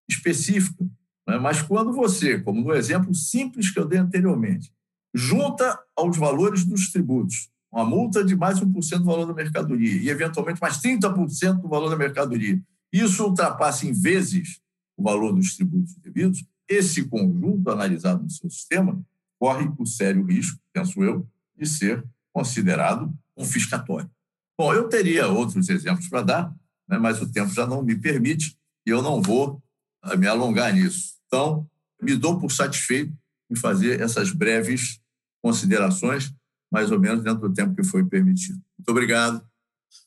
específica, 0.08 0.84
né? 1.26 1.38
mas 1.38 1.62
quando 1.62 1.92
você, 1.92 2.40
como 2.40 2.60
no 2.60 2.74
exemplo 2.74 3.14
simples 3.14 3.70
que 3.70 3.78
eu 3.78 3.86
dei 3.86 3.98
anteriormente, 3.98 4.72
junta 5.14 5.78
aos 5.96 6.16
valores 6.16 6.64
dos 6.64 6.90
tributos 6.90 7.52
uma 7.72 7.86
multa 7.86 8.22
de 8.22 8.36
mais 8.36 8.60
1% 8.60 8.98
do 8.98 9.04
valor 9.04 9.24
da 9.24 9.32
mercadoria 9.32 10.02
e, 10.02 10.10
eventualmente, 10.10 10.60
mais 10.60 10.78
30% 10.78 11.62
do 11.62 11.68
valor 11.68 11.88
da 11.88 11.96
mercadoria. 11.96 12.60
Isso 12.92 13.24
ultrapassa 13.24 13.86
em 13.86 13.92
vezes 13.92 14.60
o 14.94 15.02
valor 15.02 15.32
dos 15.32 15.56
tributos 15.56 15.94
devidos. 15.96 16.44
Esse 16.68 17.04
conjunto, 17.04 17.70
analisado 17.70 18.22
no 18.22 18.30
seu 18.30 18.50
sistema, 18.50 19.02
corre 19.38 19.72
o 19.78 19.86
sério 19.86 20.22
risco, 20.22 20.60
penso 20.72 21.02
eu, 21.02 21.26
de 21.56 21.66
ser 21.66 22.04
considerado 22.30 23.12
confiscatório. 23.34 24.10
Bom, 24.58 24.72
eu 24.74 24.88
teria 24.88 25.28
outros 25.28 25.68
exemplos 25.68 26.08
para 26.08 26.22
dar, 26.22 26.54
né, 26.88 26.98
mas 26.98 27.20
o 27.20 27.30
tempo 27.30 27.52
já 27.52 27.66
não 27.66 27.82
me 27.82 27.96
permite 27.96 28.56
e 28.86 28.90
eu 28.90 29.02
não 29.02 29.22
vou 29.22 29.62
a 30.02 30.16
me 30.16 30.26
alongar 30.26 30.72
nisso. 30.72 31.14
Então, 31.26 31.68
me 32.00 32.16
dou 32.16 32.38
por 32.38 32.50
satisfeito 32.50 33.12
em 33.50 33.56
fazer 33.56 34.00
essas 34.00 34.32
breves 34.32 35.00
considerações, 35.42 36.32
mais 36.70 36.90
ou 36.90 36.98
menos 36.98 37.22
dentro 37.22 37.48
do 37.48 37.54
tempo 37.54 37.74
que 37.74 37.84
foi 37.84 38.04
permitido. 38.04 38.60
Muito 38.78 38.88
obrigado. 38.88 39.46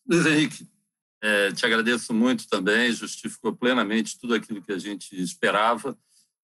Luiz 0.07 0.25
Henrique, 0.25 0.67
é, 1.21 1.51
te 1.51 1.65
agradeço 1.65 2.13
muito 2.13 2.47
também, 2.47 2.91
justificou 2.91 3.55
plenamente 3.55 4.19
tudo 4.19 4.33
aquilo 4.33 4.61
que 4.61 4.71
a 4.71 4.77
gente 4.77 5.19
esperava 5.19 5.97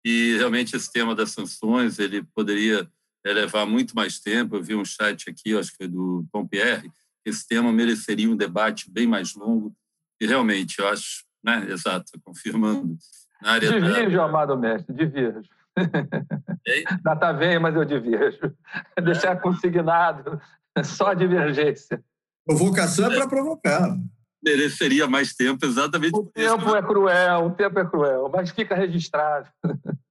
e 0.03 0.37
realmente 0.37 0.75
esse 0.75 0.91
tema 0.91 1.15
das 1.15 1.31
sanções 1.31 1.99
ele 1.99 2.23
poderia 2.23 2.89
levar 3.23 3.65
muito 3.65 3.95
mais 3.95 4.19
tempo. 4.19 4.55
Eu 4.55 4.63
vi 4.63 4.75
um 4.75 4.85
chat 4.85 5.29
aqui, 5.29 5.55
acho 5.55 5.71
que 5.71 5.77
foi 5.77 5.87
do 5.87 6.25
Tom 6.31 6.47
Pierre, 6.47 6.91
esse 7.25 7.47
tema 7.47 7.71
mereceria 7.71 8.29
um 8.29 8.35
debate 8.35 8.89
bem 8.89 9.07
mais 9.07 9.35
longo 9.35 9.75
e 10.19 10.25
realmente 10.25 10.79
eu 10.79 10.87
acho, 10.87 11.23
né, 11.43 11.65
exato, 11.69 12.11
confirmando. 12.23 12.95
Na 13.41 13.53
área 13.53 13.71
divirjo, 13.71 14.17
da... 14.17 14.25
amado 14.25 14.57
mestre, 14.57 14.93
divirjo. 14.93 15.49
Data 17.03 17.31
vem, 17.31 17.57
mas 17.57 17.75
eu 17.75 17.83
divirjo. 17.83 18.55
É. 18.95 19.01
Deixar 19.01 19.41
consignado, 19.41 20.39
só 20.83 21.13
divergência. 21.13 22.03
Provocação 22.45 23.11
é 23.11 23.15
para 23.15 23.27
provocar. 23.27 23.97
Mereceria 24.43 25.07
mais 25.07 25.33
tempo, 25.33 25.65
exatamente. 25.65 26.15
O 26.15 26.25
tempo 26.25 26.75
é 26.75 26.81
cruel, 26.81 27.45
o 27.45 27.51
tempo 27.51 27.79
é 27.79 27.85
cruel, 27.85 28.29
mas 28.31 28.51
fica 28.51 28.75
registrado. 28.75 29.49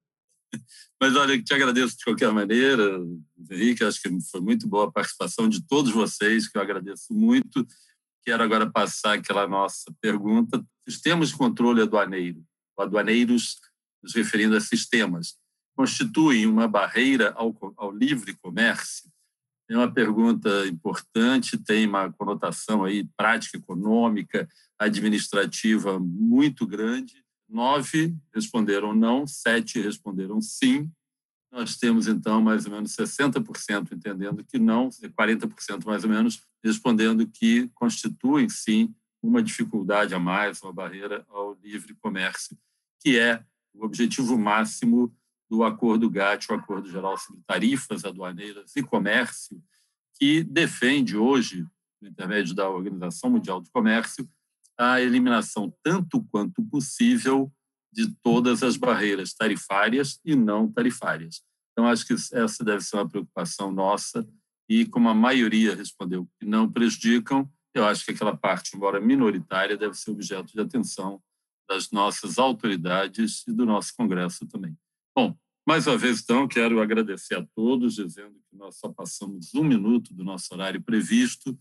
Mas 1.01 1.15
olha, 1.15 1.41
te 1.41 1.51
agradeço 1.51 1.97
de 1.97 2.03
qualquer 2.03 2.31
maneira, 2.31 2.83
Henrique. 3.49 3.83
Acho 3.83 3.99
que 3.99 4.21
foi 4.29 4.39
muito 4.39 4.67
boa 4.67 4.87
a 4.87 4.91
participação 4.91 5.49
de 5.49 5.65
todos 5.65 5.91
vocês, 5.91 6.47
que 6.47 6.55
eu 6.55 6.61
agradeço 6.61 7.11
muito. 7.11 7.65
Quero 8.23 8.43
agora 8.43 8.69
passar 8.69 9.13
aquela 9.13 9.47
nossa 9.47 9.91
pergunta. 9.99 10.63
Sistemas 10.87 11.29
de 11.29 11.35
controle 11.35 11.81
aduaneiro, 11.81 12.45
aduaneiros, 12.77 13.59
nos 14.03 14.13
referindo 14.13 14.55
a 14.55 14.61
sistemas, 14.61 15.35
constituem 15.75 16.45
uma 16.45 16.67
barreira 16.67 17.33
ao, 17.35 17.55
ao 17.77 17.91
livre 17.91 18.37
comércio? 18.39 19.09
É 19.67 19.75
uma 19.75 19.91
pergunta 19.91 20.67
importante, 20.67 21.57
tem 21.57 21.87
uma 21.87 22.11
conotação 22.11 22.83
aí 22.83 23.09
prática, 23.17 23.57
econômica, 23.57 24.47
administrativa 24.77 25.99
muito 25.99 26.67
grande. 26.67 27.23
Nove 27.51 28.15
responderam 28.33 28.93
não, 28.93 29.27
sete 29.27 29.79
responderam 29.81 30.41
sim. 30.41 30.89
Nós 31.51 31.75
temos, 31.75 32.07
então, 32.07 32.41
mais 32.41 32.65
ou 32.65 32.71
menos 32.71 32.95
60% 32.95 33.91
entendendo 33.91 34.43
que 34.43 34.57
não, 34.57 34.89
40% 34.89 35.85
mais 35.85 36.03
ou 36.05 36.09
menos 36.09 36.41
respondendo 36.63 37.27
que 37.27 37.67
constituem, 37.75 38.47
sim, 38.47 38.95
uma 39.21 39.43
dificuldade 39.43 40.15
a 40.15 40.19
mais, 40.19 40.61
uma 40.61 40.71
barreira 40.71 41.25
ao 41.29 41.53
livre 41.61 41.93
comércio, 41.95 42.57
que 42.99 43.19
é 43.19 43.43
o 43.73 43.85
objetivo 43.85 44.37
máximo 44.37 45.13
do 45.49 45.63
Acordo 45.63 46.09
GATT, 46.09 46.49
o 46.49 46.55
Acordo 46.55 46.89
Geral 46.89 47.17
sobre 47.17 47.41
Tarifas 47.45 48.05
Aduaneiras 48.05 48.73
e 48.75 48.81
Comércio, 48.81 49.61
que 50.17 50.43
defende 50.43 51.17
hoje, 51.17 51.65
no 52.01 52.07
intermédio 52.07 52.55
da 52.55 52.69
Organização 52.69 53.29
Mundial 53.29 53.59
do 53.59 53.69
Comércio, 53.69 54.27
a 54.81 54.99
eliminação 54.99 55.71
tanto 55.83 56.23
quanto 56.31 56.63
possível 56.63 57.53
de 57.93 58.11
todas 58.23 58.63
as 58.63 58.75
barreiras 58.75 59.31
tarifárias 59.31 60.19
e 60.25 60.35
não 60.35 60.71
tarifárias. 60.71 61.43
Então, 61.71 61.87
acho 61.87 62.07
que 62.07 62.13
essa 62.13 62.63
deve 62.63 62.81
ser 62.81 62.95
uma 62.95 63.07
preocupação 63.07 63.71
nossa 63.71 64.27
e, 64.67 64.85
como 64.85 65.07
a 65.07 65.13
maioria 65.13 65.75
respondeu 65.75 66.27
que 66.39 66.47
não 66.47 66.67
prejudicam, 66.71 67.47
eu 67.75 67.85
acho 67.85 68.03
que 68.03 68.11
aquela 68.11 68.35
parte, 68.35 68.75
embora 68.75 68.99
minoritária, 68.99 69.77
deve 69.77 69.93
ser 69.93 70.11
objeto 70.11 70.51
de 70.51 70.59
atenção 70.59 71.21
das 71.69 71.91
nossas 71.91 72.39
autoridades 72.39 73.47
e 73.47 73.53
do 73.53 73.67
nosso 73.67 73.93
Congresso 73.95 74.47
também. 74.47 74.75
Bom, 75.15 75.37
mais 75.65 75.85
uma 75.85 75.97
vez, 75.97 76.21
então, 76.21 76.47
quero 76.47 76.81
agradecer 76.81 77.35
a 77.35 77.45
todos, 77.55 77.95
dizendo 77.95 78.33
que 78.49 78.57
nós 78.57 78.77
só 78.77 78.89
passamos 78.89 79.53
um 79.53 79.63
minuto 79.63 80.11
do 80.11 80.23
nosso 80.23 80.51
horário 80.53 80.81
previsto, 80.81 81.57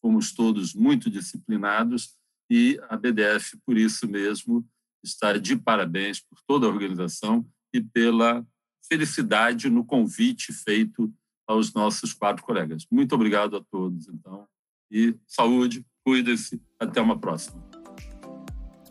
fomos 0.00 0.32
todos 0.32 0.74
muito 0.74 1.10
disciplinados 1.10 2.21
e 2.54 2.78
a 2.90 2.98
BDF, 2.98 3.56
por 3.64 3.78
isso 3.78 4.06
mesmo, 4.06 4.62
está 5.02 5.38
de 5.38 5.56
parabéns 5.56 6.20
por 6.20 6.38
toda 6.46 6.66
a 6.66 6.68
organização 6.68 7.46
e 7.72 7.80
pela 7.80 8.46
felicidade 8.86 9.70
no 9.70 9.82
convite 9.82 10.52
feito 10.52 11.10
aos 11.48 11.72
nossos 11.72 12.12
quatro 12.12 12.44
colegas. 12.44 12.84
Muito 12.90 13.14
obrigado 13.14 13.56
a 13.56 13.64
todos, 13.70 14.06
então, 14.06 14.46
e 14.90 15.16
saúde, 15.26 15.82
cuide-se, 16.04 16.60
até 16.78 17.00
uma 17.00 17.18
próxima. 17.18 17.56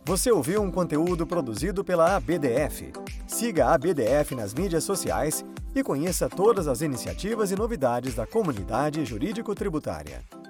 Você 0.07 0.31
ouviu 0.31 0.63
um 0.63 0.71
conteúdo 0.71 1.27
produzido 1.27 1.83
pela 1.83 2.15
ABDF. 2.15 2.91
Siga 3.27 3.67
a 3.67 3.75
ABDF 3.75 4.33
nas 4.33 4.55
mídias 4.55 4.83
sociais 4.83 5.45
e 5.75 5.83
conheça 5.83 6.27
todas 6.27 6.67
as 6.67 6.81
iniciativas 6.81 7.51
e 7.51 7.55
novidades 7.55 8.15
da 8.15 8.25
comunidade 8.25 9.05
jurídico-tributária. 9.05 10.40